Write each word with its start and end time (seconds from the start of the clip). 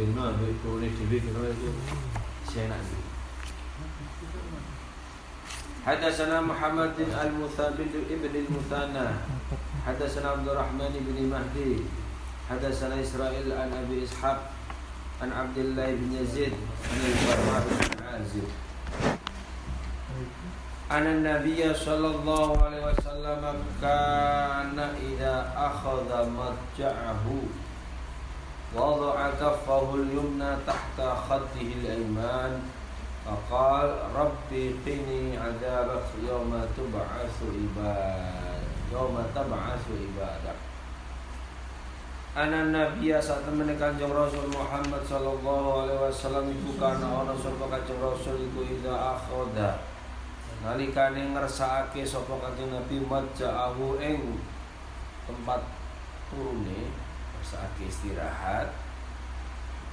kira 0.00 1.48
iku 1.50 1.70
senak 2.48 2.80
iki. 2.80 2.98
حدثنا 5.80 6.44
محمد 6.44 7.08
المثابت 7.08 7.92
ابن 8.12 8.32
المثنى. 8.36 9.08
حدثنا 9.86 10.28
عبد 10.28 10.48
الرحمن 10.48 10.92
بن 10.92 11.16
مهدي. 11.32 11.88
حدثنا 12.52 13.00
إسرائيل 13.00 13.48
عن 13.48 13.72
أبي 13.72 14.04
إسحاق 14.04 14.38
عن 15.24 15.32
عبد 15.32 15.58
الله 15.58 15.88
بن 15.96 16.10
يزيد 16.20 16.52
عن 16.84 17.00
البراء 17.00 17.64
بن 17.64 17.96
عازب. 18.04 18.46
أن 20.92 21.06
النبي 21.06 21.74
صلى 21.74 22.08
الله 22.20 22.48
عليه 22.62 22.82
وسلم 22.92 23.42
كان 23.80 24.78
إذا 25.08 25.34
أخذ 25.56 26.10
مضجعه 26.28 27.24
وضع 28.75 29.29
كفه 29.39 29.87
اليمنى 29.95 30.51
تحت 30.67 30.97
خده 30.99 31.67
الأيمان 31.79 32.53
فقال 33.25 33.89
ربي 34.15 34.75
قني 34.85 35.37
عذابك 35.37 36.07
يوم 36.29 36.51
تبعث 36.77 37.37
عباد 37.55 38.63
يوم 38.93 39.15
تبعث 39.35 39.83
عبادك 40.01 40.59
Anak 42.35 42.75
Nabi 42.75 43.15
saat 43.15 43.47
temen 43.47 43.71
kanjeng 43.79 44.11
Rasul 44.11 44.51
Muhammad 44.51 44.99
sallallahu 45.07 45.87
alaihi 45.87 46.03
wasallam 46.03 46.51
iku 46.51 46.75
kana 46.75 47.23
ana 47.23 47.31
sapa 47.31 47.63
kanjeng 47.71 47.95
Rasul 48.03 48.35
iku 48.51 48.59
ida 48.59 48.91
akhoda 48.91 49.79
nalikane 50.59 51.31
ngersakake 51.31 52.03
sapa 52.03 52.35
kanjeng 52.43 52.75
Nabi 52.75 52.99
maja'ahu 53.07 54.03
ing 54.03 54.35
tempat 55.31 55.63
turune 56.27 56.98
ngersakake 57.50 57.90
istirahat 57.90 58.70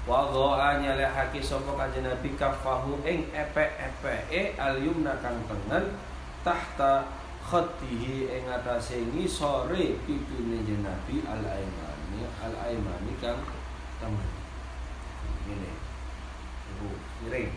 wa 0.05 0.29
dha'a 0.29 0.77
nyalehake 0.77 1.41
sapa 1.41 1.73
kanjeng 1.73 2.05
Nabi 2.05 2.37
kafahu 2.37 3.01
ing 3.01 3.33
epek-epeke 3.33 4.53
al-yumna 4.61 5.17
kang 5.25 5.41
tengen 5.49 5.97
tahta 6.45 7.09
khatihi 7.41 8.29
ing 8.29 8.45
atase 8.45 9.01
ngisore 9.09 9.97
pipine 10.05 10.61
Nabi 10.85 11.25
al-aiman 11.25 11.97
ini 12.13 12.29
al 12.45 12.53
aimani 12.61 13.13
kang 13.17 13.41
temen 13.97 14.29
ini 15.49 15.71
ibu 16.77 16.89
miring. 17.25 17.51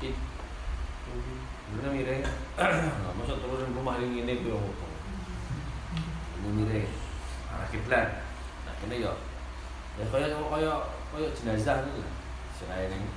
It 0.00 0.16
bener 1.76 1.90
miring. 1.92 2.24
Nggak 2.56 3.14
masuk 3.20 3.36
turun 3.44 3.76
rumah 3.76 4.00
ini 4.00 4.24
ini 4.24 4.42
gue 4.42 4.54
ngomong. 4.54 4.94
Ini 6.40 6.48
miring. 6.50 6.88
Arah 7.52 7.68
kiblat 7.70 8.25
ini 8.86 9.02
yo 9.02 9.12
ya 9.98 10.04
kaya 10.08 10.30
kaya 10.30 10.72
kaya 11.10 11.28
jenazah 11.34 11.82
itu 11.82 12.00
lah 12.00 12.12
selain 12.54 12.90
ini 12.94 13.10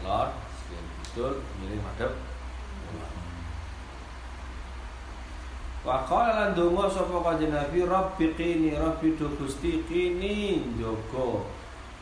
lor 0.00 0.32
sekian 0.56 0.84
pistol 1.00 1.32
miring 1.60 1.84
madep 1.84 2.12
Wa 5.80 6.04
qala 6.04 6.36
lan 6.36 6.50
donga 6.52 6.84
sapa 6.84 7.24
kanjeng 7.24 7.56
Nabi 7.56 7.88
Rabbi 7.88 8.36
qini 8.36 8.76
Rabbi 8.76 9.16
do 9.16 9.32
Gusti 9.40 9.80
qini 9.88 10.60
jaga. 10.76 11.40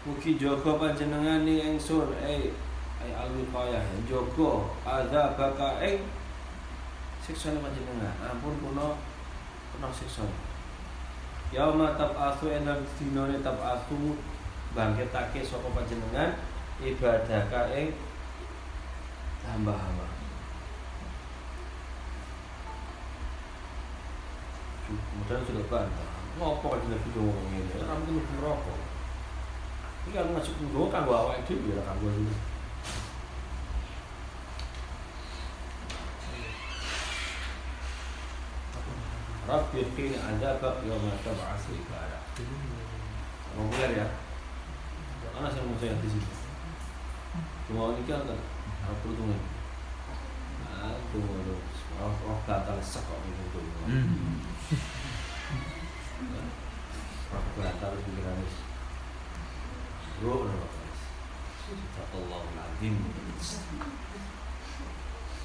Mugi 0.03 0.35
jaga 0.35 0.75
panjenengane 0.75 1.63
ingsun 1.63 2.11
eh 2.19 2.51
ai 2.99 3.11
alwiqayah 3.15 3.87
jaga 4.03 4.51
adzabaka 4.83 5.79
ing 5.79 6.03
siksane 7.23 7.63
panjenengan. 7.63 8.19
Ampun 8.19 8.59
puno 8.59 8.99
kena 9.71 9.95
siksa. 9.95 10.27
Yauma 11.49 11.97
tab'atsu 11.97 12.53
enam 12.53 12.85
dinane 13.01 13.41
tab'atsu 13.41 14.21
bangkitake 14.77 15.41
sapa 15.41 15.69
panjenengan? 15.73 16.37
Ibadaka 16.79 17.73
ing 17.75 17.97
hamba-hamba. 19.49 20.19
kemudian 24.89 25.45
sudah 25.45 25.65
bantah 25.69 26.09
ngopo 26.41 26.67
kan 26.73 26.81
nabi 26.89 27.09
ngomong 27.13 27.49
ini 27.53 27.73
ora 27.77 27.99
mungkin 27.99 28.15
mlebu 28.17 28.33
neraka 28.41 28.75
iki 30.07 30.11
kan 30.17 30.33
masuk 30.33 30.57
nggo 30.65 30.89
kanggo 30.89 31.13
awake 31.13 31.45
dhewe 31.45 31.77
ya 31.77 31.83
kanggo 31.85 32.09
ini 39.49 39.57
Rabbi 39.57 39.81
qini 39.97 40.17
azabak 40.21 40.85
yawma 40.85 41.17
tab'atsu 41.25 41.73
ibadah. 41.73 42.21
Ngomong 43.57 43.97
ya. 43.97 44.05
Ana 45.33 45.49
sing 45.49 45.65
mau 45.65 45.81
saya 45.81 45.97
di 46.05 46.09
situ. 46.13 46.35
Cuma 47.65 47.97
ini 47.97 48.05
kan 48.05 48.29
harus 48.29 48.99
perhitungan. 49.01 49.41
Nah, 50.69 51.01
tunggu 51.09 51.33
dulu. 51.49 51.57
Oh, 51.97 52.13
oh, 52.29 52.39
gatal 52.45 52.77
sekok 52.85 53.25
itu. 53.25 53.61
Aku 57.33 57.49
batal 57.57 57.93
pikiran 58.05 58.45
wis. 58.45 58.57
Bro, 60.21 60.45
no, 60.45 60.61
guys. 60.61 61.01
Subhanallahu 61.65 62.53
alazim. 62.53 63.01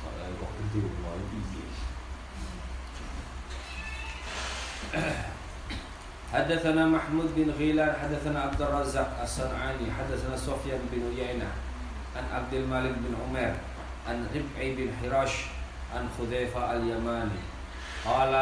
Kalau 0.04 0.28
kok 0.44 0.52
itu 0.60 0.80
mau 1.00 1.16
piye. 1.32 1.93
حدثنا 6.34 6.86
محمود 6.86 7.30
بن 7.36 7.50
غيلان 7.60 7.94
حدثنا 8.02 8.40
عبد 8.42 8.62
الرزاق 8.62 9.20
الصنعاني 9.24 9.86
حدثنا 10.00 10.38
سفيان 10.38 10.82
بن 10.92 11.02
عيينة 11.18 11.50
عن 12.18 12.24
عبد 12.34 12.54
الملك 12.54 12.94
بن 13.06 13.14
عمر 13.22 13.54
عن 14.10 14.28
ربعي 14.36 14.76
بن 14.76 14.88
حراش 15.02 15.34
عن 15.96 16.10
خذيفة 16.18 16.62
اليماني 16.76 17.42
قال 18.06 18.34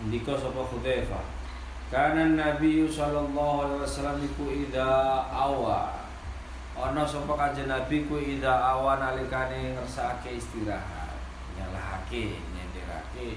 ndika 0.00 0.32
sapa 0.32 0.64
Hudzaifah 0.64 1.20
kana 1.92 2.24
Nabi 2.24 2.88
sallallahu 2.88 3.68
alaihi 3.68 3.82
wasallam 3.84 4.16
iku 4.24 4.48
ida 4.48 4.88
awa 5.28 5.92
ana 6.80 7.04
sapa 7.04 7.36
kanjeng 7.36 7.68
Nabi 7.68 8.08
ku 8.08 8.16
ida 8.16 8.48
awa 8.48 8.96
nalikane 8.96 9.76
ngersake 9.76 10.40
istirahat 10.40 11.12
nyalahake 11.52 12.40
nyenderake 12.56 13.36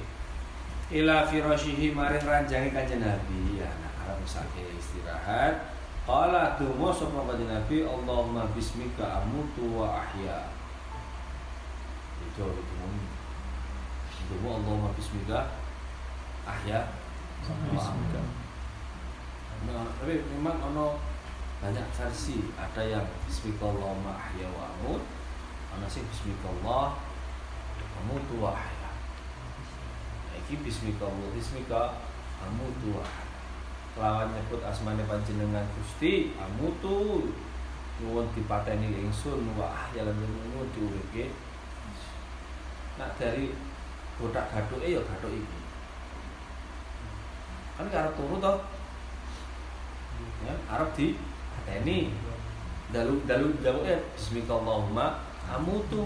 ila 0.93 1.25
firashihi 1.25 1.91
maring 1.97 2.21
ranjange 2.21 2.69
kanjeng 2.69 3.01
Nabi. 3.01 3.57
Ya 3.57 3.69
nah 3.81 3.91
arep 4.05 4.21
ngersake 4.21 4.61
istirahat. 4.77 5.73
Qala 6.05 6.55
tumo 6.55 6.93
sapa 6.93 7.25
kanjeng 7.25 7.49
Nabi? 7.49 7.81
Allahumma 7.81 8.45
bismika 8.53 9.25
amutu 9.25 9.81
wa 9.81 10.05
ahya. 10.05 10.53
Itu 12.23 12.45
itu 12.45 12.75
Tumo 14.23 14.55
Allahumma 14.55 14.95
bismika 14.95 15.51
ahya. 16.47 16.95
Bismika. 17.43 18.21
Nah, 19.63 19.87
tapi 19.99 20.23
memang 20.31 20.59
ono 20.71 20.99
banyak 21.59 21.87
versi. 21.95 22.51
Ada 22.55 22.83
yang 22.83 23.05
bismikallahumma 23.27 24.15
ahya 24.15 24.47
wa 24.51 24.67
amut, 24.67 25.03
ana 25.75 25.87
sing 25.87 26.03
bismikallah 26.07 26.95
amutu 28.03 28.39
wa 28.39 28.55
ahya. 28.55 28.72
Iki 30.43 30.59
bismika 30.59 31.07
amutu 32.43 32.99
wa 32.99 33.03
ahya. 33.03 33.27
Lawan 33.95 34.27
nyebut 34.35 34.59
asmane 34.65 35.07
panjenengan 35.07 35.63
Gusti 35.77 36.35
amutu 36.35 37.29
nyuwun 38.01 38.27
dipateni 38.35 38.91
ingsun 39.07 39.47
wa 39.55 39.71
ahya 39.71 40.03
lan 40.03 40.19
nyuwun 40.19 40.67
diuripke. 40.75 41.31
Nak 42.99 43.15
dari 43.15 43.55
botak 44.19 44.51
gadhuke 44.51 44.91
ya 44.91 44.99
gathuk 44.99 45.31
iki. 45.31 45.59
Kan 47.79 47.87
arep 47.89 48.13
turu 48.19 48.37
toh? 48.37 48.59
Ya 50.43 50.53
arep 50.69 50.91
di 50.93 51.15
ini 51.63 52.11
dalu 52.91 53.23
dalu 53.25 53.55
dalu 53.63 53.81
ya 53.87 53.97
bismillahirrahmanirrahim 54.13 54.99
amutu 55.49 56.03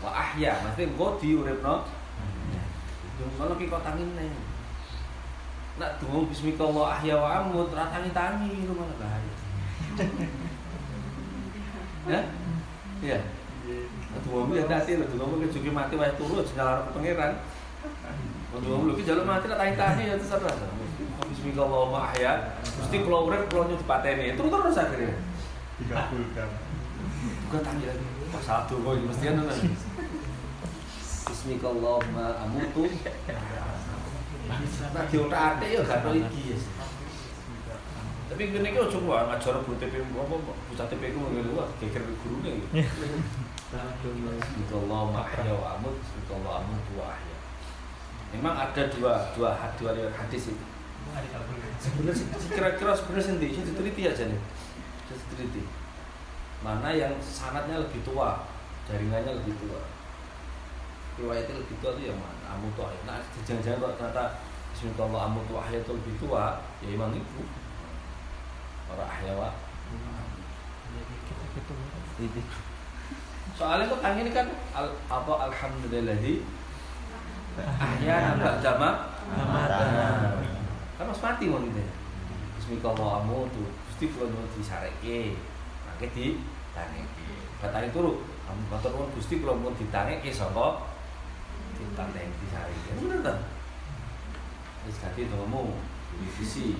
wa 0.00 0.10
ahya 0.14 0.60
mesti 0.62 0.86
engko 0.86 1.18
diuripno 1.18 1.82
kalau 3.36 3.54
ki 3.60 3.68
kok 3.68 3.84
tangin 3.84 4.10
neng 4.16 4.32
nak 5.80 5.96
dungo 6.00 6.28
bismillah 6.28 6.96
ahya 6.98 7.14
wa 7.16 7.28
amut 7.40 7.72
ra 7.72 7.88
tangi-tangi 7.88 8.68
rumah 8.68 8.88
bahaya 9.00 9.34
ya 12.08 12.20
iya. 13.00 13.18
Dungo 14.24 14.52
ya 14.56 14.64
dadi 14.66 14.98
lho 14.98 15.04
dungo 15.14 15.38
kejuki 15.46 15.70
mati 15.70 15.94
wae 15.94 16.12
turu 16.18 16.42
segala 16.42 16.90
pangeran. 16.90 17.38
Untuk 18.50 18.82
lu 18.82 18.92
ki 18.98 19.06
jalur 19.06 19.22
mati 19.22 19.46
tak 19.46 19.60
tangi-tangi 19.62 20.10
ya 20.10 20.14
terserah. 20.18 20.56
Bismillahirrahmanirrahim 21.30 21.94
ahya. 21.94 22.32
Mesti 22.58 22.96
kalau 23.06 23.30
urip 23.30 23.46
kalau 23.46 23.70
nyuci 23.70 23.86
patene 23.86 24.34
terus 24.34 24.50
terus 24.50 24.80
akhirnya. 24.82 25.14
dikabulkan 25.80 26.48
Bukan 27.48 27.60
tangi 27.64 27.84
lagi. 27.88 28.06
Pas 28.30 28.42
satu 28.44 28.74
kok 28.82 28.92
mesti 29.00 29.24
kan 29.30 29.38
Bismillahirrahmanirrahim 31.30 32.42
amutu. 32.42 32.90
Nah 34.50 35.04
di 35.06 35.16
otak 35.22 35.42
ate 35.54 35.66
ya 35.78 35.80
gak 35.86 36.10
iki 36.10 36.42
ya. 36.50 36.58
Tapi 38.26 38.50
kene 38.50 38.66
iki 38.74 38.78
ojo 38.82 38.98
kuwi 38.98 39.14
ngajar 39.30 39.62
bu 39.62 39.78
TP 39.78 40.02
apa 40.02 40.34
bocah 40.42 40.86
TP 40.90 41.14
ku 41.14 41.30
ngene 41.30 41.54
wah 41.54 41.70
geger 41.78 42.02
gurune 42.02 42.50
iki. 42.58 42.82
Bismillah 43.70 45.02
mahya 45.14 45.54
wa 45.54 45.78
amut, 45.78 45.94
bismillah 46.02 46.66
amut 46.66 46.82
wa 46.98 47.14
ahya. 47.14 47.38
Memang 48.34 48.54
ada 48.66 48.82
dua 48.90 49.30
dua 49.38 49.54
dua 49.78 49.90
riwayat 49.94 50.14
hadis 50.26 50.50
itu. 50.50 50.66
Sebenarnya 51.78 52.26
kira-kira 52.50 52.90
sebenarnya 52.90 53.26
sendiri 53.30 53.54
itu 53.54 53.62
diteliti 53.70 54.02
aja 54.10 54.26
nih. 54.26 54.40
Diteliti. 55.06 55.62
Mana 56.66 56.90
yang 56.90 57.14
sanatnya 57.22 57.78
lebih 57.78 58.02
tua, 58.02 58.42
jaringannya 58.90 59.38
lebih 59.38 59.54
tua. 59.62 59.78
Riwayatnya 61.20 61.54
lebih 61.60 61.76
tua 61.84 61.92
itu? 62.00 62.10
Amut 62.48 62.74
wa 62.80 62.88
ahya. 62.88 63.00
Nah, 63.04 63.20
jangan-jangan 63.44 63.78
kok 63.78 63.92
ternyata 64.00 64.24
Bismillah 64.72 65.28
amut 65.28 65.46
wa 65.52 65.60
ahya 65.60 65.78
itu 65.84 65.92
lebih 65.92 66.14
tua, 66.16 66.64
ya 66.80 66.88
emang 66.88 67.12
itu. 67.12 67.42
Orang 68.88 69.06
ahya 69.06 69.32
wa. 69.36 69.50
Soalnya 73.54 73.92
tang 74.00 74.16
ini 74.16 74.30
kan 74.32 74.46
al, 74.72 74.88
apa 75.12 75.32
alhamdulillah 75.52 76.16
di 76.24 76.40
ahya 77.60 78.14
nambah 78.32 78.64
jama. 78.64 78.90
Kan 81.00 81.04
harus 81.08 81.22
mati 81.22 81.48
mau 81.48 81.62
gitu 81.64 81.80
ya 81.80 81.92
Bismillah 82.60 82.92
amu 82.92 83.48
tuh 83.54 83.72
pasti 83.88 84.10
kalau 84.12 84.28
mau 84.36 84.44
disareke 84.52 85.38
maka 85.88 86.06
di 86.12 86.36
tangeki 86.76 87.30
batari 87.56 87.88
turu 87.88 88.20
kamu 88.44 88.62
motor 88.68 88.90
mau 88.98 89.08
gusti 89.16 89.40
kalau 89.40 89.56
mau 89.56 89.72
ditangeki 89.72 90.28
songko 90.28 90.89
ditanteng 91.80 92.30
disareke 92.44 92.90
bener 93.00 93.18
kan? 93.24 93.38
Wis 94.84 95.00
ganti 95.00 95.28
domu 95.32 95.80
divisi. 96.20 96.76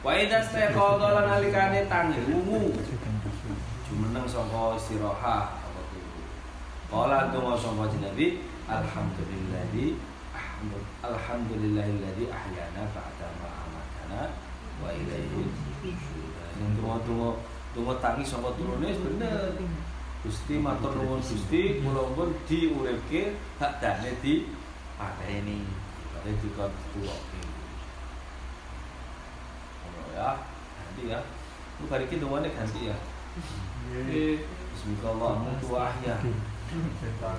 Wa 0.00 0.16
idza 0.16 0.40
staqadha 0.40 1.08
lan 1.12 1.26
alikane 1.36 1.84
tangi 1.84 2.20
wungu. 2.24 2.72
Jumeneng 3.84 4.24
saka 4.24 4.78
istirahat 4.80 5.60
apa 5.60 5.80
turu. 5.92 6.24
Qala 6.88 7.28
donga 7.28 7.58
sapa 7.58 7.84
Nabi 8.00 8.40
alhamdulilladzi 8.70 9.98
alhamdulillahilladzi 11.04 12.24
ahyana 12.30 12.82
ba'da 12.94 13.28
ma 13.40 13.48
amatana 13.66 14.20
wa 14.78 14.88
ilaihi 14.94 15.48
Yang 16.60 16.70
donga-donga 16.76 17.30
donga 17.74 17.94
tangi 18.02 18.24
saka 18.26 18.50
turune 18.58 18.90
bener. 18.90 19.54
Gusti 20.20 20.60
matur 20.60 20.92
nuwun 21.00 21.24
Gusti, 21.24 21.80
kula 21.80 22.12
pun 22.12 22.28
diuripke 22.44 23.40
badane 23.56 24.12
di 24.20 24.52
pateni. 25.00 25.64
Pateni 26.12 26.36
dikon 26.44 26.70
tuwoke. 26.92 27.40
Ngono 29.80 30.02
ya. 30.12 30.36
Ganti 30.76 31.02
ya. 31.08 31.20
Lu 31.80 31.88
hari 31.88 32.04
ini 32.04 32.20
doanya 32.20 32.52
ganti 32.52 32.92
ya. 32.92 32.96
Bismillah 33.88 35.40
mutu 35.40 35.72
ahya. 35.72 36.20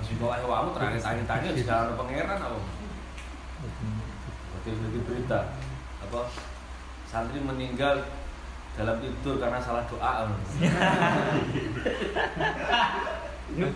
Bismillah 0.02 0.42
wa 0.42 0.66
mu 0.66 0.70
terakhir 0.74 0.98
tanya-tanya 0.98 1.50
di 1.54 1.62
dalam 1.62 1.94
pangeran 1.94 2.42
apa? 2.42 2.58
Berarti 4.50 4.70
berarti 4.74 5.00
berita 5.06 5.40
apa? 6.02 6.20
Santri 7.06 7.38
meninggal 7.38 8.02
dalam 8.72 8.96
tidur 9.04 9.36
karena 9.36 9.60
salah 9.60 9.84
doa 9.84 10.12
ya, 13.52 13.68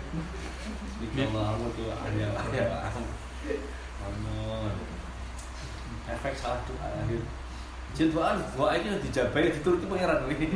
efek 6.16 6.32
salah 6.32 6.60
doa 6.64 6.88
jadi 7.92 8.08
doa 8.08 8.40
doa 8.56 8.70
ini 8.76 8.96
dijabai 9.04 9.52
tidur 9.52 9.76
itu 9.76 9.84
pangeran 9.84 10.24
nih 10.32 10.48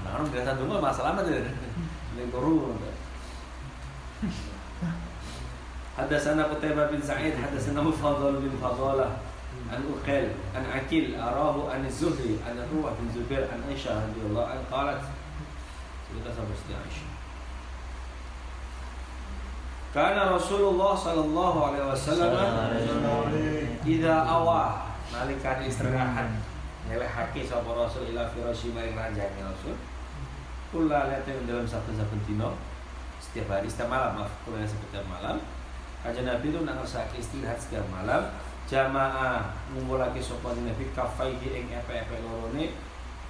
anak-anak 0.00 0.28
biasa 0.32 0.50
dulu 0.56 0.80
masalah 0.80 1.12
apa 1.12 1.28
ya. 1.28 1.44
tuh 1.44 1.52
ini 2.16 2.32
koru 2.32 2.72
Hadasana 5.98 6.46
Qutaibah 6.46 6.94
bin 6.94 7.02
Sa'id, 7.02 7.34
ada 7.34 7.58
sana 7.58 7.82
Fadl 7.90 8.38
bin 8.38 8.54
Fadalah, 8.62 9.18
عن 9.71 9.81
أقيل 9.85 10.27
عن 10.55 10.63
عكيل 10.65 11.15
أراه 11.15 11.71
عن 11.71 11.85
الزهري 11.85 12.41
عن 12.47 12.55
الروح 12.57 12.91
بن 12.99 13.07
زبير 13.15 13.47
عن 13.53 13.59
عائشة 13.69 13.89
رضي 13.93 14.21
الله 14.25 14.43
عنها 14.45 14.65
قالت 14.71 15.01
kita 16.13 16.29
sampai 16.29 16.53
sini 16.53 16.75
Aisyah 16.77 17.09
Karena 19.93 20.23
Rasulullah 20.29 20.93
sallallahu 20.93 21.57
alaihi 21.69 21.85
wasallam 21.89 22.33
Ida 23.81 24.15
awah 24.25 24.93
nalikan 25.09 25.61
istirahat 25.65 26.29
nyelehake 26.89 27.45
sapa 27.45 27.65
Rasul 27.65 28.13
ila 28.13 28.29
firasyi 28.29 28.73
maring 28.73 28.93
ranjane 28.93 29.41
Rasul 29.41 29.73
kula 30.73 31.09
lihat 31.09 31.29
dalam 31.45 31.65
saben-saben 31.65 32.21
dino 32.25 32.57
setiap 33.21 33.57
hari 33.57 33.69
setiap 33.69 33.89
malam 33.89 34.21
maaf 34.21 34.33
kula 34.45 34.65
setiap 34.65 35.05
malam 35.05 35.41
Kajian 36.03 36.27
Nabi 36.27 36.51
itu 36.51 36.59
nangersake 36.67 37.15
istirahat 37.21 37.55
setiap 37.55 37.85
malam 37.87 38.27
jamaah 38.68 39.48
ngumpulake 39.72 40.20
sapa 40.20 40.52
Nabi 40.52 40.92
kafaihi 40.92 41.56
ing 41.56 41.66
epe-epe 41.72 42.20
lorone. 42.20 42.76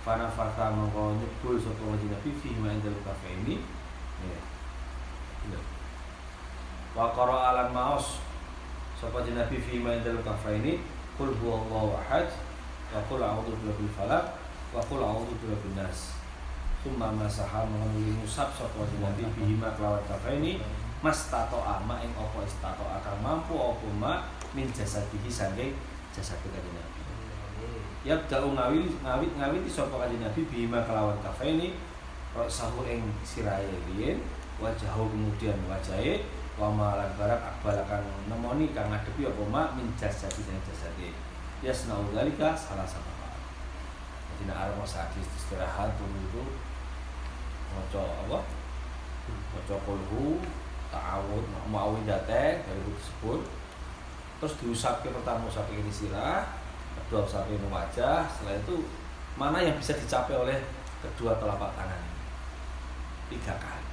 Fana 0.03 0.27
fata 0.27 0.75
mongko 0.75 1.15
nyebul 1.23 1.57
sapa 1.63 1.95
Nabi 1.95 2.31
fi 2.35 2.59
ma 2.59 2.75
indal 2.75 2.99
kafe 3.07 3.39
ini 3.47 3.63
ya. 4.27 4.41
Ya 6.99 7.07
alam 7.15 7.71
maos 7.71 8.19
sapa 8.99 9.23
Nabi 9.23 9.57
fi 9.63 9.79
ma 9.79 9.95
indal 9.95 10.19
kafe 10.27 10.59
ini 10.59 10.83
qul 11.15 11.31
huwallahu 11.39 11.95
ahad 12.03 12.27
wa 12.91 13.01
qul 13.07 13.23
a'udzu 13.23 13.55
birabbil 13.63 13.91
falaq 13.95 14.25
wa 14.75 14.83
qul 14.83 15.03
a'udzu 15.03 15.39
birabbin 15.39 15.79
nas. 15.79 16.19
Summa 16.79 17.11
masaha 17.11 17.67
mengenai 17.67 18.15
musab 18.23 18.55
sapa 18.55 18.87
nabi 19.03 19.27
bihima 19.35 19.75
kelawan 19.75 19.99
kafaini 20.07 20.63
mas 21.03 21.27
tato 21.27 21.59
ama 21.59 21.99
ing 22.03 22.15
apa 22.15 22.39
istato 22.47 22.87
akan 22.87 23.17
mampu 23.19 23.55
apa 23.59 23.89
ma 23.99 24.13
min 24.57 24.69
jasadihi 24.73 25.29
saking 25.29 25.73
jasad 26.15 26.39
kanjeng 26.45 26.77
nabi. 26.77 27.01
Ya 28.07 28.17
dalu 28.31 28.55
ngawit 28.55 28.89
ngawit 29.05 29.33
ngawit 29.37 29.63
sapa 29.69 29.97
kanjeng 29.97 30.25
nabi 30.25 30.45
bihima 30.49 30.85
kelawan 30.85 31.19
kafaini 31.21 31.77
sahu 32.47 32.87
ing 32.87 33.03
sirahe 33.27 33.67
riyen 33.93 34.23
wajahu 34.63 35.11
kemudian 35.11 35.59
wajahe 35.67 36.25
wa 36.59 36.71
malan 36.71 37.11
barak 37.15 37.39
akbalakan 37.39 38.03
nemoni 38.27 38.75
kang 38.75 38.91
ngadepi 38.91 39.27
apa 39.27 39.43
ma 39.51 39.63
min 39.75 39.91
jasadi 39.99 40.43
saking 40.43 40.63
jasade. 40.67 41.09
Yasnau 41.59 42.07
dalika 42.15 42.55
salah 42.55 42.87
satu. 42.87 43.19
Jadi 44.39 44.55
nak 44.55 44.71
arep 44.71 44.79
sakit 44.87 45.27
istirahat 45.35 45.99
dulu 45.99 46.15
itu 46.31 46.43
maca 47.75 48.07
apa? 48.07 48.39
Maca 49.51 49.77
kulhu 49.83 50.39
ta'awud 50.95 51.43
muawidate 51.67 52.63
dari 52.63 52.81
buku 52.87 52.95
tersebut 53.03 53.41
terus 54.39 54.55
diusapke 54.63 55.11
pertama 55.11 55.51
usapke 55.51 55.75
ini 55.75 55.91
sirah 55.91 56.47
kedua 57.07 57.27
usapke 57.27 57.55
ini 57.55 57.67
wajah 57.67 58.27
setelah 58.31 58.55
itu 58.59 58.77
mana 59.39 59.63
yang 59.63 59.79
bisa 59.79 59.95
dicapai 59.95 60.35
oleh 60.35 60.59
kedua 60.99 61.39
telapak 61.39 61.71
tangan 61.79 61.95
ini? 61.95 62.23
Tiga 63.31 63.55
kali. 63.55 63.87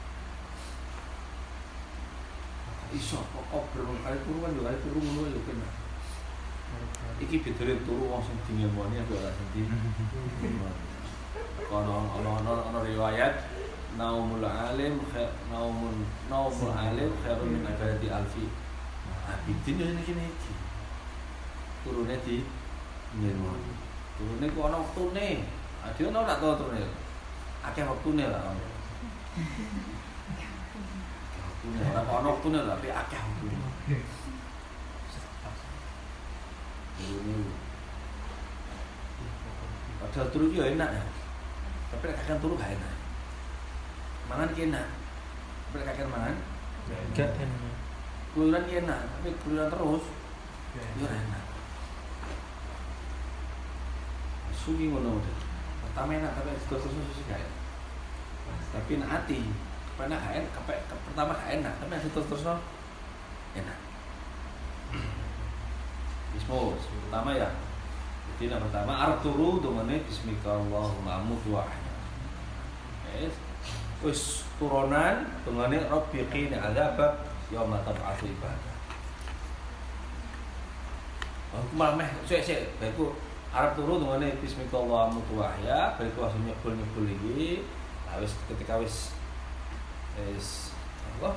Iso 2.97 3.21
kok 3.21 3.45
obrol 3.53 3.93
kali 4.01 4.17
turu 4.25 4.37
kan 4.41 4.57
yo 4.57 4.61
kali 4.65 4.77
turu 4.81 4.99
ngono 5.01 5.29
yo 5.29 5.41
kena 5.45 5.69
iki 7.15 7.39
bedere 7.39 7.79
turu 7.87 8.11
wong 8.11 8.23
sing 8.27 8.35
dingemoni 8.43 8.99
aku 8.99 9.15
ora 9.15 9.31
di 9.55 9.63
kono 11.71 12.11
ono 12.19 12.29
ono 12.43 12.53
ono 12.71 12.79
riwayat 12.83 13.47
naumul 13.95 14.43
alim 14.43 14.99
naumun 15.47 16.03
naumul 16.27 16.75
alim 16.75 17.11
khairun 17.23 17.47
min 17.55 17.63
ibadati 17.63 18.07
alfi 18.11 18.45
abidin 19.25 19.81
yo 19.81 19.85
iki 19.97 20.13
iki 20.13 20.53
turune 21.81 22.15
di 22.21 22.45
ngemoni 23.17 23.73
turune 24.17 24.45
ku 24.53 24.59
ono 24.65 24.77
wektune? 24.85 25.45
Ade 25.85 26.01
ono 26.05 26.17
ora 26.25 26.35
to 26.41 26.47
turune 26.57 26.81
akeh 27.65 27.83
wektune 27.85 28.25
lah. 28.29 28.53
Wektune. 31.35 31.79
Ora 31.89 32.01
ono 32.05 32.27
wektune 32.37 32.59
tapi 32.65 32.87
akeh 32.89 33.19
wektune. 33.21 33.57
Turune 36.95 37.37
padahal 40.05 40.27
turu 40.31 40.45
yo 40.53 40.63
enak 40.63 40.89
ya. 40.95 41.03
Tapi 41.91 42.03
nek 42.07 42.17
kakek 42.23 42.37
turu 42.39 42.55
gak 42.55 42.71
enak. 42.71 42.93
Mangan 44.29 44.53
ki 44.53 44.69
enak. 44.69 44.87
Tapi 45.69 45.75
nek 45.81 45.87
kakek 45.91 46.07
mangan 46.07 46.35
Gak 47.17 47.31
enak. 47.41 47.74
Keluyuran 48.35 48.67
ki 48.67 48.83
enak 48.83 48.99
tapi 48.99 49.31
keluyuran 49.39 49.71
terus 49.71 50.03
ora 50.75 51.15
enak. 51.15 51.43
Sugi 54.51 54.91
ngono 54.91 55.23
udah 55.23 55.35
pertama 55.87 56.19
enak 56.19 56.35
tapi 56.35 56.51
terus 56.67 56.83
terus 56.83 56.99
terus 56.99 57.23
gak 57.31 57.39
enak. 57.39 57.59
Tapi 58.75 58.91
nak 58.99 59.09
hati. 59.15 59.39
Pernah 59.95 60.19
gak 60.19 60.35
enak 60.35 60.51
pertama 61.07 61.31
gak 61.31 61.63
enak 61.63 61.73
tapi 61.79 61.89
nanti 61.95 62.11
terus 62.11 62.27
terus 62.27 62.43
enak. 63.55 63.79
Ismu 66.35 66.75
pertama 67.07 67.31
ya. 67.39 67.47
Jadi 68.35 68.51
yang 68.51 68.59
pertama 68.67 68.91
arep 68.99 69.23
turu 69.23 69.63
dongane 69.63 70.03
bismika 70.03 70.59
Allahumma 70.59 71.23
mutwahya. 71.23 71.95
Wis. 73.15 73.35
Wis 74.03 74.43
turunan 74.59 75.23
dongane 75.47 75.87
rabbi 75.87 76.27
qini 76.27 76.59
adzab 76.59 76.99
yauma 77.53 77.81
tab'atsu 77.85 78.29
ibadah. 78.29 78.75
Oh, 81.55 81.63
malah 81.77 81.95
meh 81.99 82.09
sik 82.25 82.41
sik 82.41 82.59
baiku 82.81 83.15
arep 83.55 83.75
turu 83.79 84.01
dongane 84.01 84.35
bismika 84.43 84.75
Allahumma 84.75 85.19
mutwahya, 85.19 85.95
baiku 85.95 86.25
langsung 86.25 86.43
nyebul-nyebul 86.43 87.07
iki. 87.07 87.63
Nah, 88.05 88.21
wis 88.21 88.33
ketika 88.51 88.79
wis 88.81 89.15
wis 90.35 90.71
apa? 91.19 91.35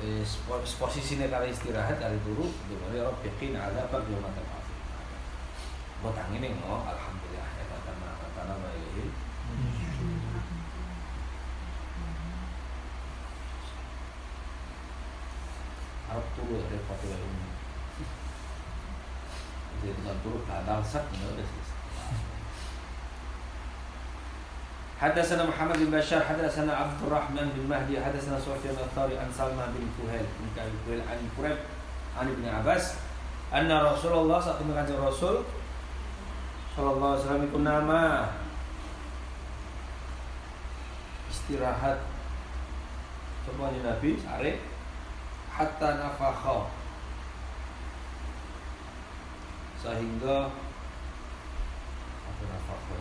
Wis 0.00 0.74
posisine 0.76 1.28
kali 1.28 1.52
istirahat 1.52 2.00
kali 2.00 2.16
turu 2.24 2.48
dongane 2.68 3.00
rabbi 3.00 3.28
qini 3.36 3.58
adzab 3.60 3.92
yauma 3.92 4.28
tab'atsu 4.32 4.56
buat 6.04 6.12
angin 6.12 6.44
ini 6.44 6.60
oh 6.68 6.84
alhamdulillah 6.84 7.05
20 16.46 16.54
ya 16.54 16.66
repot 16.70 16.98
ini 17.02 17.46
jadi 19.82 20.00
campur 20.06 20.42
ada 20.46 20.78
sak 20.82 21.10
udah 21.10 21.48
حدثنا 24.96 25.44
محمد 25.44 25.76
بن 25.76 25.92
بشار 25.92 26.24
حدثنا 26.24 26.72
عبد 26.72 27.00
الرحمن 27.04 27.52
بن 27.52 27.68
مهدي 27.68 28.00
حدثنا 28.00 28.40
سفيان 28.40 28.80
الثوري 28.80 29.20
عن 29.20 29.28
سلمى 29.28 29.64
بن 29.76 29.84
كهيل 29.92 30.24
بن 30.24 30.46
كهيل 30.56 31.00
عن 31.04 31.20
كريب 31.36 31.58
عن 32.16 32.26
ابن 32.32 32.44
عباس 32.48 32.84
أن 33.52 33.68
رسول 33.68 34.12
الله 34.24 34.40
Rasul 34.96 35.44
Shallallahu 36.72 37.12
Alaihi 37.12 37.52
Wasallam 37.52 38.32
istirahat 41.28 42.00
Contohnya 43.44 43.80
Nabi, 43.94 44.16
Arif 44.24 44.75
hatta 45.56 45.88
nafakha 45.96 46.68
sehingga 49.80 50.52
apa 52.28 52.42
nafakha 52.44 52.98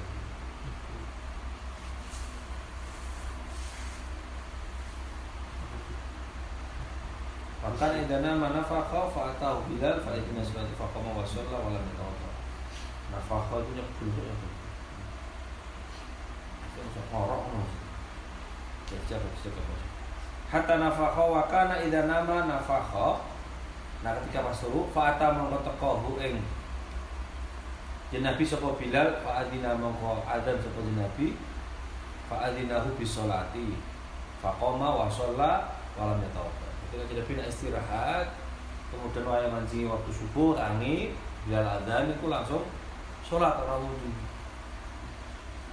Bahkan 7.65 8.05
idana 8.05 8.37
manafakha 8.37 9.09
fa'atahu 9.09 9.65
Bilal 9.65 9.97
fa'idina 9.97 10.45
salatu 10.45 10.77
faqama 10.77 11.17
wa 11.17 11.25
shalla 11.25 11.57
wa 11.65 11.73
lam 11.73 11.81
yatawadda. 11.81 12.29
Nafakha 13.09 13.65
itu 13.65 13.71
nyebul 13.73 14.13
ya. 14.21 14.35
Itu 16.77 17.01
no. 17.09 17.65
Baca 18.85 19.15
baca 19.17 19.49
baca. 19.49 19.94
Hatta 20.51 20.77
nafakha 20.77 21.23
wa 21.25 21.41
kana 21.49 21.81
idza 21.81 22.05
nama 22.05 22.45
nafakha. 22.45 23.21
Nah 24.05 24.11
ketika 24.21 24.45
pas 24.45 24.57
turu 24.61 24.85
fa'ata 24.93 25.33
mongko 25.33 25.65
tekahu 25.65 26.21
ing 26.21 26.37
Nabi 28.13 28.45
sapa 28.45 28.77
Bilal 28.79 29.19
fa'adina 29.25 29.75
mongko 29.75 30.23
adzan 30.23 30.61
sapa 30.61 30.79
Nabi 30.93 31.35
fa'adinahu 32.29 32.95
bisolati 32.95 33.75
faqama 34.39 35.03
wa 35.03 35.07
shalla 35.09 35.73
wa 35.97 36.13
lam 36.13 36.21
yatawadda 36.21 36.69
ketika 36.85 37.03
tidak 37.11 37.25
pindah 37.27 37.47
istirahat 37.49 38.27
kemudian 38.93 39.25
wayang 39.25 39.51
mancing 39.51 39.89
waktu 39.89 40.11
subuh 40.13 40.55
tangi 40.55 41.17
bilal 41.43 41.65
adzan 41.65 42.13
itu 42.13 42.25
langsung 42.29 42.63
sholat 43.25 43.57
orang 43.57 43.83
wudhu 43.83 44.09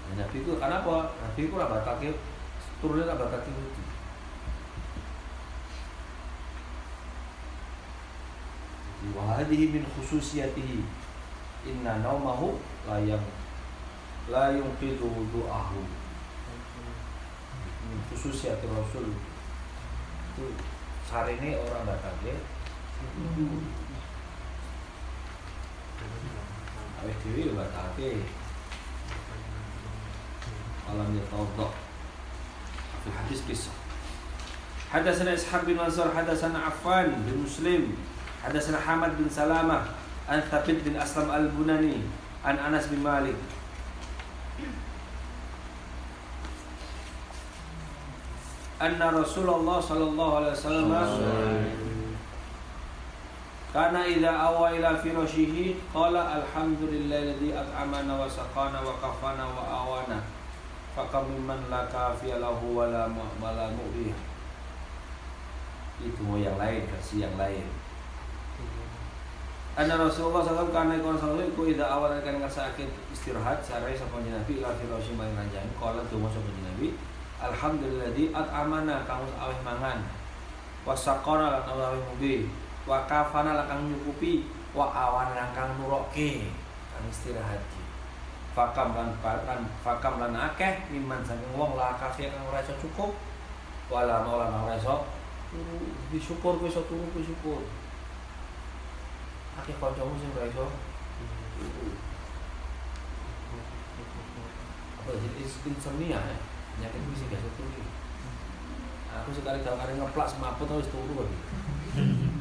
nah, 0.09 0.25
Nabi 0.25 0.37
itu 0.41 0.53
karena 0.57 0.81
apa? 0.81 0.97
Nabi 1.21 1.41
itu 1.47 1.55
lah 1.61 1.69
bataki 1.69 2.09
turunnya 2.81 3.13
lah 3.13 3.17
bataki 3.21 3.51
wudhu 3.53 3.83
wahadihi 9.16 9.72
min 9.74 9.84
khususiyatihi 9.86 10.84
inna 11.70 12.02
naumahu 12.02 12.58
la 12.88 12.98
yang 13.00 13.24
la 14.32 14.52
yungqidu 14.52 15.06
wudu'ahu 15.06 15.82
min 17.88 18.00
khususiyati 18.12 18.68
rasul 18.68 19.14
itu 20.36 20.46
sarene 21.08 21.56
orang 21.62 21.86
batake 21.88 22.34
awet 27.02 27.18
dhewe 27.24 27.42
yo 27.48 27.54
batake 27.56 28.26
alam 30.90 31.10
yatawadda 31.16 31.68
في 33.08 33.14
الحديث 33.14 33.40
قصة 33.52 33.72
حدثنا 34.94 35.34
إسحاق 35.34 35.64
بن 35.64 35.78
منصور 35.78 36.12
حدثنا 36.18 36.60
عفان 36.60 37.08
بن 37.24 37.44
مسلم 37.46 37.96
Hadasana 38.43 38.83
Hamad 38.83 39.15
bin 39.17 39.31
Salamah 39.31 39.87
An 40.29 40.43
Thabit 40.43 40.83
bin 40.83 40.95
Aslam 40.99 41.31
al-Bunani 41.31 42.03
An 42.43 42.59
Anas 42.59 42.91
bin 42.91 43.03
Malik. 43.03 43.39
Anna 48.83 49.15
Rasulullah 49.15 49.79
sallallahu 49.79 50.43
alaihi 50.43 50.59
wasallam 50.59 50.91
Karena 53.71 54.03
idza 54.03 54.35
awa 54.35 54.75
ila 54.75 54.99
firashihi 54.99 55.79
qala 55.95 56.43
alhamdulillahilladzi 56.43 57.55
at'amana 57.55 58.19
wa 58.19 58.27
saqana 58.27 58.83
wa 58.83 58.99
kafana 58.99 59.47
wa 59.47 59.63
awana 59.65 60.19
fakam 60.99 61.31
man 61.47 61.63
la 61.71 61.87
kafiya 61.87 62.43
lahu 62.43 62.75
wa 62.75 62.91
la 62.91 63.07
mu'bih. 63.07 64.13
Itu 66.03 66.27
yang 66.43 66.59
lain 66.59 66.83
Kasih 66.91 67.31
yang 67.31 67.39
lain. 67.39 67.82
Anna 69.73 69.97
Rasulullah 69.97 70.45
SAW 70.45 70.69
karena 70.69 71.01
ikon 71.01 71.17
selalu 71.17 71.49
iku 71.49 71.65
ida 71.65 71.89
awal 71.89 72.13
akan 72.13 72.45
sakit 72.45 72.93
istirahat 73.09 73.65
sarai 73.65 73.97
sapa 73.97 74.21
Nabi 74.21 74.61
ila 74.61 74.69
firasyi 74.77 75.17
maring 75.17 75.33
ranjang. 75.33 75.65
Kala 75.81 76.05
tuh 76.13 76.21
masuk 76.21 76.45
Nabi 76.61 76.93
Alhamdulillah 77.41 78.13
di 78.13 78.29
at 78.37 78.53
amana 78.53 79.01
kamu 79.09 79.33
aweh 79.33 79.59
mangan. 79.65 80.05
Wasakona 80.85 81.57
lan 81.57 81.65
aweh 81.65 82.05
mubi 82.05 82.53
wa 82.85 83.09
kafana 83.09 83.57
lan 83.57 83.65
kang 83.65 83.89
nyukupi. 83.89 84.45
Wa 84.77 84.93
awan 84.93 85.33
lan 85.33 85.57
kang 85.57 85.73
nuroke 85.81 86.53
kang 86.93 87.05
istirahat 87.09 87.65
fakam 88.53 88.93
lan 88.93 89.17
lan 89.25 89.65
fakam 89.81 90.21
lan 90.21 90.37
akeh 90.37 90.85
miman 90.93 91.25
saking 91.25 91.57
wong 91.57 91.81
la 91.81 91.97
kafe 91.97 92.29
kang 92.29 92.45
ora 92.45 92.61
iso 92.61 92.77
cukup. 92.77 93.17
Wala 93.89 94.21
lan 94.29 94.53
ora 94.53 94.77
turu 95.53 95.85
disyukur 96.09 96.57
kowe 96.57 96.69
iso 96.69 96.81
turu 96.89 97.05
kowe 97.13 97.21
syukur 97.21 97.61
akeh 99.61 99.77
kancamu 99.77 100.17
sing 100.17 100.33
ora 100.33 100.49
iso 100.49 100.67
apa 105.03 105.11
jadi 105.19 105.43
insomnia 105.45 106.21
ya? 106.23 106.39
Penyakit 106.73 107.05
itu 107.05 107.13
sih 107.21 107.27
gak 107.29 107.45
turu 107.59 107.85
aku 109.13 109.29
sekali 109.37 109.61
kali 109.61 109.77
kali 109.77 109.93
ngeplak 110.01 110.25
semaput 110.25 110.65
harus 110.73 110.89
turu 110.89 111.21
lagi. 111.21 111.37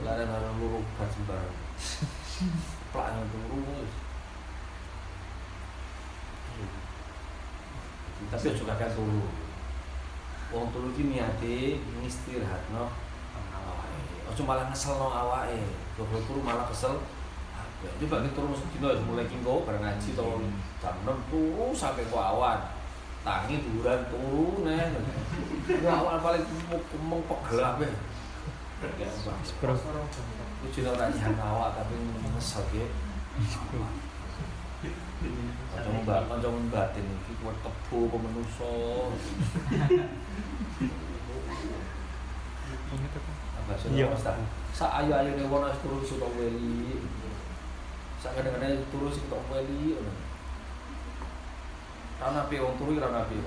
Lari 0.08 0.24
nang 0.24 0.56
luru 0.56 0.80
gat 0.96 1.12
sembarang. 1.12 1.52
Plak 2.96 3.08
nang 3.12 3.28
turu 3.28 3.60
terus 3.68 3.94
tapi 8.32 8.56
juga 8.56 8.80
kan 8.80 8.96
turu. 8.96 9.28
Wong 10.56 10.72
turu 10.72 10.96
ki 10.96 11.12
niate 11.12 11.84
ngistirahatno 12.00 12.88
awake. 13.52 14.00
Ojo 14.32 14.42
malah 14.48 14.72
ngeselno 14.72 15.12
awake 15.12 15.60
kalau 15.98 16.22
turu 16.28 16.40
malah 16.44 16.66
kesel. 16.72 17.00
Coba 17.82 18.22
kita 18.22 18.38
turu 18.38 18.54
sedina 18.54 18.94
mulai 19.10 19.26
kingko 19.26 19.66
bareng 19.66 19.82
ngaji 19.82 20.14
to 20.14 20.26
jam 20.78 20.96
6 21.02 21.32
turu 21.34 21.74
sampai 21.74 22.06
ku 22.10 22.18
awan 22.18 22.62
tangi 23.26 23.58
duran 23.62 24.02
turu 24.10 24.66
nih 24.66 24.86
ya 25.82 25.90
awal 25.94 26.18
paling 26.22 26.46
kemeng 26.46 27.22
pegel 27.26 27.62
ape 27.62 27.90
Aku 30.62 30.70
juga 30.74 30.90
ora 30.94 31.10
jahan 31.10 31.38
awak 31.42 31.74
tapi 31.78 31.94
ngesel 31.98 32.66
ya. 32.74 32.86
Kanca 35.74 35.90
mbak, 36.02 36.20
kanca 36.26 36.50
batin 36.74 37.06
iki 37.06 37.34
kuwi 37.38 37.54
tebu 37.62 37.98
apa 38.10 38.18
menungso. 38.18 38.74
Apa 43.58 43.74
sih 43.78 43.90
Iya. 43.94 44.06
Mas 44.10 44.26
Sa 44.82 44.98
ayo-ayo 44.98 45.38
nek 45.38 45.46
wono 45.46 45.70
turu 45.86 46.02
suka 46.02 46.26
weli. 46.34 47.06
Sa 48.18 48.34
kadang-kadang 48.34 48.82
turu 48.90 49.14
sing 49.14 49.30
tok 49.30 49.46
weli. 49.54 50.02
Rana 52.18 52.50
pi 52.50 52.58
wong 52.58 52.82
turu 52.82 52.98
rana 52.98 53.30
pi. 53.30 53.38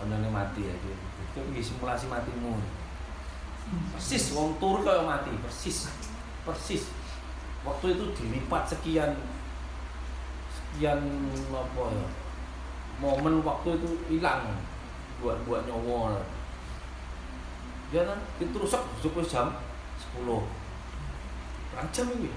Ondane 0.00 0.32
mati 0.32 0.64
ya. 0.64 0.72
Itu 0.72 1.44
iki 1.52 1.60
simulasi 1.60 2.08
matimu. 2.08 2.56
Persis 3.92 4.32
wong 4.32 4.56
turu 4.56 4.80
kaya 4.80 5.04
mati, 5.04 5.36
persis. 5.44 5.92
Persis. 6.48 6.88
waktu 7.66 7.86
itu 7.98 8.04
dilipat 8.14 8.70
sekian 8.70 9.12
sekian 10.54 11.00
apa 11.50 11.84
ya 11.90 12.06
momen 13.02 13.42
waktu 13.42 13.78
itu 13.78 13.90
hilang 14.10 14.56
buat 15.18 15.38
buat 15.46 15.66
nyawa 15.66 16.22
ya 17.92 18.02
kan? 18.04 18.18
Itu 18.40 18.56
rusak 18.60 18.82
cukup 19.00 19.24
jam 19.24 19.56
10 20.16 20.58
berapa 21.78 21.94
jam 21.94 22.06
ini. 22.18 22.30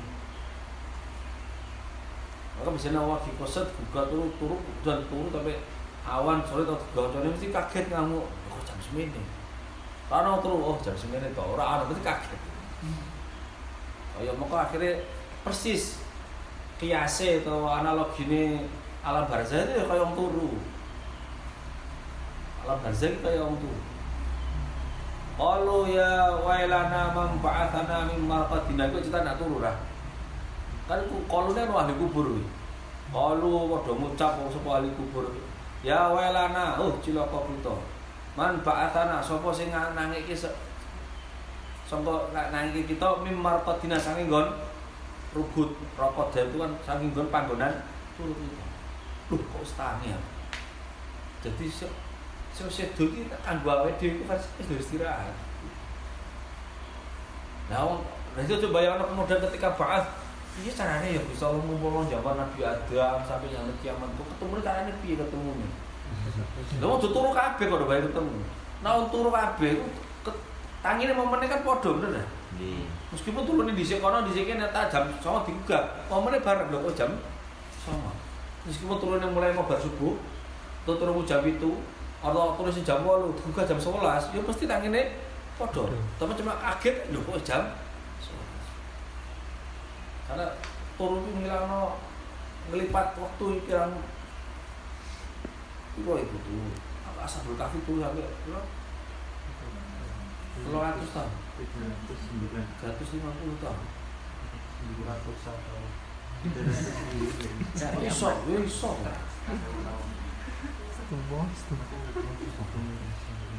Maka 2.61 2.69
bisa 2.77 2.93
nawa 2.93 3.17
koset 3.41 3.65
buka 3.73 4.05
turu 4.05 4.29
turu 4.37 4.57
dan 4.85 5.01
turu 5.09 5.33
tapi 5.33 5.57
awan 6.05 6.45
sore 6.45 6.61
atau 6.61 6.77
gawatnya 6.93 7.33
mesti 7.33 7.49
kaget 7.49 7.89
kamu. 7.89 8.21
Kok 8.21 8.61
jam 8.69 8.77
semini 8.77 9.21
karena 10.05 10.37
turu 10.43 10.61
oh 10.61 10.77
jam 10.85 10.93
semini 10.93 11.33
toh 11.33 11.57
orang 11.57 11.89
mesti 11.89 12.05
kaget. 12.05 12.41
Oh 14.13 14.21
ya 14.21 14.31
maka 14.37 14.69
akhirnya 14.69 15.01
persis 15.41 15.97
kiase 16.77 17.41
atau 17.41 17.65
analogi 17.65 18.29
ini 18.29 18.61
alam 19.01 19.25
barzah 19.25 19.65
itu 19.65 19.81
ya 19.81 19.83
kayak 19.89 20.05
yang 20.05 20.13
turu. 20.13 20.61
Alam 22.61 22.77
barzah 22.85 23.09
itu 23.09 23.17
kayak 23.25 23.41
yang 23.41 23.57
turu 23.57 23.90
Qalu 25.41 25.97
ya 25.97 26.37
wailana 26.37 27.09
man 27.17 27.41
ba'athana 27.41 28.05
min 28.05 28.29
marqadina 28.29 28.85
iku 28.93 29.01
cerita 29.01 29.25
nak 29.25 29.41
turu 29.41 29.57
lah. 29.57 29.73
Kan 30.85 31.01
qalune 31.25 31.65
anu 31.65 31.73
ahli 31.81 31.97
kubur 31.97 32.29
kuwi. 32.29 32.45
Qalu 33.09 33.49
padha 33.73 33.91
ngucap 33.97 34.37
sapa 34.53 34.69
ahli 34.77 34.93
kubur. 34.93 35.33
Ya 35.81 36.13
wailana, 36.13 36.77
oh 36.77 36.93
cilaka 37.01 37.41
kita. 37.49 37.73
Man 38.37 38.61
ba'athana 38.61 39.17
sapa 39.17 39.49
sing 39.49 39.73
nangiki 39.73 40.37
sangka 41.89 42.29
nangiki 42.53 42.93
kita 42.93 43.25
min 43.25 43.33
marqadina 43.33 43.97
saking 43.97 44.29
nggon 44.29 44.45
rubut 45.33 45.73
rokok 45.97 46.37
itu 46.37 46.61
kan 46.61 46.69
saking 46.85 47.17
nggon 47.17 47.33
panggonan 47.33 47.81
turu 48.13 48.37
kita. 48.37 48.65
Loh 49.33 49.41
kok 49.41 49.65
stani 49.65 50.13
ya? 50.13 50.19
Jadi 51.41 51.65
so 52.61 52.69
sedo 52.69 53.09
iki 53.09 53.25
kanggo 53.41 53.69
awake 53.73 53.97
dhewe 53.97 54.21
iku 54.21 54.29
wis 54.29 54.79
istirahat. 54.85 55.33
Nah, 57.73 57.97
nah 58.37 58.41
itu 58.45 58.61
coba 58.61 58.85
yang 58.85 59.01
kemudian 59.01 59.41
ketika 59.49 59.73
bahas 59.73 60.05
ini 60.61 60.69
caranya 60.69 61.07
ya 61.07 61.21
bisa 61.25 61.47
ngumpul 61.49 62.03
zaman 62.05 62.35
Nabi 62.37 62.59
Adam 62.61 63.23
sampai 63.23 63.49
yang 63.49 63.65
kiamat 63.81 64.11
itu 64.13 64.23
ketemu 64.35 64.53
caranya 64.61 64.93
piye 65.01 65.15
ketemu 65.17 65.49
nih. 65.57 65.71
Lha 66.77 66.85
mau 66.85 66.99
turu 66.99 67.31
kabeh 67.31 67.65
kok 67.65 67.87
bayar 67.87 68.03
ketemu. 68.11 68.37
Nah 68.83 69.07
turu 69.09 69.29
kabeh 69.31 69.71
tangine 70.81 71.13
momennya 71.15 71.47
kan 71.47 71.61
podo 71.63 71.97
bener 71.97 72.21
dah. 72.21 72.27
Meskipun 73.15 73.47
turunnya 73.47 73.73
di 73.73 73.83
sini 73.83 74.03
kono 74.03 74.27
di 74.27 74.35
sini 74.35 74.59
neta 74.59 74.91
jam 74.91 75.07
sama 75.23 75.41
tiga, 75.47 76.03
momennya 76.11 76.43
bareng 76.43 76.67
loh 76.69 76.79
kok 76.91 76.95
jam 76.99 77.11
sama. 77.81 78.11
Meskipun 78.67 78.99
turunnya 78.99 79.31
mulai 79.31 79.55
mau 79.55 79.65
subuh, 79.65 80.13
atau 80.85 80.95
turun 80.99 81.25
jam 81.25 81.41
itu, 81.47 81.79
atau 82.21 82.53
tulis 82.53 82.77
jam 82.85 83.01
8 83.01 83.33
buka 83.49 83.65
jam 83.65 83.81
11 83.81 84.33
ya 84.33 84.41
pasti 84.45 84.69
tangine 84.69 85.17
padha. 85.57 85.89
Tapi 86.21 86.37
cuma 86.37 86.53
kaget 86.61 87.09
lho 87.09 87.19
kok 87.25 87.41
jam 87.41 87.73
11 88.21 90.29
karena 90.29 90.45
turun 90.95 91.25
itu 91.25 91.29
ngilangno 91.41 91.97
ngelipat 92.69 93.17
waktu 93.17 93.45
pirang 93.65 93.97
itu 95.97 96.07
itu 96.07 96.35
tuh 96.45 96.63
apa 97.03 97.27
asal 97.27 97.43
kafi 97.57 97.83
tuh 97.83 97.99
sampai 97.99 98.23
berapa 98.47 98.63
Kalau 100.51 100.83
ratus 100.83 101.15
tahun, 101.15 101.31
seratus 102.75 103.09
lima 103.15 103.31
puluh 103.39 103.55
tahun, 103.63 103.87
ratus 105.07 105.37
tahun. 105.47 105.83
Iso, 108.03 108.29
iso. 108.45 108.91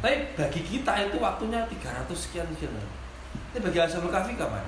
Tapi 0.03 0.17
bagi 0.33 0.61
kita 0.65 0.93
itu 1.05 1.17
waktunya 1.21 1.61
300 1.69 2.09
sekian 2.17 2.49
sekian. 2.57 2.73
Ini 3.53 3.61
bagi 3.61 3.77
Ashabul 3.77 4.09
Kahfi 4.09 4.41
kapan? 4.41 4.65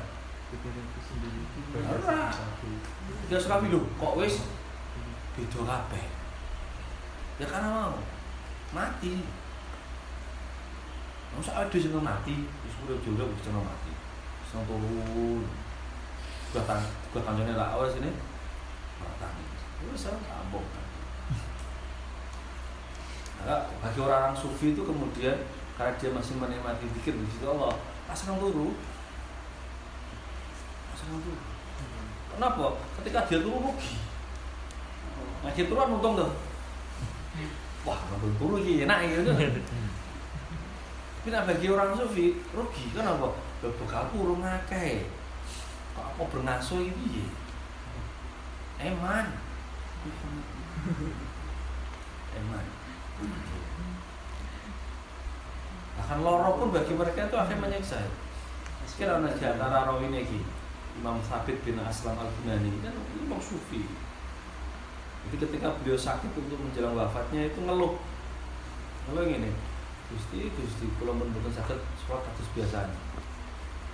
Ora. 1.81 2.29
Tiga 3.25 3.39
Kahfi 3.41 3.73
lho, 3.73 3.81
kok 3.97 4.17
wis 4.21 4.45
beda 5.33 5.61
kabeh. 5.65 6.05
Ya 7.41 7.49
karena 7.49 7.73
mau 7.73 7.97
mati. 8.77 9.25
Masa 11.35 11.67
ada 11.67 11.77
sing 11.81 11.91
mati, 11.91 12.47
wis 12.47 12.75
jauh 13.01 13.33
wis 13.33 13.49
mati. 13.49 13.93
Sing 14.53 14.61
turun. 14.69 15.43
Gua 16.53 16.63
tan, 16.69 16.85
gua 17.11 17.33
lah 17.33 17.81
awal 17.81 17.89
sini. 17.89 18.13
Mati. 19.01 19.45
Wis 19.89 20.05
sambung. 20.05 20.84
Bagi 23.45 23.99
orang-orang 24.01 24.37
sufi 24.37 24.73
itu 24.73 24.81
kemudian 24.81 25.37
karena 25.77 25.93
dia 26.01 26.11
masih 26.15 26.39
menikmati 26.41 26.87
pikir 27.01 27.13
di 27.19 27.27
situ 27.29 27.45
Allah, 27.45 27.77
pasang 28.09 28.41
turu. 28.41 28.73
Pasang 30.95 31.21
turu. 31.21 31.37
Kenapa? 32.35 32.67
Ketika 32.99 33.29
dia 33.29 33.39
turu 33.45 33.71
rugi. 33.71 33.95
Nah, 35.45 35.53
dia 35.53 35.69
turun 35.69 36.01
untung 36.01 36.17
tuh. 36.17 36.33
Wah, 37.85 38.01
nonton 38.09 38.33
turu 38.41 38.57
ini 38.65 38.89
enak 38.89 38.99
gitu. 39.13 39.29
Tapi 41.25 41.29
nah, 41.29 41.45
bagi 41.45 41.67
orang 41.69 41.93
sufi 41.97 42.41
rugi 42.57 42.85
kenapa? 42.97 43.37
Lo 43.61 43.69
bekal 43.77 44.09
kurung 44.09 44.41
ngakeh. 44.41 45.05
Kok 45.93 46.05
apa 46.17 46.23
bernasuh 46.33 46.81
ini? 46.81 47.29
Eman. 48.81 49.37
Eman. 52.35 52.65
Bahkan 55.95 56.19
loro 56.27 56.51
pun 56.59 56.69
bagi 56.75 56.95
mereka 56.99 57.31
itu 57.31 57.37
akhirnya 57.39 57.63
menyiksa. 57.63 58.03
Kira 58.95 59.19
di 59.19 59.43
antara 59.43 59.91
rawi 59.91 60.07
ini 60.07 60.23
Imam 61.03 61.19
Thabit 61.19 61.59
bin 61.67 61.75
Aslam 61.83 62.15
al 62.15 62.31
Bunani 62.31 62.71
kan 62.79 62.95
Imam 63.19 63.43
Sufi. 63.43 63.83
Jadi 65.27 65.37
ketika 65.43 65.75
beliau 65.83 65.99
sakit 65.99 66.31
untuk 66.37 66.63
menjelang 66.63 66.95
wafatnya 66.95 67.51
itu 67.51 67.59
ngeluh, 67.59 67.99
ngeluh 69.11 69.27
ini, 69.27 69.51
Gusti 70.13 70.47
Gusti 70.53 70.87
kalau 71.01 71.19
betul 71.19 71.51
sakit 71.51 71.79
sholat 72.07 72.23
kados 72.23 72.49
biasanya, 72.55 72.95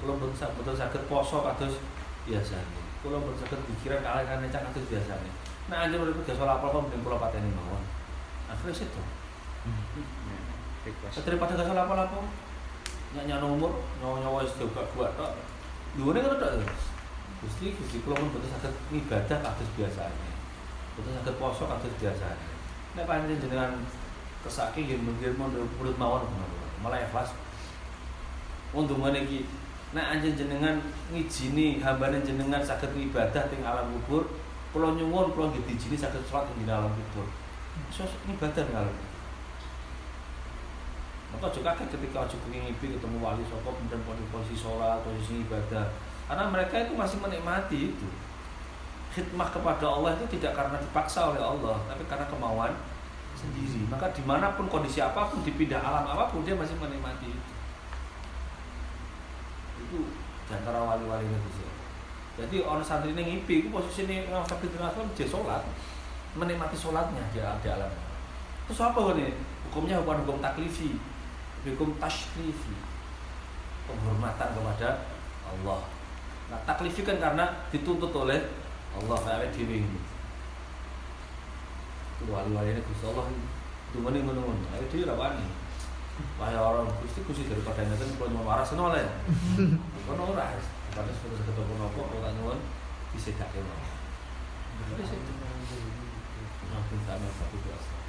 kalau 0.02 0.20
betul 0.20 0.74
sakit 0.76 1.02
poso 1.08 1.40
kados 1.46 1.80
biasanya, 2.28 2.82
kalau 3.00 3.24
betul 3.24 3.40
sakit 3.46 3.60
pikiran 3.72 4.04
kalian 4.04 4.26
kan 4.26 4.38
necak 4.44 4.60
kados 4.68 4.84
biasanya. 4.90 5.32
Nah 5.72 5.88
anjir 5.88 6.02
udah 6.02 6.12
kerja 6.20 6.34
sholat 6.34 6.60
apa 6.60 6.66
kok 6.66 6.82
mending 6.82 7.02
kalau 7.06 7.22
pateni 7.22 7.48
mawon 7.54 7.80
akhirnya 8.50 8.74
situ. 8.74 9.02
Hmm. 9.60 9.84
daripada 11.28 11.52
gak 11.52 11.68
salah 11.68 11.84
apa-apa 11.84 12.24
nyanyi 13.12 13.36
nomor 13.36 13.84
nyawa-nyawa 14.00 14.46
itu 14.46 14.64
juga 14.64 14.86
kuat 14.96 15.12
tok. 15.18 15.34
Dua 15.98 16.14
kan 16.14 16.38
ada 16.38 16.62
gusti 17.42 17.74
gusti 17.74 17.98
kalau 18.06 18.20
pun 18.20 18.36
betul 18.36 18.48
sakit 18.52 18.72
ibadah 18.94 19.38
kados 19.42 19.70
biasanya 19.74 20.30
betul 20.94 21.12
sakit 21.18 21.34
poso 21.40 21.66
kados 21.66 21.94
biasanya 21.98 22.36
nek 22.94 23.04
panjang 23.08 23.40
jenengan 23.42 23.72
kesaki 24.46 24.86
yang 24.86 25.02
mungkin 25.02 25.34
mau 25.36 25.50
mulut 25.50 25.96
mawon 25.98 26.22
malah 26.80 27.00
ikhlas. 27.00 27.36
Untuk 28.70 29.02
mana 29.02 29.18
ki 29.26 29.44
nah 29.90 30.14
anjing 30.14 30.38
jenengan 30.38 30.78
ngijini 31.10 31.82
hambane 31.82 32.22
jenengan 32.22 32.62
sakit 32.62 32.94
ibadah 32.94 33.50
ting 33.50 33.66
alam 33.66 33.90
kubur 33.90 34.30
pulau 34.70 34.94
nyungun 34.94 35.34
pulau 35.34 35.50
gitu 35.50 35.74
jini 35.74 35.98
sakit 35.98 36.22
sholat 36.30 36.46
di 36.54 36.62
alam 36.70 36.94
kubur 36.94 37.26
ini 37.88 38.34
badan 38.36 38.66
kalau. 38.72 38.94
Maka 41.30 41.46
juga 41.54 41.78
kan 41.78 41.86
ketika 41.86 42.26
ojo 42.26 42.36
ngipi 42.50 42.98
ketemu 42.98 43.16
wali 43.22 43.44
sokop 43.46 43.78
dan 43.86 44.02
posisi 44.02 44.56
sholat 44.58 45.00
posisi 45.06 45.46
ibadah. 45.46 45.86
Karena 46.26 46.44
mereka 46.50 46.74
itu 46.82 46.92
masih 46.94 47.18
menikmati 47.22 47.94
itu. 47.94 48.08
Khidmah 49.10 49.50
kepada 49.50 49.86
Allah 49.90 50.14
itu 50.14 50.38
tidak 50.38 50.54
karena 50.54 50.78
dipaksa 50.78 51.34
oleh 51.34 51.42
Allah 51.42 51.78
tapi 51.86 52.06
karena 52.06 52.26
kemauan 52.30 52.74
sendiri. 53.34 53.86
Maka 53.90 54.10
di 54.14 54.22
mana 54.26 54.54
pun 54.54 54.66
kondisi 54.70 55.02
apa 55.02 55.30
pun 55.30 55.42
dipindah 55.42 55.78
alam 55.78 56.06
apa 56.06 56.30
pun 56.30 56.42
dia 56.42 56.54
masih 56.54 56.78
menikmati 56.78 57.30
itu. 57.30 57.52
Itu 59.86 59.98
di 60.46 60.52
antara 60.54 60.82
wali-wali 60.82 61.26
itu 61.26 61.70
jadi 62.40 62.64
orang 62.64 62.80
santri 62.80 63.12
ini 63.12 63.22
ngipi 63.26 63.66
itu 63.66 63.68
posisi 63.68 64.08
ini 64.08 64.24
nggak 64.24 64.48
sampai 64.48 64.72
dengan 64.72 65.12
dia 65.12 65.26
sholat 65.28 65.62
menikmati 66.38 66.76
sholatnya 66.78 67.22
di, 67.34 67.40
di 67.40 67.68
alam. 67.68 67.90
Terus 68.70 68.80
apa 68.86 69.00
ini? 69.18 69.34
Hukumnya 69.70 70.02
bukan 70.02 70.22
hukum 70.26 70.38
taklifi 70.42 70.98
hukum 71.66 71.92
tashrifi. 72.00 72.74
Penghormatan 73.84 74.48
kepada 74.56 74.90
Allah. 75.44 75.80
Nah 76.48 76.60
taklifi 76.64 77.02
kan 77.02 77.18
karena 77.20 77.44
dituntut 77.68 78.14
oleh 78.14 78.40
Allah 78.96 79.18
kayak 79.20 79.52
diri. 79.52 79.84
Ini 82.20 82.28
wali-wali 82.28 82.76
ini 82.76 82.82
Gusti 82.84 83.04
Allah 83.08 83.24
itu 83.90 83.98
mending 83.98 84.28
menunggu 84.28 84.52
ayo 84.76 84.84
dia 84.92 85.08
rawani 85.08 85.48
Wahai 86.36 86.52
orang 86.52 86.84
Gusti 87.00 87.24
Gusti 87.24 87.48
daripada 87.48 87.80
ngeten 87.80 88.12
kalau 88.20 88.36
mau 88.36 88.52
waras 88.52 88.76
ngono 88.76 88.92
lah 88.92 89.00
ya. 89.00 89.12
Kono 90.04 90.36
ora. 90.36 90.52
Pada 90.92 91.08
sudah 91.16 91.40
ketemu 91.48 91.72
nopo 91.80 92.00
kalau 92.12 92.28
nyuwun 92.28 92.60
sedake 93.16 93.64
mau. 93.64 93.80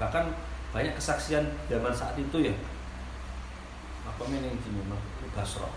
Bahkan 0.02 0.26
banyak 0.72 0.94
kesaksian 0.96 1.46
zaman 1.68 1.94
saat 1.94 2.16
itu 2.18 2.38
ya. 2.42 2.56
Apa 4.08 4.24
yang 4.26 4.58
di 4.58 4.72
Basra. 5.36 5.70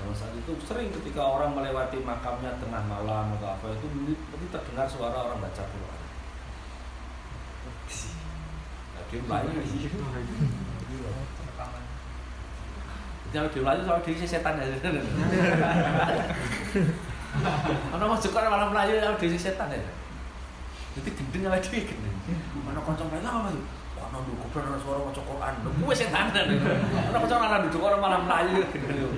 Zaman 0.00 0.14
saat 0.16 0.32
itu 0.32 0.52
sering 0.64 0.88
ketika 0.90 1.20
orang 1.20 1.52
melewati 1.52 2.00
makamnya 2.00 2.56
tengah 2.56 2.82
malam 2.88 3.36
atau 3.36 3.48
apa 3.52 3.76
itu 3.76 3.86
nanti 3.92 4.46
terdengar 4.48 4.88
suara 4.88 5.28
orang 5.28 5.44
baca 5.44 5.62
Quran. 5.62 6.00
Nah, 8.96 9.02
dia 9.12 9.20
melayu. 9.20 9.48
Kalau 13.30 13.46
dia 13.46 13.62
melayu 13.62 13.82
soal 13.86 14.00
dia 14.02 14.26
setan 14.26 14.58
ya. 14.58 14.66
Ana 17.94 18.04
mau 18.10 18.18
juga 18.18 18.48
malam 18.50 18.74
melayu 18.74 18.98
setan 19.38 19.70
ya. 19.70 19.99
Jadi 20.95 21.09
gendeng 21.11 21.51
awake 21.51 21.67
dhewe 21.67 21.81
gendeng. 21.91 22.17
Ana 22.69 22.79
kanca 22.79 23.03
melayu 23.07 23.27
apa 23.27 23.49
itu? 23.51 23.63
Ana 23.99 24.17
nduk 24.21 24.35
kuburan 24.47 24.65
ana 24.71 24.77
suara 24.79 24.99
maca 25.03 25.21
Quran. 25.21 25.53
Lho 25.65 25.69
kuwe 25.81 25.93
setan. 25.95 26.27
Ana 26.31 27.17
kanca 27.19 27.35
ana 27.35 27.67
nduk 27.67 27.83
orang 27.83 28.01
malam 28.01 28.21
melayu 28.27 28.63
gendeng. 28.71 29.11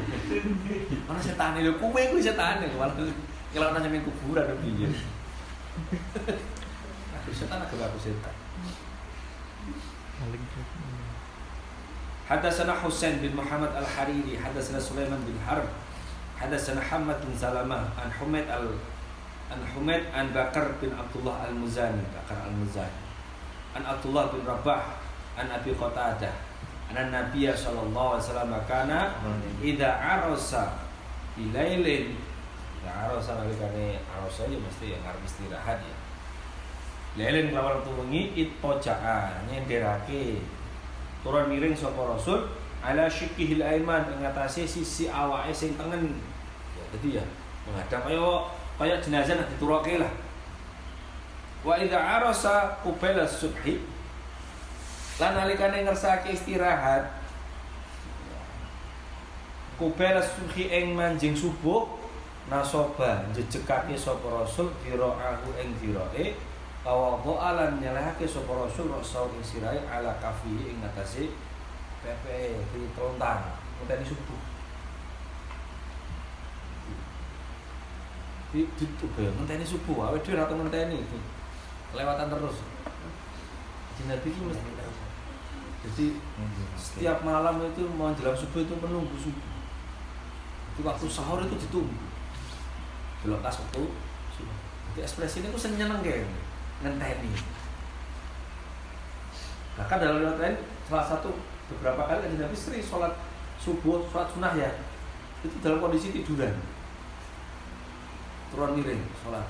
Ana 1.05 1.19
setan 1.21 1.57
lho 1.61 1.73
kuwe 1.77 2.01
kuwi 2.09 2.21
setan. 2.23 2.65
Malah 2.77 2.93
kalau 3.53 3.67
ana 3.71 3.79
nyampe 3.79 4.05
kuburan 4.05 4.43
lho 4.49 4.55
piye. 4.63 4.87
Aku 7.17 7.29
setan 7.33 7.61
agak 7.61 7.87
aku 7.87 7.99
setan. 8.01 8.35
حدثنا 12.27 12.73
حسين 12.83 13.23
بن 13.23 13.39
محمد 13.39 13.71
الحريري 13.77 14.35
حدثنا 14.43 14.79
سليمان 14.83 15.21
بن 15.23 15.37
حرب 15.47 15.69
حدثنا 16.41 16.81
حمد 16.81 17.17
بن 17.23 17.33
سلمة 17.39 17.79
عن 17.95 18.09
حميد 18.19 18.45
An 19.52 19.60
Humaid 19.76 20.08
An 20.16 20.32
Bakar 20.32 20.80
bin 20.80 20.96
Abdullah 20.96 21.44
Al 21.44 21.52
Muzani 21.52 22.00
Bakar 22.16 22.48
Al 22.48 22.56
Muzani 22.56 22.98
An 23.76 23.84
Abdullah 23.84 24.32
bin 24.32 24.40
Rabah 24.48 24.96
An 25.36 25.48
Abi 25.52 25.76
Qatadah. 25.76 26.32
An 26.92 27.08
Nabi 27.08 27.48
Shallallahu 27.48 28.16
Alaihi 28.16 28.24
Wasallam 28.32 28.52
Kana 28.64 29.16
Ida 29.60 29.96
Arosa 30.00 30.76
Ilailin 31.36 32.16
Ida 32.80 32.92
Arosa 33.08 33.36
nanti 33.36 33.56
kani 33.56 34.00
Arosa 34.12 34.44
aja 34.44 34.56
mesti 34.56 34.92
yang 34.92 35.04
harus 35.04 35.24
istirahat 35.24 35.80
ya. 35.80 35.96
Lailin 37.12 37.52
kelawan 37.52 37.84
tulungi 37.84 38.32
ittojaan 38.36 39.44
nyenderake 39.52 40.40
turun 41.20 41.44
miring 41.52 41.76
sapa 41.76 42.00
Rasul 42.00 42.48
ala 42.80 43.04
syikihil 43.04 43.60
aiman 43.60 44.08
mengatasi 44.16 44.64
sisi 44.64 45.12
awake 45.12 45.52
sing 45.52 45.76
tengen. 45.76 46.16
Ya 46.76 46.84
tadi 46.88 47.08
ya 47.20 47.24
menghadap 47.68 48.08
ayo 48.08 48.48
kaya 48.82 48.98
jenazah 48.98 49.38
nak 49.38 49.46
dituroke 49.54 49.94
lah 50.02 50.10
wa 51.62 51.78
idza 51.78 51.94
arasa 52.02 52.82
qubala 52.82 53.22
subhi 53.22 53.78
lan 55.22 55.38
nalikane 55.38 55.86
ngersake 55.86 56.34
istirahat 56.34 57.06
qubala 59.78 60.18
subhi 60.18 60.66
ing 60.66 60.98
manjing 60.98 61.38
subuh 61.38 61.86
nasoba 62.50 63.22
jejekake 63.30 63.94
sapa 63.94 64.26
rasul 64.42 64.74
diraahu 64.82 65.54
ing 65.62 65.70
dirae 65.78 66.34
Tawadhu 66.82 67.38
alan 67.38 67.78
nyelehake 67.78 68.26
sapa 68.26 68.50
Rasul 68.58 68.90
rasa 68.90 69.22
ing 69.30 69.38
sirahe 69.38 69.78
ala 69.86 70.18
kafihi 70.18 70.74
ing 70.74 70.82
atase 70.82 71.30
pepe 72.02 72.58
di 72.74 72.90
telontar 72.98 73.54
ngenteni 73.78 74.02
subuh. 74.02 74.51
Di 78.52 78.68
di 78.76 78.84
be 79.00 79.24
ngenteni 79.32 79.64
subuh 79.64 80.12
awe 80.12 80.16
dhewe 80.20 80.36
ora 80.36 80.44
tau 80.44 80.60
ngenteni. 80.60 81.00
Lewatan 81.96 82.28
terus. 82.28 82.56
Jadi 83.92 84.02
Nabi 84.08 84.28
iki 84.28 84.40
mesti 84.44 84.70
jadi 85.82 86.06
setiap 86.78 87.26
malam 87.26 87.58
itu 87.58 87.82
mau 87.98 88.14
jelang 88.14 88.38
subuh 88.38 88.62
itu 88.62 88.74
menunggu 88.78 89.16
subuh. 89.18 89.50
Di 90.78 90.80
waktu 90.86 91.06
sahur 91.10 91.42
itu 91.42 91.58
ditunggu. 91.58 91.96
Belum 93.26 93.42
tas 93.42 93.58
waktu 93.58 93.82
subuh. 94.36 94.58
Jadi 94.94 95.00
ekspresi 95.02 95.42
ini 95.42 95.50
aku 95.50 95.58
seneng 95.58 95.98
kayak 96.04 96.28
ngenteni. 96.86 97.34
Bahkan 99.80 99.96
dalam 99.98 100.22
riwayat 100.22 100.38
lain 100.38 100.56
salah 100.86 101.06
satu 101.08 101.34
beberapa 101.72 102.04
kali 102.04 102.20
kan 102.20 102.32
Nabi 102.36 102.54
sering 102.54 102.84
sholat 102.84 103.16
subuh, 103.56 104.04
sholat 104.12 104.28
sunnah 104.30 104.52
ya 104.54 104.70
itu 105.42 105.56
dalam 105.58 105.82
kondisi 105.82 106.14
tiduran 106.14 106.54
turun 108.52 108.76
miring 108.76 109.00
sholat. 109.24 109.46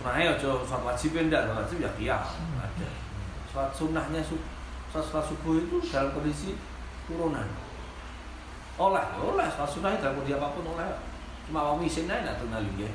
Sunnahnya 0.00 0.34
aja 0.34 0.48
sholat 0.64 0.82
wajib 0.82 1.12
enggak 1.12 1.44
sholat 1.44 1.60
wajib 1.68 1.78
ya 1.84 1.90
kia 2.00 2.18
ada. 2.56 2.88
Sholat 3.52 3.70
sunnahnya 3.76 4.20
sholat, 4.24 5.04
sholat 5.04 5.24
subuh 5.28 5.60
itu 5.60 5.76
dalam 5.92 6.16
kondisi 6.16 6.56
turunan. 7.04 7.44
Oleh 8.80 9.04
oleh 9.20 9.46
sholat 9.52 9.68
sunnahnya 9.68 10.00
dalam 10.00 10.16
kondisi 10.18 10.34
apa 10.34 10.48
pun 10.56 10.64
oleh. 10.72 10.88
Cuma 11.46 11.62
mau 11.62 11.78
misin 11.78 12.10
aja 12.10 12.34
tuh 12.34 12.50
nali 12.50 12.66
ya 12.74 12.90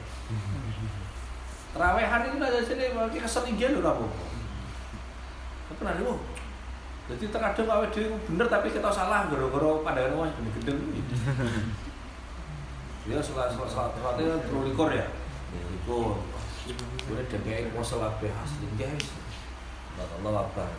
Terawehan 1.71 2.27
itu 2.27 2.35
aja 2.35 2.59
sini 2.59 2.91
mungkin 2.91 3.23
keseninggian 3.23 3.79
lho 3.79 3.87
apa 3.87 4.03
Tapi 5.71 5.81
nanti 5.87 6.03
loh 6.03 6.19
jadi 7.11 7.27
terkadang 7.27 7.91
dhewe 7.91 8.15
bener 8.23 8.47
tapi 8.47 8.71
kita 8.71 8.87
salah 8.87 9.27
gara-gara 9.27 9.83
pandangan 9.83 10.15
wong 10.15 10.31
gendeng-gendeng 10.31 10.79
Ya 13.09 13.17
salah 13.17 13.49
salah 13.49 13.65
salah 13.65 13.89
terlatih 13.97 14.29
kan 14.29 14.61
likur 14.61 14.89
ya. 14.93 15.07
Likur. 15.53 16.21
Boleh 17.09 17.25
DPI 17.25 17.73
kuasa 17.73 17.97
kabeh 17.97 18.29
asli 18.29 18.67
guys. 18.77 19.09
Allah 19.97 20.45
akbar. 20.45 20.69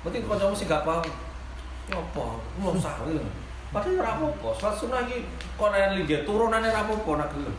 Mungkin 0.00 0.24
kancamu 0.24 0.56
sing 0.56 0.68
gak 0.72 0.88
paham. 0.88 1.04
Mau 1.92 2.72
usah 2.72 3.04
gitu. 3.04 3.20
Padahal 3.74 4.00
ora 4.00 4.10
apa-apa. 4.16 4.48
Salat 4.56 4.76
sunah 4.80 5.00
iki 5.04 5.28
konen 5.60 6.00
linggih 6.00 6.24
turunane 6.24 6.72
ora 6.72 6.80
apa-apa 6.86 7.10
nak 7.20 7.28
gelem. 7.36 7.56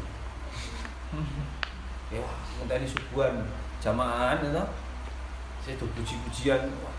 Ya 2.08 2.23
wah, 2.23 2.36
ngenteni 2.58 2.88
subuhan 2.88 3.45
jamaah 3.84 4.39
itu. 4.39 4.47
Saya 5.62 5.75
tuh 5.75 5.91
puji-pujian. 5.93 6.71
Wah, 6.82 6.95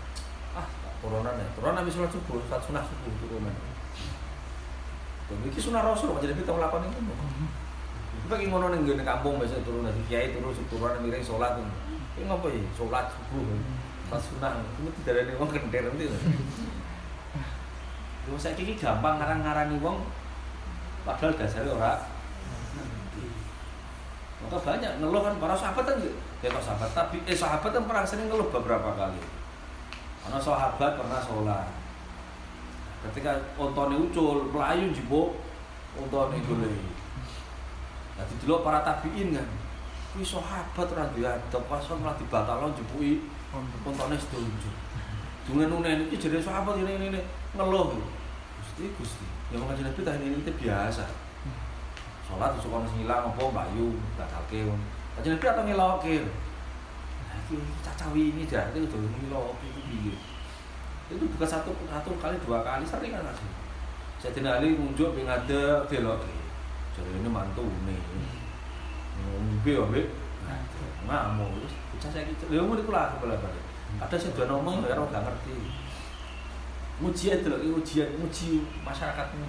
ah, 0.61 0.67
turunan 1.01 1.35
ya. 1.35 1.47
Turunan 1.57 1.81
habis 1.81 1.97
sholat 1.97 2.13
subuh, 2.13 2.37
sholat 2.47 2.61
sunah 2.63 2.83
subuh 2.85 3.13
turunan. 3.25 3.55
Dan 5.29 5.37
ini 5.45 5.59
sunah 5.61 5.85
rasul, 5.85 6.17
jadi 6.17 6.33
kita 6.33 6.49
melakukan 6.49 6.89
itu. 6.89 6.99
Kita 8.25 8.33
lagi 8.33 8.45
ngono 8.49 8.73
nih 8.73 8.81
gini 8.81 9.03
kampung 9.05 9.37
biasa 9.37 9.61
turun 9.61 9.85
dari 9.85 10.01
kiai 10.09 10.33
turun 10.33 10.53
turunan 10.69 11.01
miring 11.05 11.21
sholat. 11.21 11.61
Ini 12.17 12.25
ngapa 12.25 12.49
ya? 12.49 12.61
Sholat 12.73 13.05
subuh, 13.13 13.45
sholat 14.09 14.21
sunah. 14.25 14.51
Itu 14.81 14.89
tidak 15.05 15.29
ada 15.29 15.37
orang 15.37 15.49
kender 15.53 15.83
nanti. 15.85 16.05
Yo 18.25 18.37
saya 18.37 18.53
kiki 18.57 18.77
gampang 18.77 19.17
ngarang-ngarani 19.21 19.77
wong 19.81 20.05
padahal 21.07 21.33
dasarnya 21.33 21.73
ora 21.73 21.93
maka 24.39 24.57
banyak 24.63 24.91
ngeluh 25.03 25.21
kan 25.25 25.35
para 25.35 25.55
sahabat 25.57 25.83
kan 25.83 25.97
ya 26.39 26.47
kok 26.47 26.63
sahabat 26.63 26.89
tapi 26.95 27.17
eh 27.27 27.35
sahabat 27.35 27.75
kan 27.75 27.83
pernah 27.83 28.07
sering 28.07 28.31
ngeluh 28.31 28.47
beberapa 28.47 28.95
kali 28.95 29.19
karena 30.23 30.39
sahabat 30.39 30.91
pernah 30.95 31.19
sholat 31.19 31.67
ketika 33.07 33.31
ontone 33.55 33.95
ucul 33.95 34.51
melayu 34.51 34.91
jibo 34.91 35.39
ontone 35.95 36.39
gule 36.43 36.73
jadi 38.19 38.33
dulu 38.43 38.59
para 38.67 38.83
tabiin 38.83 39.31
kan. 39.31 39.47
Kuwi 40.11 40.25
sahabat 40.25 40.91
ora 40.91 41.07
diadep 41.15 41.63
pas 41.69 41.85
malah 41.95 42.17
dibatalon 42.19 42.75
jebui 42.75 43.23
ontone 43.87 44.19
sedojo 44.19 44.71
dengan 45.47 45.71
nunen 45.71 46.05
iki 46.11 46.19
jadi 46.19 46.43
sahabat 46.43 46.77
ini 46.83 47.09
ini 47.09 47.21
ngeluh. 47.55 47.95
Gusti 48.59 48.91
gusti. 48.99 49.25
Yang 49.49 49.65
mengaji 49.65 49.81
nabi 49.81 49.99
tah 50.05 50.13
ini 50.19 50.37
itu 50.37 50.51
biasa. 50.61 51.05
Sholat 52.27 52.53
itu 52.53 52.69
suka 52.69 52.85
ngilang 52.85 53.33
apa 53.33 53.41
bayu 53.49 53.97
batalke 54.13 54.61
kajian 55.17 55.35
nabi 55.35 55.45
atau 55.49 55.63
ngelawake 55.65 56.15
nah 57.27 57.35
itu 57.43 57.55
cacawi 57.83 58.31
ini 58.31 58.47
dah 58.47 58.71
itu 58.71 58.85
udah 58.85 59.11
ngelawake 59.19 59.65
itu 59.67 59.81
piye 59.89 60.13
itu 61.09 61.25
bukan 61.25 61.49
satu 61.49 61.73
satu 61.89 62.13
kali 62.21 62.37
dua 62.45 62.61
kali 62.61 62.85
sering 62.85 63.17
kan 63.17 63.33
sih 63.33 63.49
saya 64.19 64.35
tidak 64.35 64.59
ali 64.59 64.75
muncul 64.75 65.15
pengen 65.15 65.31
ada 65.31 65.87
belok. 65.87 66.27
Jadi 66.91 67.23
ini 67.23 67.29
mantu 67.31 67.63
nih 67.87 67.95
ngombe 69.23 69.71
ngombe 69.79 70.01
ngamuk 71.07 71.49
terus 71.55 71.73
bocah 71.95 72.09
saya 72.11 72.27
gitu. 72.27 72.51
Lha 72.51 72.61
ngono 72.61 72.83
iku 72.83 72.91
lah 72.91 73.15
bola 73.15 73.39
balik 73.39 73.63
ada 73.95 74.15
sing 74.19 74.35
do 74.35 74.43
ngomong 74.43 74.83
ya 74.83 74.99
ora 74.99 75.07
gak 75.07 75.23
ngerti. 75.23 75.55
Ujian 76.99 77.39
itu 77.39 77.47
lagi 77.47 77.69
ujian 77.71 78.09
uji 78.19 78.67
masyarakatmu 78.83 79.47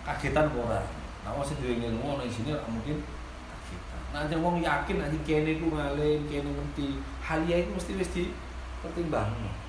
kagetan 0.00 0.48
ora 0.56 0.80
nah 1.20 1.36
wong 1.36 1.44
sing 1.44 1.60
duwe 1.60 1.76
ngono 1.76 2.24
ning 2.24 2.32
sini 2.32 2.56
mungkin 2.64 3.04
kagetan. 3.52 4.00
Nah 4.16 4.24
wong 4.40 4.64
yakin 4.64 4.96
anjing 5.04 5.22
kene 5.28 5.60
ku 5.60 5.68
ngalim 5.68 6.24
kene 6.24 6.48
ngerti. 6.48 7.04
Hal 7.20 7.44
ya 7.44 7.60
itu 7.60 7.68
mesti 7.76 7.92
wis 8.00 8.10
dipertimbangno. 8.16 9.52
itu 9.52 9.63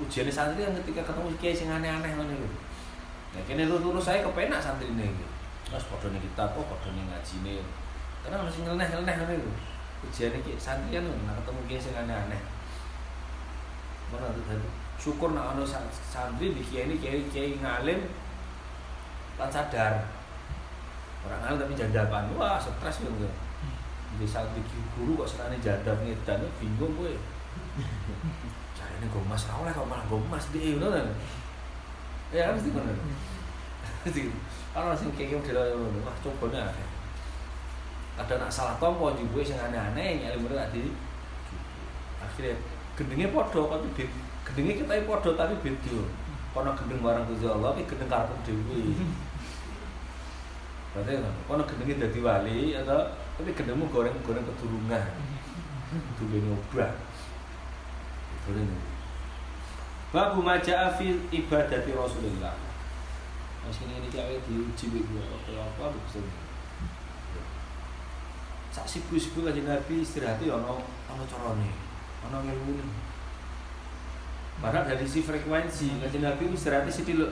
ujian 0.00 0.28
santri 0.28 0.64
yang 0.64 0.74
ketika 0.82 1.06
ketemu 1.06 1.28
kiai 1.40 1.56
sing 1.56 1.68
aneh-aneh 1.68 2.12
ngono 2.16 2.32
lho 2.32 2.48
nah 3.36 3.42
kene 3.44 3.68
lurus 3.68 4.06
saya 4.06 4.24
kepenak 4.24 4.60
santrine 4.62 5.04
iki 5.12 5.26
Terus 5.66 5.82
padha 5.90 6.14
ning 6.14 6.22
kitab, 6.22 6.54
oh 6.54 6.62
padha 6.62 6.94
ning 6.94 7.10
ngajine. 7.10 7.58
Karena 8.22 8.38
masih 8.46 8.62
nyeleneh-nyeleneh 8.62 9.14
ngono 9.18 9.32
iku. 9.34 9.50
Ujian 10.06 10.38
iki 10.38 10.54
santrian 10.54 11.02
lho, 11.02 11.14
nek 11.26 11.42
ketemu 11.42 11.60
kiai 11.66 11.82
sing 11.82 11.94
aneh-aneh. 11.98 12.38
Mana 14.14 14.30
tuh 14.30 14.46
tadi? 14.46 14.68
Syukur 14.94 15.34
nak 15.34 15.58
ono 15.58 15.66
sa- 15.66 15.90
santri 15.90 16.54
di 16.54 16.62
kiai 16.62 16.86
ini 16.86 17.02
kiai 17.02 17.26
kiai 17.26 17.58
ngalim 17.58 18.06
lan 19.36 19.50
sadar. 19.50 20.06
Orang 21.26 21.40
ngalim 21.42 21.58
tapi 21.66 21.74
jadapan. 21.74 22.30
Wah, 22.38 22.62
stres 22.62 23.02
kan 23.02 23.10
gue. 23.10 23.32
Di 24.22 24.26
santri 24.30 24.62
guru 24.94 25.18
kok 25.18 25.26
senane 25.34 25.58
jadab 25.58 25.98
ngedan 25.98 26.46
bingung 26.62 26.94
gue. 26.94 27.18
Ini 28.96 29.06
gomas 29.12 29.48
ra 29.48 29.60
oleh 29.60 29.72
kok 29.72 29.88
malah 29.88 30.06
gomas 30.08 30.44
di 30.50 30.76
ngono 30.76 30.92
kan. 30.92 31.06
Ya 32.32 32.48
kan 32.48 32.56
mesti 32.56 32.70
ngono. 32.72 32.92
Mesti. 34.06 34.20
Ana 34.72 34.96
sing 34.96 35.12
kiai 35.14 35.36
model 35.36 35.58
ngono. 35.76 35.98
Wah, 36.04 36.16
cobane 36.24 36.58
akeh. 36.58 36.88
Ada 38.16 38.34
nak 38.40 38.50
salah 38.52 38.76
tompo 38.80 39.12
juga 39.12 39.44
sing 39.44 39.60
aneh-aneh 39.60 40.24
ilmu 40.32 40.48
tak 40.52 40.72
di 40.72 40.88
akhirnya 42.26 42.56
gendenge 42.96 43.28
padha 43.28 43.60
tapi 43.76 43.88
beda 43.92 44.18
gendenge 44.48 44.72
kita 44.80 44.94
padha 45.04 45.30
tapi 45.36 45.54
beda 45.60 45.98
kono 46.56 46.70
gendeng 46.72 47.00
barang 47.04 47.24
Gusti 47.28 47.46
Allah 47.46 47.70
iki 47.76 47.84
gendeng 47.92 48.08
karep 48.08 48.38
dhewe 48.44 48.80
berarti 50.96 51.12
ngono 51.20 51.30
kono 51.44 51.62
gendenge 51.68 51.94
dadi 52.00 52.20
wali 52.24 52.60
atau 52.72 53.04
tapi 53.36 53.52
gendengmu 53.52 53.92
goreng-goreng 53.92 54.44
keturungan 54.48 55.04
duwe 56.16 56.38
nyobah 56.40 56.92
boleh 58.48 58.64
Babu 60.16 60.40
maja'a 60.40 60.96
fi 60.96 61.12
ibadati 61.28 61.92
Rasulullah 61.92 62.56
Mas 63.60 63.76
ini 63.84 64.00
ini 64.00 64.08
kayak 64.08 64.48
diuji 64.48 64.88
gue 64.88 65.20
apa 65.20 65.60
apa 65.60 65.92
bisa 66.08 66.24
sak 68.72 68.88
sibu-sibu 68.88 69.44
kanjeng 69.44 69.68
Nabi 69.68 70.00
istirahat 70.00 70.40
ya 70.40 70.56
ono 70.56 70.80
ono 71.08 71.24
carane 71.28 71.68
ono 72.24 72.38
ilmune 72.48 72.84
padahal 74.60 74.88
dari 74.88 75.04
si 75.04 75.20
frekuensi 75.20 76.00
kanjeng 76.00 76.24
Nabi 76.24 76.48
istirahat 76.52 76.88
sithik 76.88 77.20
lho 77.20 77.28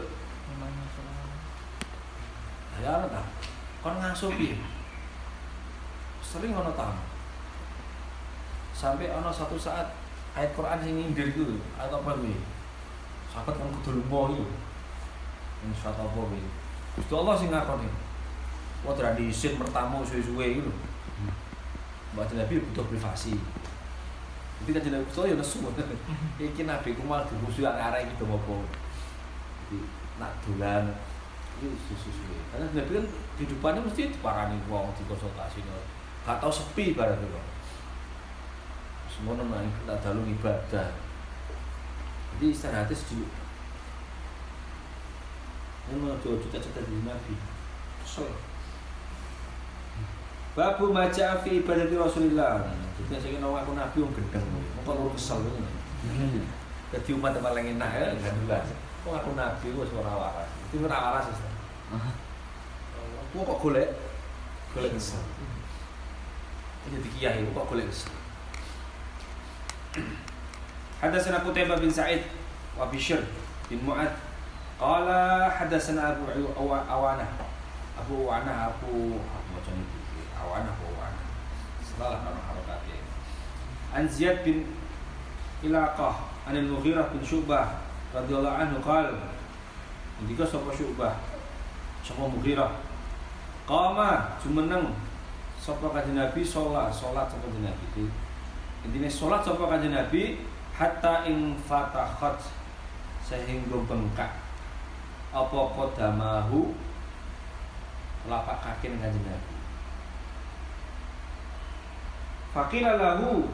Memangnya 0.48 0.84
salah. 0.92 1.28
ya 2.84 3.08
ta? 3.08 3.22
Kon 3.80 3.96
ngasuh 3.96 4.28
piye? 4.36 4.60
Sering 6.20 6.52
ono 6.52 6.72
tamu 6.76 7.00
sampai 8.76 9.08
ono 9.08 9.32
satu 9.32 9.56
saat 9.56 9.92
ayat 10.36 10.52
Quran 10.52 10.80
sing 10.84 10.92
nyindir 11.00 11.32
iku 11.32 11.48
lho, 11.48 11.56
atau 11.80 12.04
apa 12.04 12.20
kuwi 12.20 12.36
sahabat 13.34 13.58
kan 13.58 13.66
kudu 13.82 13.98
iku 13.98 14.46
ini 15.66 15.74
suatu 15.74 16.06
apa 16.06 16.14
kuwi 16.14 16.38
Gusti 16.94 17.12
Allah 17.18 17.34
sing 17.34 17.50
ngakoni 17.50 17.90
Wah, 18.84 18.92
terang 18.92 19.16
diisin 19.16 19.56
pertama 19.56 20.04
suwe-suwe 20.04 20.60
gitu. 20.60 20.68
Mbak 22.12 22.36
Nabi 22.36 22.60
butuh 22.68 22.84
privasi. 22.84 23.32
Jadi 24.60 24.70
kan 24.76 24.84
jadi 24.84 25.00
Gusti 25.00 25.32
ya 25.32 25.34
nesu. 25.40 25.64
Iki 26.52 26.68
Nabi 26.68 26.92
ku 26.92 27.08
malah 27.08 27.24
dimusuhi 27.24 27.64
arek 27.64 28.12
gitu 28.12 28.28
apa. 28.28 28.54
Jadi 29.64 29.76
nak 30.20 30.36
dolan 30.44 30.84
itu 31.56 31.72
susu-suwe. 31.88 32.36
Karena 32.52 32.68
Nabi 32.76 32.90
kan 32.92 33.06
kehidupannya 33.40 33.80
mesti 33.88 34.12
diparani 34.12 34.60
wong 34.68 34.92
dikonsultasi. 35.00 35.64
Gak 36.28 36.36
tau 36.44 36.52
sepi 36.52 36.92
barang 36.92 37.24
itu. 37.24 37.40
Semua 39.08 39.40
nang 39.40 39.48
kita 39.80 39.96
dalu 40.04 40.28
ibadah. 40.28 40.92
Jadi 42.34 42.50
istirahatnya 42.50 42.96
sejuk. 42.98 43.30
Ini 45.84 46.00
mau 46.00 46.18
cita-cita 46.18 46.80
di 46.82 47.06
Nabi. 47.06 47.34
Kesel. 48.02 48.28
Babu 50.54 50.94
maja 50.94 51.42
fi 51.42 51.62
ibadati 51.62 51.98
Rasulillah. 51.98 52.70
Jadi 52.94 53.18
saya 53.18 53.34
kira 53.34 53.42
aku 53.42 53.74
nabi 53.74 54.06
yang 54.06 54.14
gendeng, 54.14 54.46
mau 54.86 54.94
lu 54.94 55.10
kesel 55.18 55.42
ini. 55.42 56.46
Jadi 56.94 57.10
umat 57.18 57.34
yang 57.34 57.42
paling 57.42 57.74
enak 57.74 57.90
ya, 57.90 58.06
kan 58.22 58.38
jelas. 58.46 58.70
Kok 59.02 59.18
aku 59.18 59.34
nabi 59.34 59.66
wis 59.74 59.90
ora 59.90 60.14
waras. 60.14 60.46
Itu 60.70 60.86
ora 60.86 60.98
waras 61.10 61.26
wis. 61.26 61.42
Aku 63.34 63.42
kok 63.42 63.58
golek 63.66 63.98
golek 64.78 64.94
kesel. 64.94 65.18
Jadi 66.86 67.08
kiai 67.18 67.42
kok 67.50 67.66
golek 67.66 67.90
kesel. 67.90 68.14
حدثنا 71.03 71.47
قتيبة 71.47 71.75
بن 71.75 71.89
سعيد 71.89 72.21
وبشر 72.75 73.23
بن 73.71 73.79
معاذ 73.87 74.11
قال 74.79 75.07
حدثنا 75.51 76.01
أبو 76.11 76.75
أوانة 76.91 77.27
أبو 78.03 78.15
أوانة 78.27 78.53
أبو 78.67 78.91
أبو 79.15 79.49
macam 79.59 79.75
itu 79.75 79.99
awana 80.39 80.71
apa 80.71 80.83
awana 80.87 81.21
salah 81.83 82.23
nama 82.23 82.39
harokatnya 82.47 83.03
an 83.91 84.07
Ziyad 84.07 84.45
bin 84.47 84.63
Ilaqah 85.59 86.15
an 86.47 86.55
al-Mughirah 86.55 87.11
bin 87.11 87.19
Syu'bah 87.19 87.83
radhiyallahu 88.15 88.55
anhu 88.55 88.79
qal 88.79 89.19
Indika 90.23 90.47
sapa 90.47 90.71
Syu'bah 90.71 91.19
sapa 91.99 92.23
Mughirah 92.23 92.79
qama 93.67 94.39
jumeneng 94.39 94.95
sapa 95.59 95.91
kanjeng 95.91 96.15
Nabi 96.15 96.41
salat 96.41 96.87
salat 96.95 97.27
sapa 97.27 97.51
kanjeng 97.51 97.67
Nabi 97.67 98.07
intine 98.87 99.11
salat 99.11 99.43
sapa 99.43 99.67
kanjeng 99.67 99.91
Nabi 99.91 100.39
hatta 100.74 101.26
ing 101.26 101.54
fatahat 101.64 102.38
sehingga 103.24 103.78
bengkak 103.86 104.30
apa 105.34 105.60
kodamahu 105.74 106.74
lapak 108.26 108.58
kaki 108.62 108.94
dengan 108.94 109.14
Nabi. 109.14 109.54
Fakila 112.54 112.94
lahu 112.98 113.50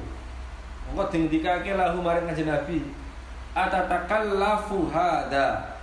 Engko 0.91 1.07
dingdikake 1.07 1.79
lahu 1.79 2.03
maring 2.03 2.27
kanjeng 2.27 2.51
Nabi. 2.51 2.83
Atatakallafu 3.55 4.91
hada. 4.91 5.79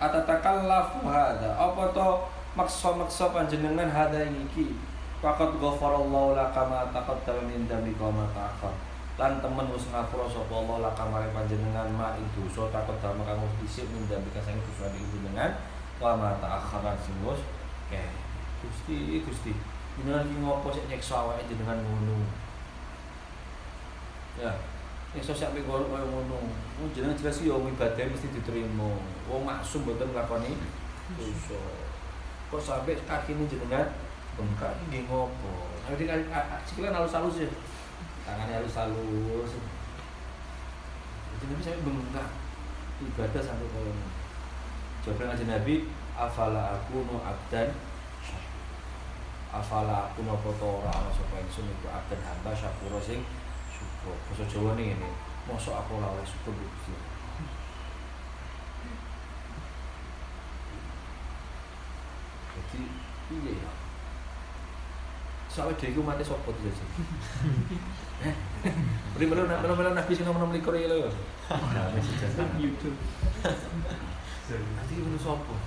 Atatakallafu 0.00 1.04
hada. 1.04 1.52
Apa 1.52 1.92
to 1.92 2.24
maksa-maksa 2.56 3.28
panjenengan 3.28 3.92
hada 3.92 4.24
iki? 4.24 4.72
Faqad 5.20 5.60
ghafarallahu 5.60 6.32
laka 6.32 6.64
ma 6.64 6.88
taqaddama 6.88 7.44
min 7.44 7.68
dzambika 7.68 8.08
wa 8.08 8.22
ma 8.22 8.24
ta'akhkhar. 8.32 8.87
Lan 9.18 9.42
temen 9.42 9.66
wis 9.74 9.90
ngapura 9.90 10.30
sapa 10.30 10.54
Allah 10.54 10.88
laka 10.88 11.02
maring 11.10 11.34
panjenengan 11.34 11.90
ma 11.90 12.14
ing 12.14 12.22
dosa 12.38 12.70
taqaddama 12.70 13.26
kang 13.26 13.42
wis 13.42 13.54
dhisik 13.58 13.90
min 13.90 14.06
dzambika 14.06 14.38
sing 14.46 14.54
dosa 14.62 14.94
panjenengan 14.94 15.58
wa 15.98 16.14
ma 16.14 16.38
ta'akhkhar 16.38 16.94
sing 17.02 17.18
Oke, 17.26 18.04
Gusti, 18.62 19.24
Gusti. 19.24 19.52
Jenengan 19.98 20.28
iki 20.28 20.38
ngopo 20.44 20.68
sik 20.70 20.86
nyeksa 20.86 21.24
awake 21.24 21.48
jenengan 21.48 21.80
ngono. 21.82 22.20
Ya. 24.38 24.52
Nyeksa 25.16 25.32
sak 25.34 25.50
mek 25.56 25.66
koyo 25.66 25.88
ngono. 25.88 26.38
Wong 26.78 26.88
jenengan 26.94 27.18
jelas 27.18 27.42
yo 27.42 27.58
ibadah 27.58 28.06
mesti 28.12 28.28
diterima. 28.30 28.92
Wong 29.26 29.42
maksum 29.42 29.88
mboten 29.88 30.14
nglakoni 30.14 30.52
dosa. 31.16 31.58
Kok 32.52 32.60
sampai 32.60 33.00
kaki 33.08 33.34
ini 33.34 33.50
jenengan 33.50 33.88
bengkak 34.36 34.76
nggih 34.86 35.08
ngopo? 35.08 35.74
Nanti 35.88 36.04
kan 36.04 36.20
sikilan 36.68 36.92
halus-halus 36.92 37.42
ya. 37.42 37.48
Tangannya 38.28 38.60
halus-halus. 38.60 39.56
Jadi 41.32 41.44
Nabi 41.48 41.62
sampai 41.64 41.84
bengkak. 41.88 42.28
Ibadah 42.98 43.40
sampai 43.40 43.64
ngono. 43.72 44.04
Jawaban 45.00 45.32
kanjeng 45.32 45.48
Nabi, 45.48 45.88
afala 46.18 46.76
aku 46.76 47.06
no 47.06 47.22
abdan 47.22 47.70
afala 49.54 50.10
aku 50.10 50.26
no 50.26 50.34
foto 50.42 50.82
ora 50.82 50.90
ana 50.90 51.14
sapa 51.14 51.38
ingsun 51.40 51.70
iku 51.70 51.86
abdan 51.88 52.20
hamba 52.26 52.50
syakura 52.52 52.98
sing 52.98 53.22
syukur 53.70 54.18
basa 54.26 54.44
Jawa 54.50 54.74
ning 54.74 54.98
ngene 54.98 55.10
mosok 55.46 55.78
aku 55.78 56.02
oleh 56.02 56.26
syukur 56.26 56.52
Gusti 56.52 56.92
jadi 62.58 62.82
iya 63.30 63.52
ya 63.62 63.72
Dia 65.58 65.90
itu 65.90 66.00
mati 66.06 66.22
sopo 66.22 66.54
tuh 66.54 66.62
jadi. 66.62 66.84
Beri 69.18 69.26
melu 69.26 69.42
melu 69.50 69.74
melu 69.74 69.90
nabi 69.90 70.14
sing 70.14 70.22
nomor 70.22 70.46
likur 70.54 70.78
ya 70.78 70.86
lo. 70.86 71.10
Nah, 71.50 71.90
mesti 71.90 72.14
jasa. 72.22 72.46
YouTube. 72.54 72.94
Nanti 74.48 74.92
melu 75.02 75.18
sopo. 75.18 75.58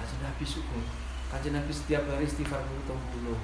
Kajian 0.00 0.20
Nabi 0.24 0.44
syukur. 0.44 0.84
Kajian 1.32 1.56
Nabi 1.56 1.72
setiap 1.72 2.04
hari 2.08 2.24
istighfar 2.28 2.60
mulu 2.64 2.82
tembulu. 2.84 3.36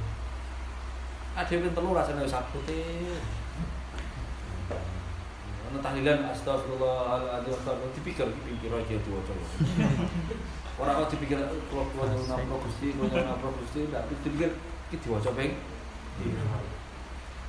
Ada 1.37 1.53
yang 1.53 1.73
telu 1.73 1.93
rasanya 1.93 2.25
sabtu 2.25 2.61
teh. 2.65 3.17
Ana 5.67 5.83
tahlilan 5.83 6.31
astagfirullahaladzim 6.33 7.53
astagfirullah 7.59 7.93
dipikir 7.97 8.27
dipikir 8.31 8.71
aja 8.73 8.97
tuh 9.03 9.21
coba. 9.21 9.45
Orang 10.77 11.05
kok 11.05 11.17
dipikir 11.17 11.37
kalau 11.41 11.89
keluar 11.93 12.09
dari 12.09 12.25
ngapro 12.25 12.57
gusti, 12.65 12.93
keluar 12.95 13.11
dari 13.11 13.27
ngapro 13.27 13.51
gusti, 13.61 13.81
tapi 13.93 14.13
dipikir 14.25 14.51
iki 14.87 14.97
diwaca 15.03 15.31
ping 15.35 15.53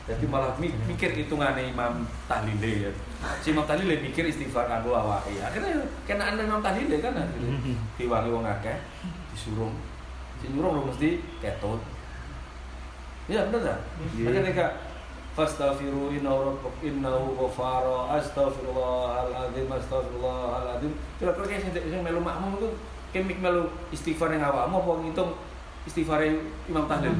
jadi 0.08 0.24
malah 0.32 0.56
mi- 0.56 0.72
mikir 0.88 1.12
hitungannya 1.12 1.68
Imam 1.68 2.08
Tahlile 2.32 2.88
ya. 2.88 2.92
Si 3.44 3.52
Imam 3.52 3.68
Tahlile 3.68 4.00
mikir 4.00 4.24
istighfar 4.24 4.64
kanggo 4.64 4.96
awake. 4.96 5.36
Akhirnya 5.36 5.84
kena 6.08 6.32
Imam 6.32 6.64
Tahlile 6.64 7.04
kan 7.04 7.12
akhirnya 7.12 7.60
diwangi 8.00 8.32
wong 8.32 8.48
akeh 8.48 8.80
disuruh 9.36 9.68
Si 10.40 10.48
nyuruh 10.48 10.80
lu 10.80 10.82
mesti 10.88 11.20
ketut. 11.44 11.84
Iya 13.28 13.52
bener 13.52 13.68
kan? 13.68 13.80
Iya. 14.16 14.32
Ketika 14.32 14.66
fastaghfiru 15.36 16.16
innahu 16.16 16.56
rabbuk 16.56 16.76
innahu 16.80 17.36
ghafara 17.36 18.16
astaghfirullahaladzim 18.16 19.68
astaghfirullahaladzim 19.68 20.92
kira-kira 21.20 21.46
kayak 21.46 21.62
sing 21.68 21.72
sing 21.76 22.02
melu 22.02 22.24
makmum 22.24 22.56
itu 22.58 22.70
kemik 23.12 23.44
melu 23.44 23.68
istighfar 23.92 24.32
yang 24.32 24.48
awakmu 24.48 24.80
apa 24.80 24.92
ngitung 25.04 25.32
istighfar 25.88 26.22
Imam 26.68 26.86
Tahlil. 26.92 27.16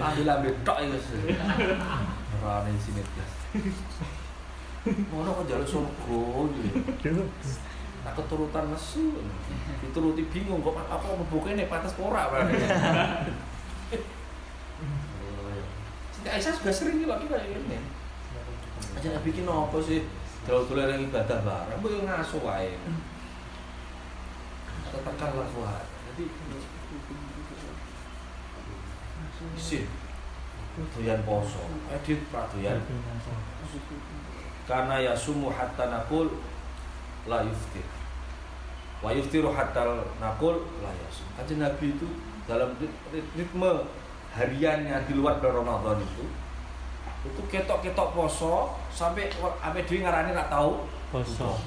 Tahlil 0.00 0.26
ambil 0.26 0.54
tok 0.64 0.78
itu 0.82 0.98
ora 2.46 2.62
ana 2.62 2.70
sini 2.78 3.02
blas 3.02 3.32
ngono 4.86 5.42
kok 5.42 5.46
jaluk 5.50 5.66
surga 5.66 6.22
gitu. 7.02 7.22
Nah 8.06 8.12
keturutan 8.14 8.70
nesu 8.70 9.18
Dituruti 9.82 10.22
bingung 10.30 10.62
kok 10.62 10.78
apa 10.78 11.02
ngebuke 11.02 11.58
nih 11.58 11.66
pantas 11.66 11.98
ora 11.98 12.30
berarti 12.30 12.54
Siti 16.14 16.28
Aisyah 16.30 16.54
juga 16.54 16.70
sering 16.70 17.02
nih 17.02 17.08
lagi 17.10 17.26
kayak 17.26 17.50
gini 17.50 17.78
Aja 18.94 19.18
bikin 19.26 19.50
apa 19.50 19.78
sih? 19.82 20.06
Dulu-dulu 20.46 20.86
yang 20.86 21.02
ibadah 21.02 21.42
bareng 21.42 21.82
Bu 21.82 21.88
ngasuh 22.06 22.40
wae 22.46 22.78
Kuat 24.92 25.84
Jadi 26.12 26.24
Isin. 29.56 29.86
Doyan 30.76 31.20
poso. 31.24 31.64
Edit 31.88 32.20
pradoyan 32.28 32.80
Karena 34.68 34.94
ya 35.00 35.12
sumu 35.16 35.48
hatta 35.48 35.88
nakul 35.88 36.28
La 37.26 37.40
yuftir. 37.42 37.86
Wa 39.00 39.10
yuftiru 39.12 39.50
hatta 39.56 40.04
nakul 40.20 40.68
La 40.84 40.92
yasum. 40.92 41.26
Kajian 41.36 41.64
Nabi 41.64 41.96
itu 41.96 42.08
dalam 42.44 42.76
rit- 42.76 43.30
ritme 43.34 43.72
hariannya 44.36 44.96
di 45.08 45.12
luar 45.16 45.40
bulan 45.40 45.64
Ramadan 45.64 45.98
itu 46.04 46.24
itu 47.26 47.42
ketok-ketok 47.50 48.14
poso 48.14 48.70
sampai 48.94 49.26
sampai 49.34 49.82
dewi 49.82 50.04
ngarani 50.04 50.30
nggak 50.36 50.52
tahu. 50.52 50.86
Poso. 51.10 51.58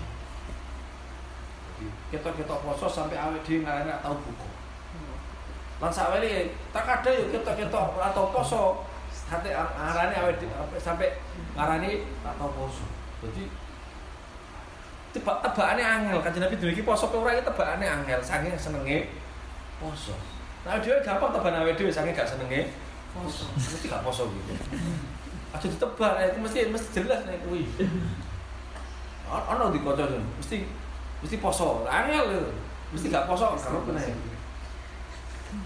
Ketok-ketok 2.10 2.60
poso 2.66 2.86
sampai 2.90 3.18
awet 3.18 3.42
dewi 3.46 3.62
ngarani 3.62 3.90
nggak 3.90 4.02
tahu 4.02 4.18
buku 4.18 4.50
lan 5.80 5.92
sakweli 5.96 6.52
tak 6.76 6.84
ada 6.84 7.08
yuk 7.08 7.32
ketok-ketok 7.32 7.96
atau 7.96 8.36
poso. 8.36 8.64
Hati 9.32 9.54
ngarani 9.54 10.14
awet 10.20 10.36
dhewe 10.44 10.76
sampai 10.76 11.16
ngarani 11.56 12.04
nggak 12.04 12.36
tahu 12.36 12.52
poso. 12.52 12.84
Jadi 13.24 13.48
tebak 15.16 15.40
tebakannya 15.40 15.86
angel. 15.86 16.20
Kan 16.20 16.36
nabi 16.36 16.60
dulu 16.60 16.84
poso 16.84 17.08
ke 17.08 17.16
orang 17.16 17.40
itu 17.40 17.48
tebakannya 17.48 17.88
angel. 17.88 18.20
Saking 18.20 18.60
senenge 18.60 19.08
poso. 19.80 20.20
Nah 20.68 20.76
dia 20.84 21.00
gampang 21.00 21.32
tebakan 21.32 21.64
awet 21.64 21.80
dewi 21.80 21.88
saking 21.88 22.12
gak 22.12 22.28
senenge 22.28 22.76
poso. 23.16 23.48
Mesti 23.56 23.88
gak 23.88 24.04
poso 24.04 24.28
gitu. 24.28 24.52
Aja 25.56 25.66
ditebak 25.66 26.14
itu 26.28 26.40
mesti 26.44 26.60
mesti 26.76 26.88
jelas 26.92 27.24
nih 27.24 27.40
kuwi. 27.48 27.64
Ono 29.56 29.72
di 29.72 29.80
kocok 29.80 30.10
mesti 30.44 30.68
mesti 31.20 31.38
poso 31.38 31.84
angel 31.86 32.54
mesti 32.96 33.08
gak 33.12 33.28
poso 33.28 33.54
kalau 33.60 33.84
kena 33.86 34.02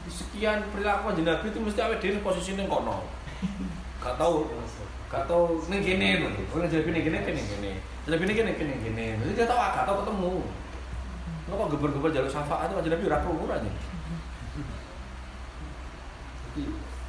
sekian 0.08 0.64
perilaku 0.72 1.12
kanjeng 1.12 1.28
Nabi 1.28 1.46
itu 1.52 1.60
mesti 1.60 1.80
awet 1.84 2.00
dhewe 2.00 2.24
posisine 2.24 2.64
kono. 2.68 3.04
Gak 4.00 4.16
tahu 4.16 4.48
gak 5.12 5.28
tahu 5.28 5.60
ning 5.68 5.84
kene 5.84 6.24
lho. 6.24 6.30
Orang 6.56 6.72
jadi 6.72 6.88
ning 6.88 7.04
kene 7.04 7.20
kene 7.22 7.42
kene. 7.44 7.72
Jadi 8.08 8.24
ning 8.24 8.38
kene 8.38 8.52
kene 8.56 8.74
kene. 8.80 9.06
Jadi 9.20 9.32
gak 9.36 9.50
tahu 9.52 9.60
gak 9.60 9.86
tahu 9.86 9.98
ketemu. 10.04 10.34
Lo 11.44 11.60
kok 11.60 11.76
geber-geber 11.76 12.16
jalur 12.16 12.32
syafaat 12.32 12.72
itu 12.72 12.80
kanjeng 12.80 12.94
Nabi 12.96 13.08
ora 13.12 13.20
krungu 13.20 13.52
aja 13.52 13.68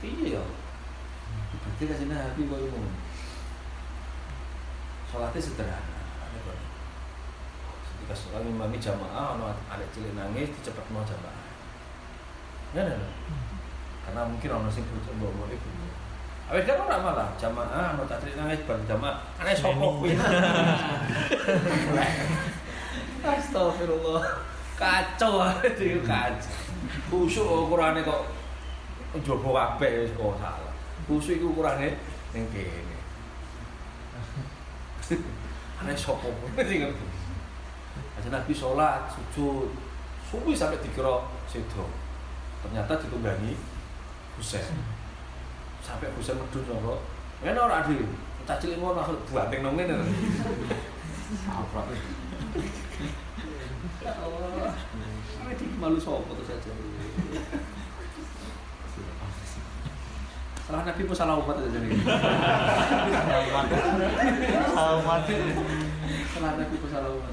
iya 0.03 0.43
berarti 1.55 1.85
kanjeng 1.87 2.11
Nabi 2.11 2.43
kok 2.43 2.59
ngono 2.59 2.91
Sholatnya 5.07 5.39
sederhana 5.39 5.94
ketika 8.05 8.21
sholat 8.21 8.45
imami 8.45 8.77
jamaah 8.77 9.33
ono 9.33 9.49
ada 9.49 9.81
cilik 9.89 10.13
nangis 10.13 10.53
dicepet 10.61 10.85
mau 10.93 11.01
jamaah. 11.09 11.49
Ya 12.77 12.85
ya 12.85 13.01
karena 14.05 14.29
mungkin 14.29 14.61
ono 14.61 14.69
sing 14.69 14.85
butuh 14.93 15.09
mbok 15.17 15.33
mbok 15.33 15.49
ibu. 15.49 15.89
Awet 16.53 16.69
kan 16.69 16.85
ora 16.85 17.01
malah 17.01 17.33
jamaah 17.41 17.97
ono 17.97 18.05
tak 18.05 18.21
cilik 18.21 18.37
nangis 18.37 18.61
bar 18.69 18.77
jamaah. 18.85 19.25
Aneh 19.41 19.57
sapa? 19.57 19.81
Kuwi 19.81 20.13
Astagfirullah. 23.25 24.25
Kacau 24.77 25.41
itu 25.65 26.05
kacau. 26.05 26.53
Khusyuk 27.09 27.49
ukurane 27.49 28.05
kok 28.05 28.29
njaba 29.17 29.81
kabeh 29.81 30.05
wis 30.05 30.13
kok 30.13 30.37
salah. 30.37 30.77
Khusyuk 31.09 31.41
iku 31.41 31.57
ukurane 31.57 31.97
ning 32.37 32.45
kene. 32.53 33.01
Aneh 35.81 35.97
sapa? 35.97 36.29
Kuwi 36.29 36.69
sing 36.69 36.85
Nabi 38.33 38.53
sholat, 38.57 39.09
sujud, 39.13 39.69
subuh 40.25 40.57
sampai 40.57 40.81
dikira 40.81 41.29
sedo. 41.45 41.85
Ternyata 42.65 42.97
ditunggangi 42.97 43.53
Husain. 44.41 44.73
Sampai 45.85 46.09
Husain 46.17 46.41
medun 46.41 46.65
nopo. 46.65 47.05
Ngene 47.45 47.61
ora 47.61 47.85
adil. 47.85 48.01
Tak 48.49 48.61
cilik 48.61 48.81
ngono 48.81 49.01
langsung 49.01 49.21
buanting 49.29 49.61
nang 49.61 49.77
ngene. 49.77 49.97
Allah. 51.49 51.85
Ini 55.45 55.77
malu 55.77 56.01
sopo 56.01 56.33
tuh 56.33 56.45
saja. 56.49 56.73
Salah 60.65 60.81
Nabi 60.89 61.05
pun 61.05 61.13
salah 61.13 61.37
umat 61.37 61.61
aja 61.61 61.77
nih. 61.77 61.93
Salah 64.73 65.01
mati. 65.05 65.37
Salah 66.33 66.53
Nabi 66.57 66.75
pun 66.81 66.89
salah 66.89 67.13
umat. 67.13 67.33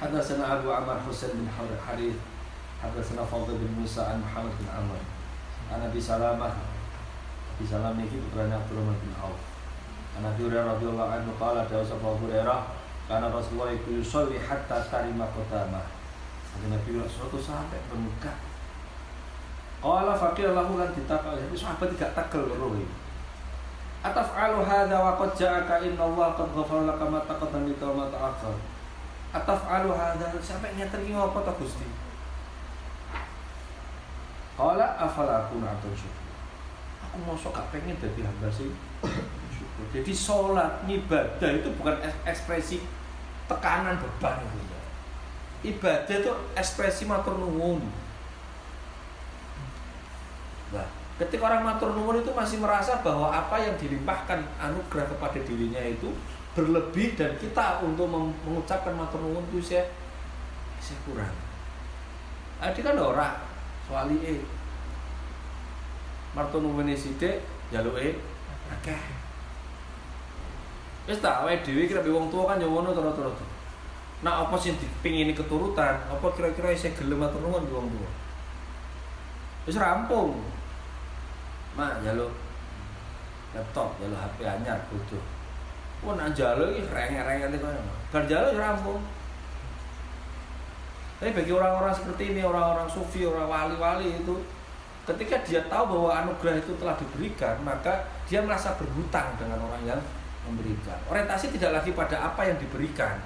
حدثنا 0.00 0.44
أبو 0.58 0.72
عمر 0.72 0.96
حسين 1.08 1.30
بن 1.36 1.48
حريث 1.88 2.16
حدثنا 2.82 3.22
فضل 3.24 3.52
بن 3.52 3.68
موسى 3.80 4.00
عن 4.00 4.24
محمد 4.24 4.52
بن 4.60 4.66
عمر 4.72 5.00
عن 5.72 5.80
أبي 5.92 6.00
سلامة 6.00 6.48
أبي 7.60 7.64
سلامة 7.68 8.00
ini 8.00 8.16
putranya 8.24 8.56
Abdurrahman 8.64 8.96
bin 8.96 9.12
Auf 9.20 9.36
عن 10.16 10.24
أبي 10.24 10.48
هريرة 10.48 10.72
رضي 10.72 10.86
الله 10.88 11.08
عنه 11.12 11.28
قال 11.36 11.56
دعوة 11.68 11.90
Abu 11.92 12.16
Hurairah 12.24 12.60
karena 13.10 13.28
Rasulullah 13.28 13.76
itu 13.76 14.00
yusolli 14.00 14.40
hatta 14.40 14.88
tarima 14.88 15.28
qadamah 15.36 15.82
Ada 16.50 16.66
Nabi 16.72 16.90
suatu 17.04 17.38
sampai 17.42 17.82
bengkak 17.90 18.38
Qala 19.82 20.14
faqir 20.14 20.54
lahu 20.54 20.78
lan 20.78 20.94
ditakal 20.94 21.34
Jadi 21.34 21.56
sahabat 21.58 21.90
tidak 21.94 22.14
takal 22.14 22.46
roh 22.46 22.74
Ataf'alu 24.00 24.64
hadha 24.64 24.96
wa 24.96 25.12
qad 25.20 25.30
ja'aka 25.36 25.84
inna 25.84 26.08
Allah 26.08 26.32
qad 26.32 26.48
ghafara 26.56 26.88
laka 26.88 27.04
ma 27.04 27.20
taqaddama 27.28 27.68
min 27.68 27.76
wa 27.76 27.92
ma 28.00 28.06
ta'akhkhar 28.08 28.56
Ataf'alu 29.35 29.91
hadha. 29.91 30.31
Sampai 30.39 30.71
ngeten 30.79 31.03
iki 31.03 31.11
ngopo 31.11 31.43
ta 31.43 31.51
Gusti? 31.59 31.83
Qala 34.55 34.95
afala 34.95 35.43
akuna 35.43 35.75
atau 35.75 35.91
syukur? 35.91 36.31
Aku 37.03 37.15
mosok 37.27 37.51
gak 37.51 37.75
pengen 37.75 37.99
dadi 37.99 38.23
hamba 38.23 38.47
sing 38.47 38.71
syukur. 39.51 39.85
Jadi 39.91 40.11
sholat, 40.15 40.87
ibadah 40.87 41.51
itu 41.51 41.67
bukan 41.75 41.99
eks- 41.99 42.23
ekspresi 42.23 42.79
tekanan 43.51 43.99
beban 43.99 44.39
ya. 44.39 44.81
Ibadah 45.75 46.15
itu 46.15 46.31
ekspresi 46.55 47.03
matur 47.03 47.35
nuwun. 47.35 47.83
Nah, 50.71 50.87
ketika 51.19 51.51
orang 51.51 51.67
matur 51.67 51.91
nuwun 51.91 52.23
itu 52.23 52.31
masih 52.31 52.63
merasa 52.63 53.03
bahwa 53.03 53.35
apa 53.35 53.59
yang 53.59 53.75
dilimpahkan 53.75 54.39
anugerah 54.63 55.11
kepada 55.11 55.39
dirinya 55.43 55.83
itu 55.83 56.15
berlebih 56.55 57.19
dan 57.19 57.35
kita 57.35 57.83
untuk 57.83 58.07
mengucapkan 58.07 58.95
matur 58.95 59.19
nuwun 59.19 59.43
itu 59.51 59.59
saya 59.59 59.83
saya 60.79 60.95
kurang. 61.03 61.35
Nah, 62.63 62.71
dia 62.71 62.81
kan 62.81 62.95
ora 62.95 63.29
soal 63.83 64.07
e. 64.15 64.39
Matur 66.31 66.63
nuwun 66.63 66.95
sithik 66.95 67.43
jaluke 67.75 68.15
akeh. 68.71 69.01
Wis 71.11 71.19
tak 71.19 71.43
awake 71.43 71.67
dhewe 71.67 71.85
kira 71.91 72.01
wong 72.07 72.31
tua 72.31 72.55
kan 72.55 72.63
ya 72.63 72.65
ngono 72.71 72.95
terus-terus. 72.95 73.35
Nah, 74.23 74.47
apa 74.47 74.55
sih 74.55 74.71
dipingini 74.79 75.35
keturutan? 75.35 76.07
Apa 76.07 76.31
kira-kira 76.33 76.71
saya 76.71 76.95
gelem 76.95 77.19
matur 77.19 77.43
nuwun 77.43 77.67
wong 77.67 77.87
tua? 77.91 78.09
Wis 79.67 79.75
rampung. 79.75 80.39
Mak 81.75 81.99
jaluk 81.99 82.31
laptop, 83.51 83.99
jaluk 83.99 84.15
HP 84.15 84.47
anyar 84.47 84.79
butuh. 84.87 85.34
Wah 86.05 86.13
nak 86.13 86.37
jaluk 86.37 86.69
iki 86.77 86.85
rengek-rengek 86.85 87.49
iki 87.49 87.59
koyo. 87.59 87.81
Bar 88.13 88.23
ya 88.29 88.39
rampung. 88.53 89.01
Tapi 91.17 91.31
bagi 91.33 91.51
orang-orang 91.55 91.93
seperti 91.95 92.35
ini, 92.35 92.41
orang-orang 92.45 92.85
sufi, 92.85 93.25
orang 93.25 93.49
wali-wali 93.49 94.21
itu 94.21 94.35
ketika 95.09 95.41
dia 95.47 95.61
tahu 95.65 95.97
bahwa 95.97 96.09
anugerah 96.21 96.61
itu 96.61 96.77
telah 96.77 96.93
diberikan, 96.99 97.55
maka 97.65 98.05
dia 98.29 98.43
merasa 98.45 98.77
berhutang 98.77 99.33
dengan 99.39 99.57
orang 99.65 99.81
yang 99.85 100.01
memberikan. 100.45 100.97
Orientasi 101.09 101.55
tidak 101.57 101.81
lagi 101.81 101.95
pada 101.95 102.21
apa 102.29 102.45
yang 102.45 102.57
diberikan. 102.61 103.17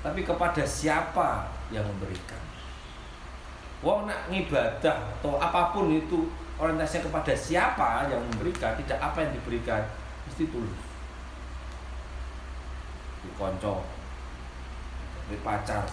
tapi 0.00 0.24
kepada 0.24 0.64
siapa 0.64 1.44
yang 1.68 1.84
memberikan. 1.84 2.40
Wong 3.84 4.08
nak 4.08 4.32
ngibadah 4.32 4.96
atau 5.20 5.36
apa 5.36 5.76
pun 5.76 5.92
itu 5.92 6.24
orientasinya 6.56 7.08
kepada 7.08 7.32
siapa 7.36 8.08
yang 8.08 8.20
memberikan, 8.32 8.76
tidak 8.80 8.96
apa 8.96 9.28
yang 9.28 9.32
diberikan, 9.36 9.84
mesti 10.24 10.48
tulus. 10.48 10.89
Di 13.20 13.28
konco, 13.36 13.84
di 15.28 15.36
pacar. 15.44 15.84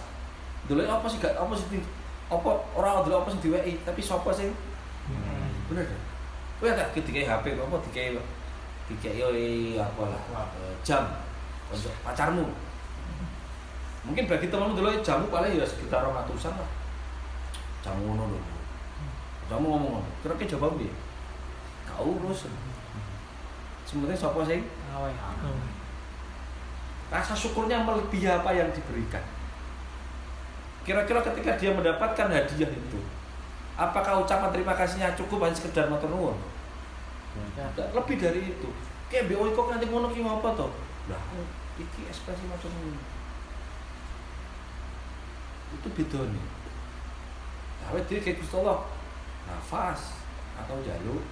Dulu 0.66 0.80
apa 0.84 1.06
sih 1.08 1.20
gak 1.20 1.36
apa 1.36 1.52
sih 1.52 1.68
di- 1.70 1.90
apa 2.28 2.50
orang 2.76 3.04
dulu 3.04 3.20
apa 3.20 3.28
sih 3.32 3.40
diweki, 3.40 3.84
tapi 3.84 4.00
siapa 4.00 4.28
sih? 4.32 4.48
Bener 5.68 5.84
kan? 5.84 6.00
Kowe 6.58 6.72
tak 6.74 6.90
dikai 6.92 7.24
HP 7.24 7.54
apa 7.54 7.76
dikai 7.88 8.16
dikai 8.88 9.20
apa 9.76 10.02
lah 10.08 10.20
eh, 10.58 10.74
jam 10.82 11.04
untuk 11.68 11.92
pacarmu. 12.02 12.48
Mungkin 14.08 14.24
bagi 14.24 14.48
temanmu 14.48 14.72
dulu 14.72 14.88
jamu 15.04 15.28
paling 15.28 15.52
ya 15.56 15.64
sekitar 15.68 16.00
ratusan 16.00 16.56
lah. 16.56 16.70
Jamu 17.84 18.16
ngono 18.16 18.32
lho. 18.32 18.40
Jamu 19.52 19.68
ngomong 19.68 19.90
ngomong. 20.00 20.04
Kira-kira 20.24 20.56
jawab 20.56 20.80
piye? 20.80 20.92
Gak 21.84 22.00
urus. 22.00 22.48
Sebenarnya 23.84 24.16
siapa 24.16 24.40
sih? 24.44 24.60
Rasa 27.08 27.32
syukurnya 27.32 27.80
melebihi 27.84 28.28
apa 28.28 28.52
yang 28.52 28.68
diberikan. 28.68 29.24
Kira-kira 30.84 31.20
ketika 31.24 31.56
dia 31.56 31.72
mendapatkan 31.72 32.28
hadiah 32.28 32.68
itu, 32.68 33.00
apakah 33.76 34.24
ucapan 34.24 34.52
terima 34.52 34.72
kasihnya 34.76 35.12
cukup 35.16 35.44
hanya 35.44 35.56
sekedar 35.56 35.88
matur 35.88 36.12
nuwun? 36.12 36.36
Tidak, 37.56 37.92
lebih 37.96 38.16
dari 38.16 38.40
itu. 38.52 38.68
Kayak 39.08 39.32
BO 39.32 39.52
kok 39.56 39.72
nanti 39.72 39.88
ngono 39.88 40.12
ki 40.12 40.20
apa 40.20 40.48
to? 40.52 40.68
Lah, 41.08 41.20
iki 41.80 42.00
ekspresi 42.08 42.44
macam 42.44 42.72
ini. 42.84 43.00
Itu 45.80 45.88
beda 45.92 46.20
nih. 46.28 46.46
Nah, 47.84 48.04
dia 48.04 48.18
kayak 48.20 48.40
Gusti 48.44 48.56
Allah. 48.60 48.84
Nafas 49.48 50.20
atau 50.60 50.76
jaluk. 50.84 51.24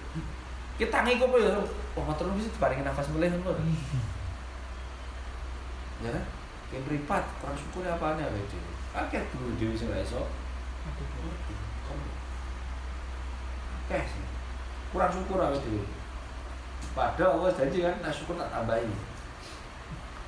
Kita 0.77 0.89
tangi 0.89 1.21
kok 1.21 1.29
ya. 1.37 1.53
Wah, 1.97 2.03
matur 2.05 2.33
nuwun 2.33 2.41
sih 2.41 2.49
diparingi 2.49 2.81
nafas 2.81 3.09
meleh 3.13 3.29
ngono. 3.29 3.61
Ya 6.03 6.09
kan? 6.13 6.25
Kayak 6.67 6.83
meripat, 6.83 7.23
kurang 7.39 7.57
syukur 7.57 7.87
apa 7.87 8.19
nih 8.19 8.27
apa 8.27 8.37
itu? 8.37 8.57
Akeh 8.91 9.23
dulu 9.31 9.55
dewi 9.55 9.73
sing 9.73 9.87
ra 9.87 10.03
iso. 10.03 10.27
Akeh 13.87 14.03
sih. 14.03 14.23
Kurang 14.91 15.11
syukur 15.11 15.39
apa 15.39 15.55
itu? 15.57 15.87
Padahal 16.93 17.39
Allah 17.39 17.53
janji 17.55 17.81
kan, 17.81 17.95
nah 18.03 18.11
syukur 18.11 18.35
tak 18.37 18.51
tambahin. 18.51 18.91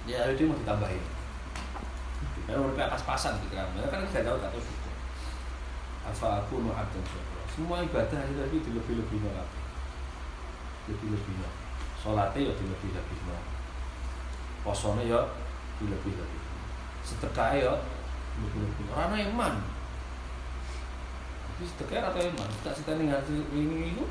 Ya 0.08 0.26
itu 0.32 0.48
mau 0.48 0.58
ditambahin. 0.58 1.04
Karena 2.50 2.66
udah 2.66 2.90
pas-pasan 2.90 3.38
gitu 3.46 3.54
kan, 3.54 3.70
Mereka 3.78 3.94
kan 3.94 4.02
tidak 4.10 4.26
tahu 4.26 4.38
tak 4.42 4.50
tahu 4.54 4.64
syukur. 4.64 4.94
Apa 6.10 6.28
aku 6.42 6.54
mau 6.66 6.74
abdan 6.74 7.04
syukur. 7.06 7.42
Semua 7.50 7.84
ibadah 7.86 8.22
itu 8.26 8.40
tapi 8.40 8.58
dilebih-lebih 8.64 9.18
no 9.22 9.46
Lebih-lebih 10.90 11.34
no. 11.38 11.50
Sholatnya 12.00 12.40
ya 12.50 12.54
dilebih-lebih 12.58 13.20
no. 13.28 13.38
Posone 14.66 15.06
ya 15.06 15.20
dilebih-lebih. 15.80 16.42
Sedekah 17.02 17.56
ya 17.56 17.74
lebih-lebih. 18.40 18.86
Orang 18.92 19.16
iman. 19.16 19.54
Jadi 21.56 21.64
sedekah 21.76 22.12
atau 22.12 22.22
iman? 22.24 22.50
Tak 22.64 22.76
cerita 22.76 22.96
nih 23.00 23.08
ini 23.56 23.96
itu. 23.96 24.06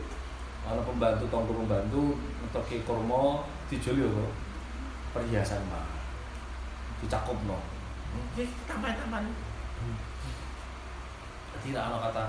Ana 0.69 0.85
pembantu 0.85 1.25
tonggo 1.33 1.65
pembantu 1.65 2.19
ngetoke 2.45 2.85
kurma 2.85 3.47
dijoli 3.73 4.05
kok. 4.05 4.33
Perhiasan 5.17 5.65
mah. 5.73 5.87
Dicakupno. 7.01 7.57
Oke, 8.09 8.45
tambah-tambah. 8.67 9.23
Tidak 11.59 11.83
ada 11.83 11.99
kata 12.09 12.25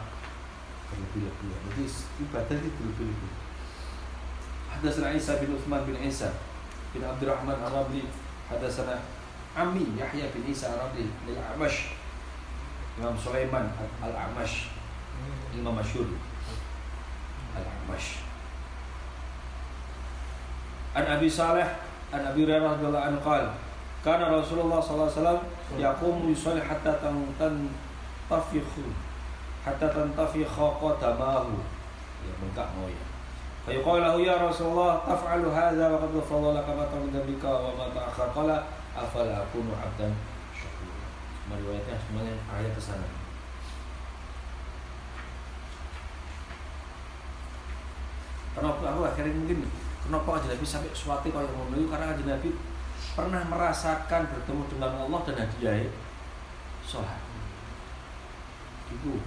berlebih-lebih. 0.89 1.47
Jadi 1.69 1.83
ibadah 2.23 2.55
itu 2.55 2.69
berlebih-lebih. 2.79 3.31
Hadatsana 4.69 5.17
Isa 5.17 5.41
bin 5.41 5.53
Utsman 5.57 5.81
bin 5.85 5.97
Isa 6.01 6.29
bin 6.93 7.01
Abdurrahman 7.05 7.57
Ar-Rabli 7.57 8.05
hadatsana 8.49 9.01
Ami 9.54 9.86
Yahya 9.94 10.26
bin 10.34 10.50
Isa 10.50 10.74
Ar-Rabli 10.74 11.06
lil 11.26 11.38
Amash 11.38 11.94
Imam 12.98 13.14
Sulaiman 13.14 13.70
Al-Amash 14.02 14.70
Imam 15.54 15.78
Masyur 15.78 16.10
Al-Amash 17.54 18.22
An 20.94 21.06
Abi 21.06 21.30
Saleh 21.30 21.66
An 22.10 22.22
Abi 22.26 22.46
Hurairah 22.46 22.78
radhiyallahu 22.78 23.06
anhu 23.14 23.20
qala 23.22 23.50
kana 24.04 24.28
Rasulullah 24.28 24.78
sallallahu 24.84 25.08
alaihi 25.08 25.18
wasallam 25.18 25.42
yaqumu 25.80 26.28
yusalli 26.28 26.60
hatta 26.60 26.92
tan 27.00 27.24
tantafikhu 27.40 28.92
hatta 29.64 29.88
tantafikha 29.88 30.66
qadamahu 30.76 31.56
ya 32.26 32.32
bengkak 32.42 32.68
mau 32.76 32.90
ya 32.90 33.14
فيقال 33.64 33.96
له 34.04 34.20
يا 34.28 34.36
رسول 34.44 34.76
الله 34.76 34.92
تفعل 35.08 35.40
هذا 35.48 35.84
وقد 35.88 36.10
غفر 36.20 36.36
الله 36.36 36.52
لك 36.52 36.68
ما 36.68 36.84
تقدم 36.84 37.00
من 37.00 37.10
ذنبك 37.16 37.44
وما 37.48 37.86
تأخر 37.96 38.26
قال 38.36 38.50
afala 38.99 39.47
akunu 39.47 39.71
abdan 39.71 40.11
syukur. 40.51 40.91
meriwayatkan 41.47 41.97
semuanya 41.97 42.35
ayat 42.51 42.71
ke 42.75 42.81
sana. 42.81 43.07
Kenapa? 48.53 48.81
Aku 48.91 49.01
akhirnya 49.07 49.33
mungkin 49.33 49.65
kenapa 50.03 50.29
aja 50.35 50.51
Nabi 50.51 50.65
sampai 50.67 50.91
suatu 50.91 51.31
kalau 51.31 51.47
yang 51.47 51.57
memenuhi 51.63 51.87
karena 51.87 52.11
aja 52.11 52.23
Nabi 52.27 52.49
pernah 53.15 53.41
merasakan 53.47 54.21
bertemu 54.29 54.63
dengan 54.67 54.91
Allah 55.07 55.19
dan 55.25 55.35
hadiah 55.41 55.89
sholat. 56.83 57.19
Itu 58.91 59.23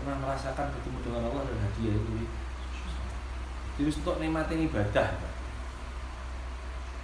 pernah 0.00 0.16
merasakan 0.24 0.72
bertemu 0.72 0.98
dengan 1.04 1.22
Allah 1.28 1.42
dan 1.46 1.58
hadiah 1.68 1.94
itu? 1.94 2.12
Jadi 3.76 3.90
untuk 3.92 4.16
nikmatin 4.20 4.66
ibadah 4.66 5.29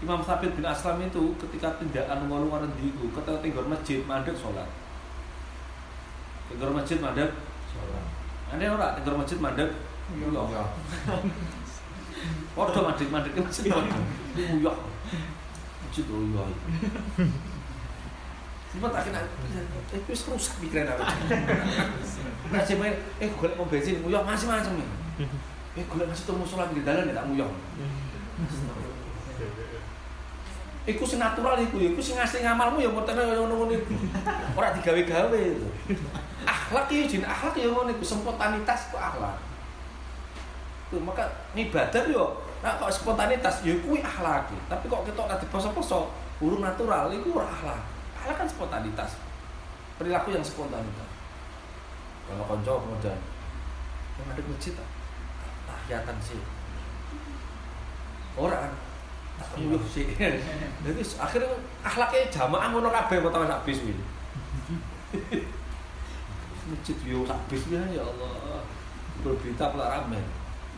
Imam 0.04 0.20
Thabit 0.20 0.52
bin 0.52 0.66
Aslam 0.68 1.00
itu 1.00 1.32
ketika 1.40 1.80
tindakan 1.80 2.28
ngolong 2.28 2.52
orang 2.52 2.72
di 2.76 2.92
itu, 2.92 3.08
ketika 3.16 3.40
tinggal 3.40 3.64
masjid 3.64 4.04
mandek 4.04 4.36
sholat. 4.36 4.68
Tinggal 6.52 6.76
masjid 6.76 7.00
mandek 7.00 7.32
sholat. 7.72 8.04
Ada 8.52 8.76
orang 8.76 8.92
tinggal 9.00 9.16
masjid 9.16 9.38
mandek 9.40 9.70
uyah. 10.12 10.68
Waduh 12.52 12.82
mandek 12.84 13.08
mandek 13.08 13.32
ke 13.32 13.40
masjid 13.40 13.72
waduh 13.72 13.96
uyah. 14.36 14.76
Masjid 15.88 16.06
uyah. 16.12 16.46
Sempat 18.66 18.92
akhirnya, 18.92 19.24
eh 19.96 20.00
wis 20.04 20.28
rusak 20.28 20.60
pikiran 20.60 20.92
aku. 20.92 21.08
Masih 22.52 22.76
main, 22.76 22.92
eh 23.16 23.32
gue 23.32 23.48
mau 23.56 23.64
bensin, 23.64 24.04
uyah 24.04 24.20
masih 24.20 24.52
macam 24.52 24.76
nih. 24.76 24.88
Eh 25.80 25.84
gue 25.88 26.04
masih 26.04 26.24
temu 26.28 26.44
sholat 26.44 26.68
di 26.76 26.84
dalam 26.84 27.08
ya 27.08 27.16
tak 27.16 27.24
uyah. 27.32 27.48
Iku 30.86 31.02
sing 31.02 31.18
natural 31.18 31.58
iku 31.58 31.82
iku 31.82 31.98
sing 31.98 32.14
ngasih 32.14 32.46
ngamalmu 32.46 32.78
ya 32.78 32.86
murtene 32.86 33.18
kaya 33.18 33.42
ngono-ngono 33.42 33.74
iku. 33.74 33.92
Ora 34.54 34.70
digawe-gawe 34.70 35.34
itu. 35.34 35.68
Akhlak 36.46 36.86
ya 36.94 37.02
jin 37.10 37.26
akhlak 37.26 37.58
ya 37.58 37.66
ngono 37.74 37.90
iku 37.90 38.06
spontanitas 38.06 38.86
itu 38.86 38.96
akhlak. 38.96 39.34
Tuh, 40.86 41.02
maka 41.02 41.26
ibadah 41.58 42.06
yo 42.06 42.38
nah 42.62 42.78
kok 42.78 42.94
spontanitas 42.94 43.66
ya 43.66 43.74
kuwi 43.82 43.98
akhlak. 43.98 44.46
Tapi 44.70 44.84
kok 44.86 45.02
kita 45.02 45.20
ora 45.26 45.34
diposo-poso, 45.42 46.14
urung 46.38 46.62
natural 46.62 47.10
iku 47.10 47.34
ora 47.42 47.50
akhlak. 47.50 47.82
Akhlak 48.22 48.36
kan 48.46 48.48
spontanitas. 48.48 49.18
Perilaku 49.98 50.38
yang 50.38 50.46
spontanitas. 50.46 51.10
Kalau 52.30 52.46
konco 52.46 52.72
kemudian 52.86 53.18
yang 54.22 54.26
ada 54.30 54.42
masjid 54.46 54.74
tahiyatan 55.66 56.16
sih. 56.22 56.38
Orang 58.38 58.70
nguyuh 59.56 59.80
sih. 59.88 60.12
Jadi 60.16 61.00
akhirnya 61.16 61.52
akhlaknya 61.80 62.28
jamaah 62.28 62.68
ngono 62.72 62.88
kabeh 62.92 63.20
kok 63.24 63.32
sak 63.32 63.64
bis 63.64 63.80
kuwi. 63.80 63.94
Masjid 66.66 66.96
yo 67.04 67.24
sak 67.24 67.40
bis 67.48 67.64
kuwi 67.64 67.96
ya 67.96 68.04
Allah. 68.04 68.60
Berberita 69.24 69.72
pula 69.72 69.88
rame. 69.88 70.20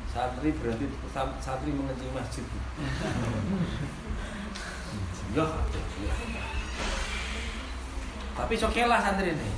Santri 0.08 0.54
berarti 0.56 0.88
santri 1.42 1.70
mengencing 1.74 2.14
masjid. 2.16 2.46
Ya, 5.36 5.44
ya. 5.44 6.14
Tapi 8.32 8.54
oke 8.56 8.82
lah 8.86 8.98
santri 9.02 9.36
ini. 9.36 9.50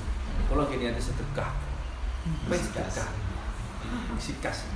Kalau 0.48 0.66
gini 0.66 0.90
ada 0.90 0.98
sedekah. 0.98 1.54
Wes 2.50 2.66
sedekah. 2.66 3.08
Sikas. 4.18 4.66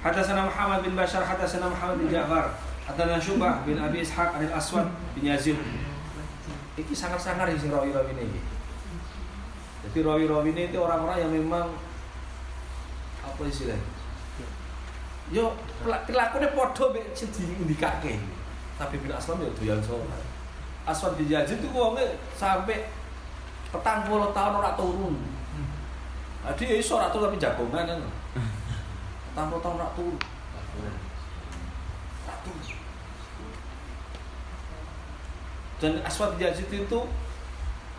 Hatasana 0.00 0.48
Muhammad 0.48 0.80
bin 0.80 0.96
Bashar, 0.96 1.20
hatasana 1.20 1.68
Muhammad 1.68 2.00
bin 2.00 2.08
Ja'far, 2.08 2.56
hatasana 2.88 3.20
Syubah 3.20 3.60
bin 3.68 3.76
Abi 3.76 4.00
Ishaq, 4.00 4.32
Anil 4.32 4.48
Aswad 4.48 4.88
bin 5.12 5.28
Yazid. 5.28 5.60
Ini 6.80 6.94
sangat-sangat 6.96 7.52
isi 7.52 7.68
rawi-rawi 7.68 8.16
ini. 8.16 8.40
Jadi 9.84 9.98
rawi-rawi 10.00 10.56
ini 10.56 10.62
itu 10.72 10.80
orang-orang 10.80 11.20
yang 11.20 11.32
memang 11.36 11.76
apa 13.20 13.42
istilahnya? 13.44 13.84
Yo, 15.28 15.52
perilakunya 15.84 16.48
podo 16.56 16.96
mek 16.96 17.12
di 17.12 17.44
ndikake. 17.68 18.16
Tapi 18.80 18.96
bin 18.96 19.12
Aslam 19.12 19.44
ya 19.44 19.76
yang 19.76 19.84
soal. 19.84 20.00
Aswad 20.88 21.20
bin 21.20 21.28
Yazid 21.28 21.60
itu 21.60 21.68
uangnya 21.76 22.16
sampai 22.40 22.88
petang 23.68 24.08
puluh 24.08 24.32
tahun 24.32 24.64
orang 24.64 24.80
turun. 24.80 25.14
Tadi 26.40 26.72
ya 26.72 26.76
iso 26.80 26.96
tapi 26.96 27.36
jagongan 27.36 27.84
kan. 27.84 28.00
Puluh 29.48 29.62
tahun. 29.64 29.80
Ora 29.80 29.88
turun. 29.96 30.18
Dan 35.80 35.96
Aswad 36.04 36.36
Yazid 36.36 36.68
itu 36.68 37.00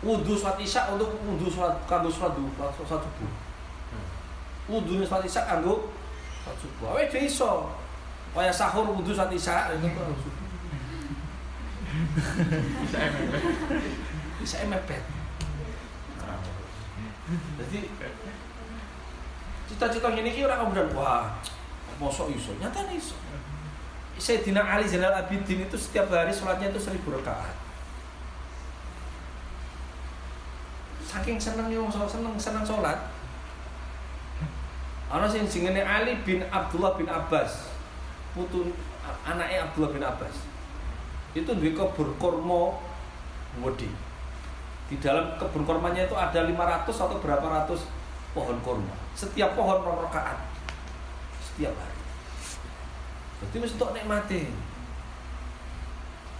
wudhu 0.06 0.38
sholat 0.38 0.54
isya 0.62 0.94
untuk 0.94 1.18
wudhu 1.26 1.50
sholat 1.50 1.74
kanggo 1.90 2.06
sholat 2.06 2.38
duha 2.38 2.70
sholat 2.78 3.02
subuh. 3.02 3.30
Wudhu 4.70 5.02
sholat 5.02 5.26
isya 5.26 5.42
kanggo 5.50 5.90
sholat 6.46 6.56
subuh. 6.62 6.94
Awake 6.94 7.10
dhewe 7.10 7.26
iso. 7.26 7.74
Kaya 8.30 8.54
sahur 8.54 8.86
wudhu 8.86 9.10
sholat 9.10 9.34
isya 9.34 9.74
itu 9.74 9.90
kanggo 9.90 10.14
subuh. 10.14 10.46
Bisa 14.38 14.62
mepet. 14.70 15.02
Jadi 17.58 17.78
cita-cita 19.72 20.12
ini 20.12 20.36
ki 20.36 20.44
ora 20.44 20.60
kemudian 20.60 20.92
wah 20.92 21.32
mosok 21.96 22.28
iso 22.36 22.52
nyata 22.60 22.84
nih 22.92 23.00
iso. 23.00 23.16
Sayyidina 24.20 24.60
Ali 24.60 24.84
Zainal 24.84 25.16
Abidin 25.16 25.64
itu 25.64 25.74
setiap 25.80 26.12
hari 26.12 26.30
sholatnya 26.30 26.68
itu 26.68 26.78
seribu 26.78 27.16
rakaat. 27.16 27.56
Saking 31.08 31.40
senengnya 31.40 31.80
sholat 31.88 32.12
seneng 32.12 32.36
seneng 32.36 32.62
sholat. 32.62 32.98
Ana 35.08 35.26
sing 35.28 35.48
jenenge 35.48 35.82
Ali 35.84 36.20
bin 36.22 36.44
Abdullah 36.52 36.94
bin 37.00 37.08
Abbas. 37.08 37.72
Putu 38.36 38.76
anaknya 39.24 39.66
Abdullah 39.66 39.90
bin 39.90 40.04
Abbas. 40.04 40.36
Itu 41.32 41.56
duwe 41.56 41.72
kebun 41.72 42.12
kurma 42.20 42.76
gede. 43.64 43.88
Di 44.92 45.00
dalam 45.00 45.40
kebun 45.40 45.64
kurmanya 45.64 46.04
itu 46.04 46.16
ada 46.16 46.44
500 46.44 46.88
atau 46.88 47.16
berapa 47.20 47.44
ratus 47.44 47.88
pohon 48.32 48.56
kurma. 48.64 48.96
Setiap 49.12 49.52
pohon 49.56 49.84
rong 49.84 50.00
rakaat. 50.08 50.40
Setiap 51.40 51.72
hari. 51.76 52.00
Jadi 53.42 53.56
wis 53.60 53.74
entuk 53.76 53.92
nikmate. 53.92 54.48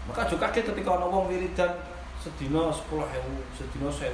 Maka 0.08 0.26
juga 0.26 0.50
kaget 0.50 0.74
ketika 0.74 0.98
ana 0.98 1.06
wong 1.06 1.30
wiridan 1.30 1.70
sedina 2.18 2.70
10.000, 2.70 3.54
sedina 3.54 3.88
1.000. 3.90 4.10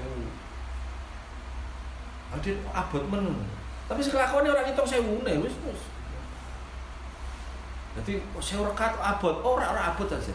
Adin 2.28 2.56
abot 2.76 3.04
men. 3.08 3.24
Tapi 3.88 4.04
sekelakone 4.04 4.52
ora 4.52 4.68
ngitung 4.68 4.84
sewune 4.84 5.32
wis 5.40 5.54
wis. 5.64 5.82
Jadi 7.96 8.20
sewu 8.36 8.68
rekat 8.68 9.00
abot, 9.00 9.40
ora 9.40 9.72
ora 9.72 9.82
abot 9.92 10.08
aja. 10.08 10.34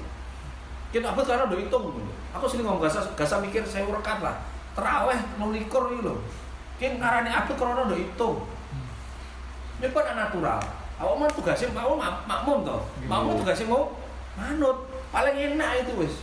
Kita 0.90 1.14
abot 1.14 1.26
karena 1.26 1.46
udah 1.46 1.58
hitung. 1.58 1.86
Aku 2.34 2.46
sering 2.50 2.66
ngomong 2.66 2.82
gasa 2.82 3.02
gasa 3.14 3.38
mikir 3.42 3.62
sewu 3.66 3.94
rekat 3.94 4.26
lah. 4.26 4.42
Teraweh 4.74 5.18
16 5.38 5.70
iki 5.70 6.02
lho. 6.02 6.18
Ki 6.84 7.00
ngarani 7.00 7.32
abot 7.32 7.56
karena 7.56 7.88
udah 7.88 7.96
hitung. 7.96 8.44
Ini 9.80 9.88
kan 9.88 10.20
natural. 10.20 10.60
Awak 11.00 11.16
mau 11.16 11.32
tugasnya 11.32 11.72
mau 11.72 11.96
mak- 11.96 12.28
makmum 12.28 12.68
toh. 12.68 12.84
Makmum 13.08 13.40
tugasnya 13.40 13.72
mau 13.72 13.96
manut. 14.36 14.92
Paling 15.08 15.56
enak 15.56 15.88
itu 15.88 16.04
wis. 16.04 16.20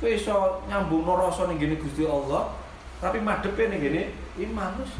Kowe 0.00 0.08
iso 0.08 0.64
nyambung 0.72 1.04
rasa 1.04 1.52
ning 1.52 1.60
gene 1.60 1.76
Gusti 1.76 2.08
Allah, 2.08 2.56
tapi 2.96 3.20
madepe 3.20 3.68
ning 3.68 3.84
gene 3.84 4.02
imam 4.40 4.72
wis. 4.80 4.96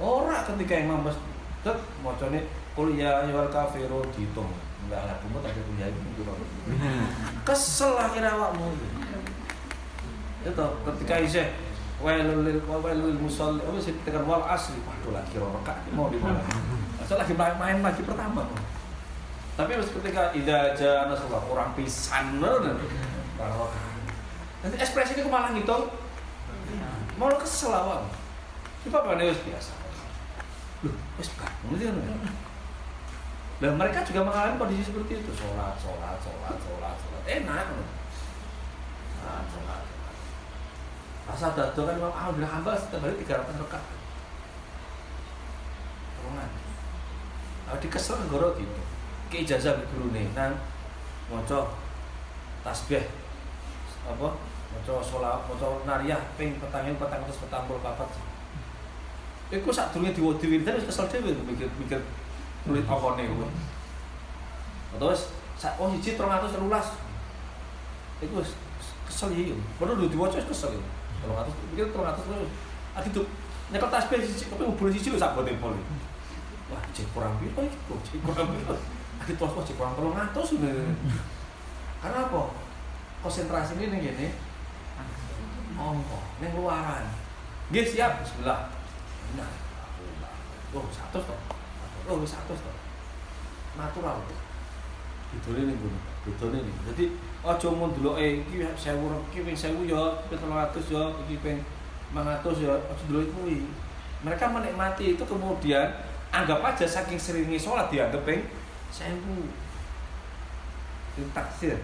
Ora 0.00 0.40
ketika 0.48 0.80
imam 0.80 1.04
wis 1.04 1.20
tet 1.60 1.76
macane 2.00 2.48
kuliah 2.72 3.28
ya 3.28 3.32
wal 3.36 3.52
kafirun 3.52 4.08
dihitung. 4.16 4.48
Enggak 4.88 5.04
lah 5.04 5.20
bumut 5.20 5.44
ada 5.44 5.60
kuliah 5.68 5.92
itu 5.92 6.00
gitu. 6.16 6.32
Kesel 7.44 7.92
akhirnya 7.92 8.32
awakmu. 8.40 8.72
Itu 10.48 10.64
ketika 10.88 11.14
isih 11.20 11.46
wailul 12.00 12.40
lil 12.48 12.58
wailul 12.64 13.18
musalli 13.20 13.60
apa 13.60 13.78
sih? 13.80 13.92
Tekan 14.04 14.24
wal 14.24 14.44
asli 14.48 14.80
waduh 14.84 15.12
lagi 15.12 15.36
rakaat 15.36 15.84
mau 15.92 16.08
di 16.08 16.16
mana 16.16 16.40
Masa 16.96 17.20
lagi 17.20 17.36
main, 17.36 17.54
main 17.60 17.78
lagi 17.84 18.02
pertama. 18.04 18.48
Tapi 19.56 19.76
pas 19.76 19.90
ketika 19.92 20.22
ida 20.32 20.72
aja 20.72 21.08
nasrullah 21.12 21.44
orang 21.52 21.76
pisan 21.76 22.40
kalau 22.40 23.72
nanti 24.60 24.76
ekspresi 24.76 25.16
itu 25.16 25.28
malah 25.28 25.52
ngitung 25.52 25.92
mau 27.20 27.28
kesel 27.36 27.72
awal. 27.72 28.08
Itu 28.80 28.96
apa 28.96 29.20
nih? 29.20 29.36
Biasa. 29.36 29.72
Loh 30.88 30.96
wes 31.20 31.28
bangun 31.36 31.76
itu 31.76 31.84
kan? 31.92 32.32
Dan 33.60 33.76
mereka 33.76 34.00
juga 34.08 34.24
mengalami 34.24 34.56
kondisi 34.56 34.88
seperti 34.88 35.20
itu. 35.20 35.30
Sholat 35.36 35.76
sholat 35.76 36.16
sholat 36.24 36.56
sholat 36.56 36.96
sholat. 36.96 37.22
Enak. 37.28 37.68
Sholat 39.20 39.44
sholat 39.52 39.79
Asal 41.30 41.54
dado 41.54 41.80
kan 41.86 41.94
Imam 41.94 42.10
Ahmad 42.10 42.42
bin 42.42 42.46
Hanbal 42.46 42.74
setiap 42.74 43.06
hari 43.06 43.22
300 43.22 43.62
rakaat. 43.62 43.84
Tolongan. 46.18 46.50
Nah, 47.70 47.78
dikesel 47.78 48.18
nggoro 48.26 48.58
gitu. 48.58 48.80
Ke 49.30 49.46
ijazah 49.46 49.78
be 49.78 49.86
gurune 49.94 50.26
nang 50.34 50.58
maca 51.30 51.70
tasbih 52.66 53.06
apa 54.02 54.28
maca 54.74 54.92
sholawat 54.98 55.46
maca 55.46 55.66
nariyah 55.86 56.18
ping 56.34 56.58
petangin 56.58 56.98
petang 56.98 57.22
terus 57.22 57.38
petang 57.38 57.70
puluh 57.70 57.78
papat. 57.78 58.10
Iku 59.54 59.70
sak 59.70 59.94
durunge 59.94 60.10
diwodi 60.10 60.50
wiridan 60.50 60.82
wis 60.82 60.90
kesel 60.90 61.06
dhewe 61.06 61.30
mikir 61.46 61.70
mikir 61.78 62.02
tulis 62.66 62.82
apane 62.90 63.22
kuwi. 63.30 63.46
Terus 64.98 65.30
sak 65.54 65.78
oh 65.78 65.94
siji 65.94 66.18
313. 66.18 66.58
Iku 68.26 68.42
kesel. 69.06 69.30
Padahal 69.78 69.94
udah 69.94 70.10
diwaca 70.10 70.42
wis 70.42 70.50
kesel 70.50 70.74
iki. 70.74 70.99
Tolong 71.20 71.38
atas, 71.40 71.54
pikir 71.72 71.86
tolong 71.92 72.08
atas 72.08 72.24
terus. 72.24 72.50
Tuh 73.14 73.26
nyekel 73.70 73.90
tasbih 73.92 74.18
siji, 74.26 74.50
tapi 74.50 74.66
ngumpul 74.66 74.90
siji 74.90 75.14
sak 75.14 75.38
bote 75.38 75.54
pol. 75.62 75.76
Wah, 76.70 76.82
cek 76.94 77.06
kurang 77.14 77.38
piro 77.38 77.62
iki 77.66 77.78
kok, 77.86 77.98
cek 78.02 78.18
kurang 78.24 78.48
piro. 78.50 78.74
Adi 79.22 79.32
terus 79.36 79.52
kok 79.54 79.64
cek 79.66 79.76
kurang 79.78 79.94
tolong 79.94 80.16
atas 80.18 80.54
Karena 82.00 82.18
apa? 82.24 82.42
Konsentrasi 83.20 83.76
ini 83.76 83.92
nih 83.92 83.98
gini. 84.00 84.26
Monggo, 85.76 86.20
ning 86.40 86.50
luaran. 86.56 87.04
Nggih 87.70 87.84
siap, 87.86 88.24
bismillah. 88.24 88.72
Nah, 89.36 89.50
oh 90.74 90.88
satu 90.90 91.20
toh. 91.22 91.38
Oh 92.08 92.24
satu 92.24 92.56
toh. 92.56 92.76
Natural. 93.78 94.18
Bidone 95.30 95.62
ning 95.68 95.76
ngono. 95.78 96.09
Bidone 96.26 96.60
ning. 96.60 96.76
Jadi 96.84 97.04
aja 97.40 97.68
mun 97.72 97.96
deloke 97.96 98.20
iki 98.20 98.60
1000 98.60 99.00
iki 99.32 99.40
ping 99.40 99.56
1000 99.56 99.88
ya, 99.88 100.02
ping 100.28 100.36
300 100.36 100.92
ya, 100.92 101.02
iki 101.24 101.36
ping 101.40 101.58
500 102.12 102.64
ya, 102.64 102.72
aja 102.76 103.04
deloke 103.08 103.32
kuwi. 103.32 103.64
Mereka 104.20 104.44
menikmati 104.52 105.16
itu 105.16 105.24
kemudian 105.24 105.88
anggap 106.28 106.60
aja 106.60 106.84
saking 106.84 107.16
seringnya 107.16 107.56
sholat 107.56 107.88
dianggap 107.88 108.20
ping 108.28 108.44
1000. 108.92 109.16
Itu 111.16 111.24
taksir. 111.32 111.80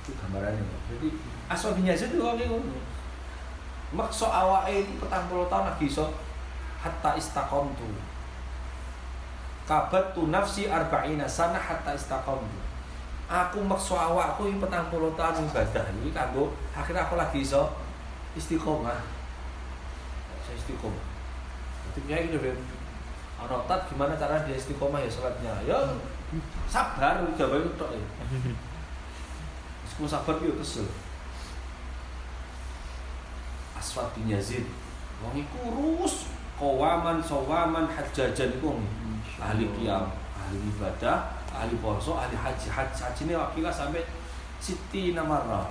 Itu 0.00 0.10
gambarannya. 0.16 0.64
Jadi 0.96 1.08
asal 1.52 1.76
binyasa 1.76 2.08
itu 2.08 2.16
kok 2.18 2.40
ngono. 2.40 2.78
Maksa 3.94 4.26
awake 4.26 4.98
petang 4.98 5.30
puluh 5.30 5.46
tahun 5.46 5.70
lagi 5.70 5.86
iso 5.86 6.10
hatta 6.82 7.14
istaqamtu. 7.14 7.86
Kabat 9.66 10.14
tu 10.14 10.30
nafsi 10.30 10.70
arba'ina 10.70 11.26
sana 11.26 11.58
hatta 11.58 11.90
istaqamtu. 11.98 12.62
Aku 13.26 13.58
maksa 13.66 13.98
awakku 13.98 14.46
petang 14.62 14.86
puluh 14.86 15.10
tahun 15.18 15.50
ibadah 15.50 15.82
iki 15.98 16.14
kanggo 16.14 16.54
akhirnya 16.70 17.02
aku 17.02 17.18
lagi 17.18 17.42
iso 17.42 17.74
istiqomah. 18.38 19.02
Saya 20.46 20.54
istiqomah. 20.54 21.04
Kayak 22.06 22.30
gitu 22.30 22.38
Ben. 22.38 22.54
Anotat 23.42 23.90
gimana 23.90 24.14
cara 24.14 24.46
dia 24.46 24.54
istiqomah 24.54 25.02
ya 25.02 25.10
sholatnya? 25.10 25.50
Ya 25.66 25.74
sabar 26.70 27.26
jawabnya 27.34 27.74
tok 27.74 27.90
ya. 27.90 28.06
Meskipun 29.82 30.06
sabar 30.06 30.38
yo 30.38 30.54
kesel. 30.62 30.86
Aswad 33.74 34.14
bin 34.14 34.30
Yazid. 34.30 34.70
Wong 35.26 35.34
iku 35.34 35.58
kawaman 36.56 37.20
sawaman 37.20 37.84
hajajan 37.84 38.56
iku 38.56 38.72
wong 38.72 38.80
ahli 39.36 39.68
qiyam, 39.76 40.08
ahli 40.32 40.56
ibadah, 40.72 41.36
ahli 41.52 41.76
poso, 41.78 42.16
ahli 42.16 42.32
haji. 42.32 42.72
Haji, 42.72 42.96
haji 42.96 43.22
ini 43.28 43.34
wakilah 43.36 43.72
sampai 43.72 44.04
Siti 44.56 45.12
Namara. 45.12 45.68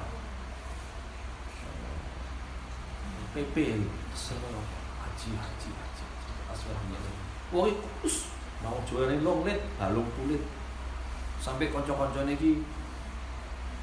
PP 3.33 3.55
kesel 4.13 4.39
haji 5.01 5.29
haji 5.36 5.69
haji. 5.73 6.03
Wong 7.49 7.65
iku 7.73 7.88
us 8.05 8.29
mau 8.61 8.77
jualane 8.86 9.25
long 9.25 9.41
lit, 9.41 9.59
balung 9.81 10.07
kulit. 10.13 10.41
Sampai 11.41 11.73
kanca-kancane 11.73 12.38
iki 12.38 12.61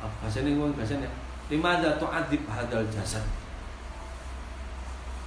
ah, 0.03 0.11
bahasane 0.19 0.55
ngomong 0.55 0.75
bahasane 0.75 1.07
lima 1.47 1.79
ada 1.79 1.95
tu'adzib 2.01 2.43
hadal 2.49 2.87
jasad 2.91 3.23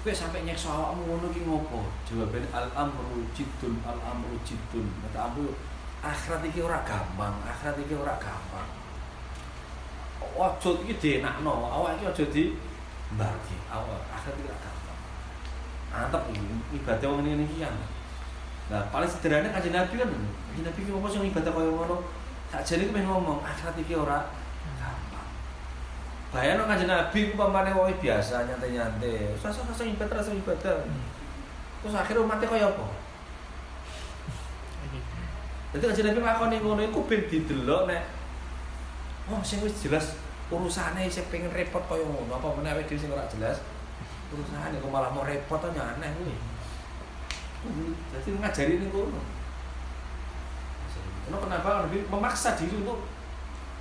kowe 0.06 0.14
sampai 0.14 0.45
nyekso 0.45 0.70
awakmu 0.70 1.01
ngono 1.10 1.34
ki 1.34 1.41
ngopo 1.49 1.89
jawabane 2.06 2.45
al 2.53 2.70
amru 2.78 3.26
jiddun 3.34 3.82
al 3.82 3.97
amru 4.06 4.38
jiddun 4.45 4.86
kata 5.01 5.34
amru 5.34 5.49
akhirat 6.06 6.41
iki 6.45 6.62
ora 6.62 6.80
gampang, 6.86 7.34
akhirat 7.41 7.82
iki 7.82 7.95
ora 7.97 8.14
gampang. 8.22 8.70
Ojo 10.36 10.70
iki 10.86 10.93
dienakno, 11.01 11.66
awak 11.66 11.97
iki 11.97 12.06
aja 12.06 12.26
di 12.30 12.43
mbagi. 13.18 13.58
Awak 13.74 14.01
akhirat 14.14 14.36
iki 14.38 14.47
ora 14.49 14.60
gampang. 14.62 14.99
Antep 15.95 16.24
ibadah 16.76 17.08
wong 17.10 17.22
ngene 17.26 17.43
iki 17.49 17.66
kan. 17.66 17.76
Nah, 18.66 18.82
paling 18.89 19.10
sederhana 19.10 19.53
kanjeng 19.53 19.74
Nabi 19.74 19.95
kan. 20.01 20.10
Kanjeng 20.10 20.66
Nabi 20.66 20.80
ki 20.86 20.89
ngomong 20.93 21.10
sing 21.10 21.24
ibadah 21.26 21.51
kaya 21.53 21.72
ngono. 21.74 21.97
Sakjane 22.53 22.84
iki 22.86 23.01
ngomong 23.01 23.41
akhirat 23.41 23.76
iki 23.82 23.93
ora. 23.97 24.20
Bayangno 26.36 26.67
kanjeng 26.67 26.91
Nabi 26.91 27.31
ku 27.31 27.39
pamane 27.39 27.71
wong 27.71 27.95
biasa 27.95 28.43
nyantai-nyantai. 28.43 29.39
Rasa-rasa 29.39 29.88
ibadah, 29.88 30.19
rasa 30.19 30.36
ibadah. 30.36 30.83
Terus 31.79 31.95
akhirnya 31.95 32.27
umatnya 32.27 32.51
kaya 32.51 32.67
apa? 32.67 32.86
Jadi 35.71 35.83
kanjeng 35.88 36.05
Nabi 36.11 36.19
nglakoni 36.19 36.55
ngono 36.59 36.81
iku 36.83 37.07
ben 37.07 37.23
didelok 37.31 37.88
nek 37.88 38.03
oh 39.31 39.39
sing 39.47 39.63
wis 39.63 39.79
jelas 39.79 40.19
urusane 40.51 41.07
sing 41.07 41.23
pengen 41.31 41.55
repot 41.55 41.88
kaya 41.88 42.03
ngono 42.03 42.36
apa 42.36 42.47
meneh 42.59 42.75
awake 42.75 42.91
dhewe 42.91 42.99
sing 42.99 43.09
ora 43.15 43.23
jelas 43.31 43.63
urusane 44.29 44.75
kok 44.75 44.91
malah 44.91 45.15
mau 45.15 45.23
repot 45.23 45.63
to 45.63 45.71
aneh 45.71 46.09
kuwi. 46.19 46.36
Jadi 48.11 48.27
ngajari 48.43 48.75
ini. 48.75 48.88
Karena 51.25 51.38
kenapa 51.41 51.88
Nabi 51.88 52.03
memaksa 52.05 52.59
diri 52.59 52.75
untuk 52.83 53.01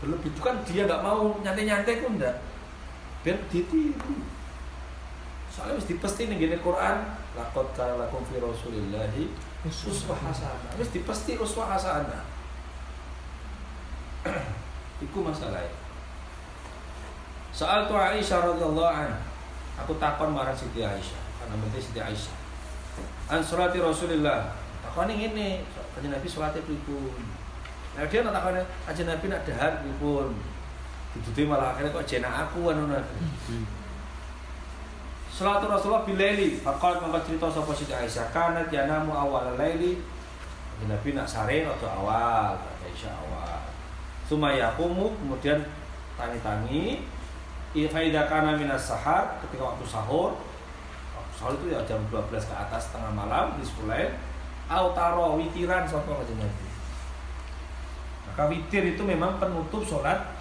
berlebih. 0.05 0.28
Itu 0.28 0.40
kan 0.44 0.61
dia 0.68 0.84
nggak 0.84 1.00
mau 1.00 1.40
nyantai-nyantai 1.40 2.05
pun 2.05 2.20
enggak 2.20 2.36
biar 3.24 3.40
ditiru 3.48 4.20
soalnya 5.48 5.80
mesti 5.80 5.96
pasti 5.96 6.28
nih 6.28 6.36
gini 6.44 6.57
Quran 6.61 7.09
lakot 7.32 7.72
kana 7.72 7.96
lakum 7.96 8.20
fi 8.28 8.36
rasulillahi 8.36 9.32
uswah 9.64 10.20
hasanah 10.28 10.76
wis 10.76 10.92
dipesti 10.92 11.40
uswah 11.40 11.72
hasanah 11.72 12.20
iku 15.09 15.24
masalah 15.24 15.64
soal 17.55 17.86
tu 17.86 17.94
Aisyah 17.94 18.50
radhiyallahu 18.50 18.90
anha. 18.90 19.14
Aku 19.78 19.94
takon 20.02 20.34
marang 20.34 20.55
Siti 20.59 20.82
Aisyah. 20.82 21.22
Karena 21.38 21.55
nanti 21.55 21.78
Siti 21.78 22.02
Aisyah. 22.02 22.34
An 23.30 23.38
salati 23.46 23.78
Rasulillah. 23.78 24.50
Takon 24.82 25.07
ini 25.07 25.62
kanjeng 25.94 26.11
Nabi 26.11 26.26
salate 26.26 26.59
pripun 26.66 27.14
nah 27.95 28.03
dia 28.11 28.26
nak 28.26 28.34
takon 28.34 28.59
kanjeng 28.90 29.07
Nabi 29.07 29.26
nak 29.30 29.42
dahar 29.47 29.72
pripun 29.82 30.34
Dudute 31.14 31.47
malah 31.47 31.70
akhirnya 31.70 31.95
kok 31.95 32.07
jenak 32.11 32.34
aku 32.34 32.74
anu 32.74 32.90
Nabi 32.90 33.18
Salatu 35.30 35.70
Rasulullah 35.70 36.03
bilaili 36.03 36.59
Faqalat 36.59 37.07
maka 37.07 37.22
cerita 37.22 37.47
sapa 37.47 37.70
Siti 37.70 37.95
Aisyah 37.95 38.34
Kanat 38.34 38.70
yanamu 38.70 39.11
awal 39.14 39.55
laili. 39.55 39.99
Nabi 40.86 41.14
nak 41.14 41.26
sare 41.26 41.66
atau 41.66 41.90
awal 41.90 42.55
Aisyah 42.82 43.14
awal. 43.14 43.62
Sumayakumu 44.26 45.14
kemudian 45.22 45.62
tangi-tangi 46.18 47.03
Ifaida 47.74 48.30
kana 48.30 48.55
minas 48.55 48.86
sahar 48.90 49.38
Ketika 49.42 49.74
waktu 49.74 49.86
sahur. 49.86 50.38
Waktu 51.18 51.34
sahur 51.34 51.55
itu 51.62 51.66
ya 51.74 51.82
jam 51.82 51.99
12 52.11 52.30
ke 52.30 52.55
atas 52.55 52.95
tengah 52.95 53.11
malam 53.11 53.55
di 53.59 53.62
sekolah 53.66 54.07
Autaro 54.70 55.38
witiran 55.38 55.86
Nabi 55.86 56.63
Maka 58.31 58.43
witir 58.51 58.83
itu 58.97 59.03
memang 59.05 59.37
penutup 59.39 59.85
sholat 59.85 60.35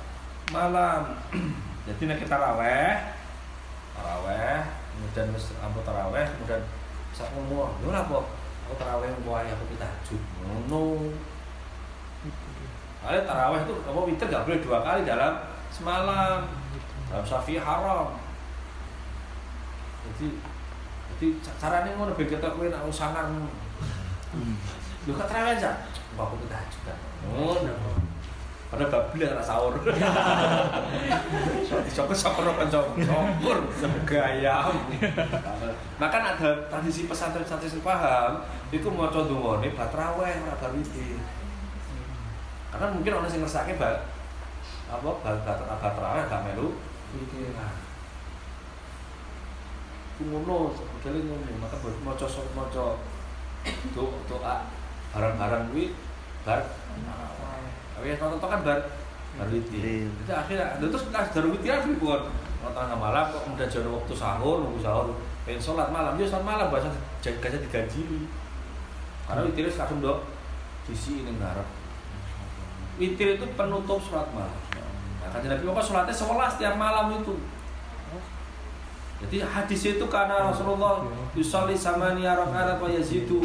malam. 0.49 1.17
Jadi 1.87 2.07
nek 2.07 2.23
kita 2.23 2.35
raweh 2.39 2.95
Taraweh 3.93 4.59
kemudian 4.93 5.25
wis 5.33 5.53
taraweh 5.85 6.25
kemudian 6.37 6.61
sak 7.13 7.29
ngomong 7.33 7.69
lho 7.85 7.93
apa 7.93 8.17
aku 8.65 8.73
taraweh 8.77 9.09
engko 9.09 9.31
ae 9.37 9.49
aku 9.53 9.77
tahajud 9.77 10.21
ngono. 10.41 11.13
Soalnya 13.03 13.21
taraweh 13.29 13.59
itu 13.61 13.73
apa 13.85 13.99
witir 14.09 14.27
gak 14.31 14.45
boleh 14.49 14.59
dua 14.65 14.79
kali 14.81 15.01
dalam 15.05 15.33
semalam. 15.69 16.49
Dalam 17.11 17.25
syafi'i 17.25 17.61
haram. 17.61 18.17
Jadi 20.09 20.27
jadi 21.13 21.27
caranya 21.61 21.93
ngono 21.93 22.17
ben 22.17 22.25
kita 22.25 22.47
kowe 22.57 22.65
nek 22.65 22.89
sangar 22.89 23.29
lho 25.03 25.11
kok 25.15 25.27
taraweh 25.27 25.59
aja 25.59 25.71
aku 26.15 26.45
tahajud 26.47 26.81
kan 26.87 26.97
ngono 27.27 27.93
Padahal 28.73 28.89
bablas 28.89 29.29
anak 29.37 29.45
sahur. 29.45 29.77
Disokor-sokor 31.85 32.57
kan 32.57 32.65
sokor 32.73 33.61
gaya. 34.01 34.65
Maka 36.01 36.17
ada 36.17 36.33
tradisi 36.73 37.05
pesantren-pesantren 37.05 37.69
sing 37.69 37.85
paham, 37.85 38.41
iku 38.73 38.89
maca 38.89 39.29
dungane 39.29 39.69
bar 39.77 39.93
traweh 39.93 40.33
ora 40.41 40.57
bar 40.57 40.73
witir. 40.73 41.21
Karena 42.73 42.89
mungkin 42.97 43.13
orang 43.13 43.29
sing 43.29 43.45
ngersake 43.45 43.77
bar 43.77 44.09
apa 44.89 45.09
bar 45.21 45.37
bar 45.77 45.93
traweh 45.93 46.25
gak 46.25 46.41
melu 46.41 46.73
witiran. 47.13 47.77
Ngono, 50.17 50.73
modele 50.73 51.19
ngono, 51.29 51.61
maka 51.61 51.77
maca 51.77 52.25
maca 52.57 52.85
doa 53.93 54.55
barang-barang 55.13 55.63
kuwi 55.69 55.93
bar 56.43 56.59
tapi 57.93 58.05
ya 58.09 58.15
tonton 58.17 58.41
kan 58.41 58.61
bar 58.65 58.79
bar 59.37 59.47
witir. 59.49 60.09
Itu 60.09 60.33
akhirnya 60.33 60.77
terus 60.81 61.07
pas 61.13 61.29
bar 61.29 61.45
witiran 61.47 61.85
pripun? 61.85 62.21
Tengah 62.63 62.95
malam 62.95 63.27
kok 63.27 63.43
kemudian 63.43 63.67
jauh 63.67 63.91
waktu 63.91 64.15
sahur, 64.15 64.63
nunggu 64.63 64.79
sahur, 64.79 65.19
pengen 65.43 65.59
sholat 65.59 65.91
malam, 65.91 66.15
dia 66.15 66.23
sholat 66.23 66.47
malam 66.47 66.71
bahasa 66.71 66.87
gajah 67.19 67.59
digaji. 67.59 68.23
Karena 69.27 69.43
witir 69.43 69.67
itu 69.67 69.75
kadung 69.75 69.99
dok 69.99 70.23
sisi 70.87 71.23
ini 71.23 71.31
ngarep. 71.35 71.67
Witir 72.99 73.35
itu 73.35 73.45
penutup 73.59 73.99
sholat 73.99 74.31
malam. 74.31 74.59
Nah, 75.19 75.27
kan 75.27 75.43
Nabi 75.43 75.63
apa 75.67 75.81
sholatnya 75.83 76.15
sebelas 76.15 76.55
tiap 76.55 76.75
malam 76.79 77.11
itu. 77.19 77.35
Jadi 79.23 79.39
hadis 79.39 79.81
itu 79.95 80.05
karena 80.11 80.51
Rasulullah 80.51 81.03
yusolli 81.35 81.75
samania 81.75 82.35
rakaat 82.35 82.75
wa 82.79 82.91
yazidu 82.91 83.43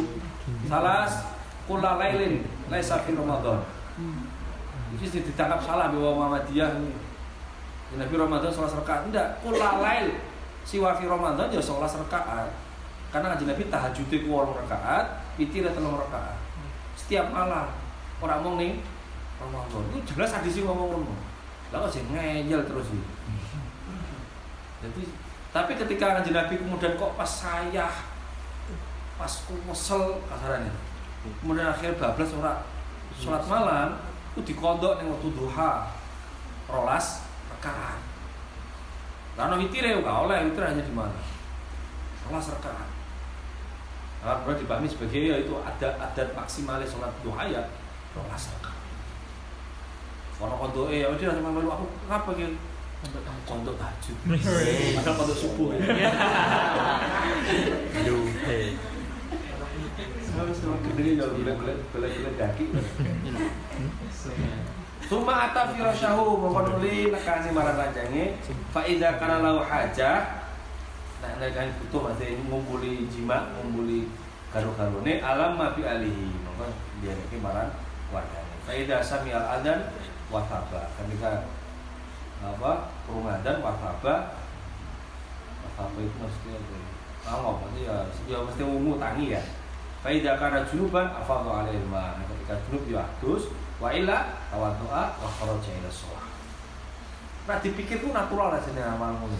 salas 0.67 1.38
kula 1.69 2.01
lailin 2.01 2.41
laisa 2.73 2.97
fi 3.05 3.13
Ramadan. 3.13 3.61
Ini 4.97 5.05
ditangkap 5.05 5.61
salah 5.61 5.93
bahwa 5.93 6.17
Muhammadiyah 6.17 6.81
ini. 6.81 6.97
Nabi 7.93 8.17
Ramadan 8.17 8.49
sholat 8.49 8.73
rakaat 8.73 9.05
enggak, 9.09 9.41
kula 9.45 9.81
lail 9.81 10.17
siwa 10.65 10.97
fi 10.97 11.05
Ramadan 11.05 11.53
ya 11.53 11.61
sholat 11.61 11.93
rakaat. 11.93 12.49
Karena 13.13 13.33
ngaji 13.33 13.45
Nabi 13.49 13.69
tahajud 13.69 14.09
ku 14.09 14.29
8 14.29 14.61
rakaat, 14.65 15.05
witir 15.37 15.65
3 15.65 15.77
rakaat. 15.77 16.37
Setiap 16.97 17.29
malam. 17.29 17.69
Orang 18.21 18.45
ngomong 18.45 18.61
nih 18.61 18.81
Ramadan. 19.37 19.81
Itu 19.93 20.13
jelas 20.13 20.33
hadis 20.33 20.61
ngomong 20.61 20.89
ngomong. 20.97 21.17
Lah 21.69 21.85
kok 21.85 21.93
sih 21.93 22.05
ngeyel 22.09 22.65
terus 22.65 22.89
sih. 22.89 23.01
Jadi 24.81 25.03
tapi 25.49 25.73
ketika 25.73 26.17
ngaji 26.17 26.31
Nabi 26.33 26.53
kemudian 26.61 26.93
kok 26.97 27.13
pas 27.17 27.29
saya 27.29 27.89
pas 29.17 29.33
kesel 29.49 30.21
kasarannya. 30.29 30.73
Kemudian 31.19 31.67
akhirnya 31.67 31.99
bablas 31.99 32.31
ora 32.39 32.53
sholat 33.19 33.43
malam 33.51 33.99
itu 34.35 34.53
dikodok 34.53 34.99
ning 34.99 35.07
waktu 35.11 35.29
duha. 35.35 35.71
Rolas 36.69 37.25
rekaat. 37.49 37.99
Karena 39.33 39.55
ya 39.57 39.99
gak 40.03 40.17
oleh 40.27 40.37
witir 40.47 40.63
hanya 40.63 40.83
di 40.85 40.93
mana? 40.93 41.19
Rolas 42.27 42.47
rekaat. 42.53 42.89
Nah, 44.19 44.43
berarti 44.43 44.67
dipahami 44.67 44.87
sebagai 44.91 45.31
ya 45.31 45.35
itu 45.39 45.55
ada 45.63 45.95
adat 45.95 46.35
maksimalnya 46.35 46.83
sholat 46.83 47.11
duha 47.23 47.43
ya 47.47 47.63
rolas 48.15 48.43
rekaat. 48.53 48.79
Karena 50.39 50.55
kodok 50.55 50.87
eh 50.87 51.03
ya 51.03 51.07
udah 51.11 51.35
sama 51.35 51.51
melu 51.51 51.67
aku 51.67 51.85
ngapa 52.07 52.31
gitu? 52.39 52.55
Kondok 53.47 53.79
tahajud, 53.79 54.15
padahal 54.27 55.15
kondok 55.15 55.37
subuh. 55.39 55.71
Aduh, 57.95 58.27
hei. 58.47 58.75
Suma 65.09 65.49
ata 65.49 65.73
firasyahu 65.73 66.37
mongkon 66.37 66.77
nuli 66.77 67.09
nekani 67.09 67.49
marang 67.49 67.81
kancange 67.81 68.37
fa 68.69 68.85
idza 68.85 69.17
kana 69.17 69.41
lahu 69.41 69.65
hajah 69.65 70.45
nek 71.19 71.33
nek 71.41 71.49
kan 71.57 71.67
butuh 71.81 72.13
mate 72.13 72.37
ngumpuli 72.45 73.09
jima 73.09 73.49
ngumpuli 73.57 74.05
karo-karone 74.53 75.17
alam 75.17 75.57
ma 75.57 75.73
bi 75.73 75.81
alihi 75.81 76.29
mongkon 76.45 76.71
dia 77.01 77.17
iki 77.17 77.41
marang 77.41 77.73
wargane 78.13 78.55
fa 78.63 78.71
idza 78.77 79.01
sami 79.01 79.33
al 79.33 79.59
adan 79.59 79.89
wa 80.29 80.45
thaba 80.45 80.93
ketika 81.01 81.49
apa 82.45 82.93
rumadan 83.09 83.65
wa 83.65 83.73
thaba 83.81 84.37
wa 85.59 85.69
thaba 85.73 85.97
itu? 85.99 86.15
Mesti 86.21 86.49
apa? 86.53 87.33
ngomong 87.33 87.75
ya 87.81 88.05
ya 88.29 88.37
mesti 88.45 88.61
ungu 88.61 89.01
tangi 89.01 89.33
ya 89.33 89.41
Faida 89.99 90.39
kana 90.39 90.63
junuban 90.63 91.07
afadhu 91.11 91.49
alaihi 91.51 91.83
ma. 91.91 92.15
Nah, 92.15 92.25
ketika 92.27 92.55
junub 92.67 92.83
ya 92.87 93.03
adus 93.03 93.51
wa 93.79 93.91
illa 93.91 94.39
tawaddu'a 94.47 95.03
wa 95.19 95.27
kharaja 95.27 95.71
ila 95.83 95.89
shalah. 95.91 96.27
Nah 97.47 97.57
dipikir 97.59 97.99
tuh 97.99 98.15
natural 98.15 98.55
aja 98.55 98.69
nih 98.71 98.83
amal 98.83 99.15
ngono. 99.19 99.39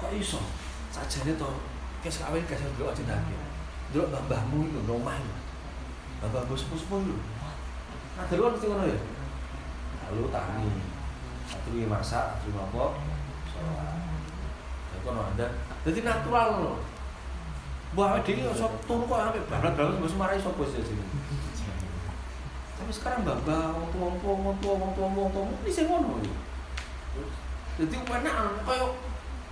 Kok 0.00 0.12
iso? 0.16 0.40
Sajane 0.92 1.38
to 1.40 1.48
kes 2.04 2.20
kawin 2.20 2.44
kes 2.44 2.60
ndelok 2.60 2.92
aja 2.92 3.02
nabi. 3.08 3.32
Ndelok 3.92 4.08
mbah-mbahmu 4.12 4.58
iku 4.68 4.80
omah 4.90 5.16
iku. 5.16 5.40
bapak 6.20 6.52
bos 6.52 6.68
lu 6.68 7.16
nah 8.20 8.24
dulu 8.28 8.52
mesti 8.52 8.68
ngono 8.68 8.84
ya 8.84 8.98
lalu 10.12 10.28
tani 10.28 10.68
satu 11.48 11.72
masak 11.88 12.36
satu 12.44 12.52
apa 12.60 12.84
sholat 13.48 13.96
ya 14.92 15.12
ada 15.32 15.46
jadi 15.88 16.00
natural 16.04 16.48
loh 16.60 16.76
Wah, 17.98 18.22
dia 18.22 18.54
sok 18.54 18.86
turu 18.86 19.02
kok 19.10 19.18
sampai 19.18 19.42
barat-barat 19.50 19.98
bos 19.98 20.14
marahi 20.14 20.38
sapa 20.38 20.62
sih. 20.70 20.94
Tapi 22.78 22.90
sekarang 22.94 23.26
mbak-mbak, 23.26 23.76
wong 23.98 24.14
tua, 24.22 24.34
wong 24.38 24.56
tua, 24.62 24.74
wong 24.78 24.92
tua, 24.94 25.06
wong 25.10 25.28
tua, 25.34 25.42
wong 25.42 25.58
sih 25.66 25.84
ngono 25.90 26.22
ya. 26.22 26.30
Jadi 27.82 27.96
enak, 27.98 28.62
kayak 28.62 28.88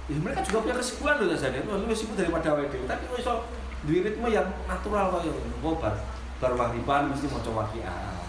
ya 0.08 0.18
mereka 0.22 0.40
juga 0.46 0.58
punya 0.64 0.76
kesibukan 0.78 1.20
loh 1.20 1.36
saja, 1.36 1.58
itu 1.58 1.68
lebih 1.68 1.96
sibuk 1.98 2.14
daripada 2.14 2.54
awake 2.54 2.70
dhewe. 2.70 2.86
Tapi 2.86 3.10
kok 3.10 3.18
iso 3.18 3.34
duwe 3.82 4.06
ritme 4.06 4.28
yang 4.30 4.48
natural 4.70 5.18
kayak 5.18 5.34
ngono. 5.34 5.56
Kok 5.58 5.74
bar 5.82 5.94
bar 6.38 6.52
maghriban 6.54 7.10
mesti 7.10 7.26
maca 7.26 7.50
waqiah. 7.50 8.22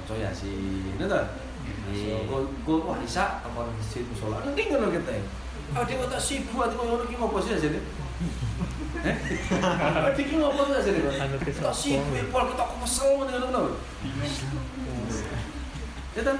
Maca 0.00 0.14
yasin. 0.16 0.96
Iya. 1.92 2.24
Gue 2.24 2.40
gue 2.64 2.76
wah 2.82 2.98
isa 3.04 3.44
apa 3.44 3.68
masjid 3.68 4.02
musola. 4.08 4.40
Nanti 4.42 4.64
ngono 4.72 4.88
kita. 4.88 5.12
Ah 5.76 5.84
dia 5.84 6.00
tak 6.08 6.22
sibuk 6.24 6.64
ati 6.64 6.74
koyo 6.74 6.96
ngono 6.96 7.04
ki 7.04 7.14
ngopo 7.20 7.36
sih 7.44 7.52
jadi. 7.54 7.78
Eh? 9.06 9.16
Dia 10.16 10.24
ki 10.24 10.34
ngopo 10.40 10.62
sih 10.72 10.92
sopo? 11.52 12.00
sibuk 12.10 12.26
pol 12.32 12.44
kita 12.48 12.64
kesel 12.80 13.08
ngono 13.20 13.46
ngono. 13.52 13.60
Ya 16.16 16.22
kan? 16.24 16.36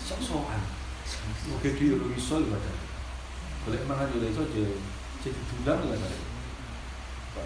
Sok-sokan. 0.00 0.60
Oke 1.56 1.68
dia 1.76 1.96
lu. 1.96 2.08
Boleh 3.64 3.80
mangan 3.84 4.08
iso 4.32 4.42
aja. 4.48 4.64
Jadi 5.20 5.40
dulang 5.52 5.80
lah 5.92 5.98
kan. 5.98 6.14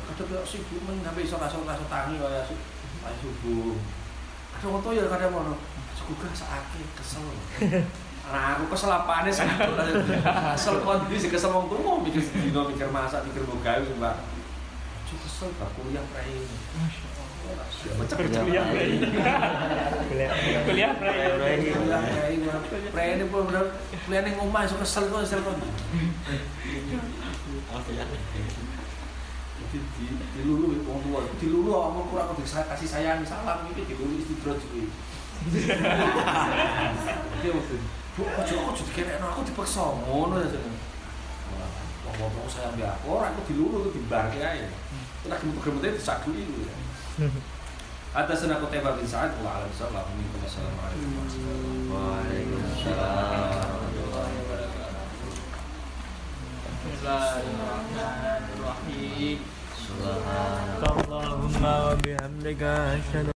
Kadang 0.07 0.27
kalau 0.31 0.47
sibuk 0.47 0.81
men 0.87 1.03
sampai 1.03 1.27
iso 1.27 1.37
kasih 1.37 1.67
kasih 1.67 1.87
tangi 1.91 2.15
kaya 2.23 2.47
su- 2.47 2.67
kaya 3.03 3.15
subuh. 3.19 3.75
Kadang 4.55 4.71
foto 4.79 4.89
ya 4.95 5.11
kadang. 5.11 5.59
Suku 5.99 6.13
gak 6.23 6.35
sakit 6.35 6.89
kesel. 6.95 7.27
Nah, 8.31 8.55
aku 8.55 8.65
kesel 8.71 8.93
apane 8.95 9.31
satu 9.35 9.75
lah. 9.75 9.87
Kesel 10.55 10.79
kondisi 10.87 11.27
kesel 11.27 11.51
wong 11.51 11.67
tuwa 11.67 12.05
mikir 12.07 12.23
dino 12.23 12.71
mikir 12.71 12.87
masak 12.93 13.27
mikir 13.27 13.43
mau 13.49 13.59
gawe 13.59 13.83
sumpah. 13.83 14.15
Cuk 15.11 15.19
kesel 15.27 15.49
gak 15.59 15.71
kuliah 15.75 16.05
prei. 16.15 16.47
Macam-macam 17.43 18.47
Kuliah, 18.47 18.65
Prei. 18.71 19.03
Kuliah, 20.07 20.31
kuliah, 20.63 20.95
Prei. 20.95 21.59
Prei 22.95 23.19
ini 23.19 23.27
pun 23.27 23.51
bener 23.51 23.75
kuliah 24.07 24.23
ning 24.23 24.39
omah 24.39 24.63
iso 24.63 24.79
kesel 24.79 25.11
kok 25.11 25.27
kesel 25.27 25.43
kok. 25.43 25.59
Jadi 29.63 29.79
di 29.99 30.07
dilulu 30.39 30.87
wong 30.87 30.99
tua, 31.03 31.27
dilulu 31.43 31.75
omong 31.75 32.07
kurang 32.15 32.31
saya 32.47 32.71
kasih 32.71 32.87
sayang 32.87 33.27
salam 33.27 33.67
iki 33.75 33.91
dilulu 33.91 34.15
istidroj 34.15 34.63
kuwi. 34.71 34.87
Dia 37.43 37.51
waktu 37.51 37.77
Bu, 38.23 38.31
ojo 38.43 38.55
ojo 38.71 38.83
dikene 38.87 39.19
aku 39.19 39.43
dipaksa 39.43 39.83
ngono 39.83 40.39
ya 40.39 40.55
jeneng. 40.55 40.79
Wong 42.07 42.15
ngomong 42.23 42.47
saya 42.47 42.71
ambil 42.71 42.87
aku, 42.87 43.19
ora 43.19 43.35
aku 43.35 43.43
dilulu 43.51 43.83
aku 43.83 43.99
dibarke 43.99 44.39
ae. 44.39 44.71
Nek 45.27 45.43
gemut-gemute 45.43 45.99
disadui 45.99 46.47
kuwi. 46.47 46.71
Atas 48.15 48.47
aku 48.47 48.63
Qutaibah 48.71 48.95
bin 48.95 49.11
Sa'ad 49.11 49.35
wa 49.43 49.59
alam 49.59 49.75
sallallahu 49.75 50.07
alaihi 50.07 50.39
wasallam. 50.39 50.79
Waalaikumsalam. 51.91 53.83
Bismillahirrahmanirrahim. 56.83 59.39
Allahumma 60.83 61.73
wa 61.87 61.95
bihamdika 62.03 62.99
asyhadu 62.99 63.31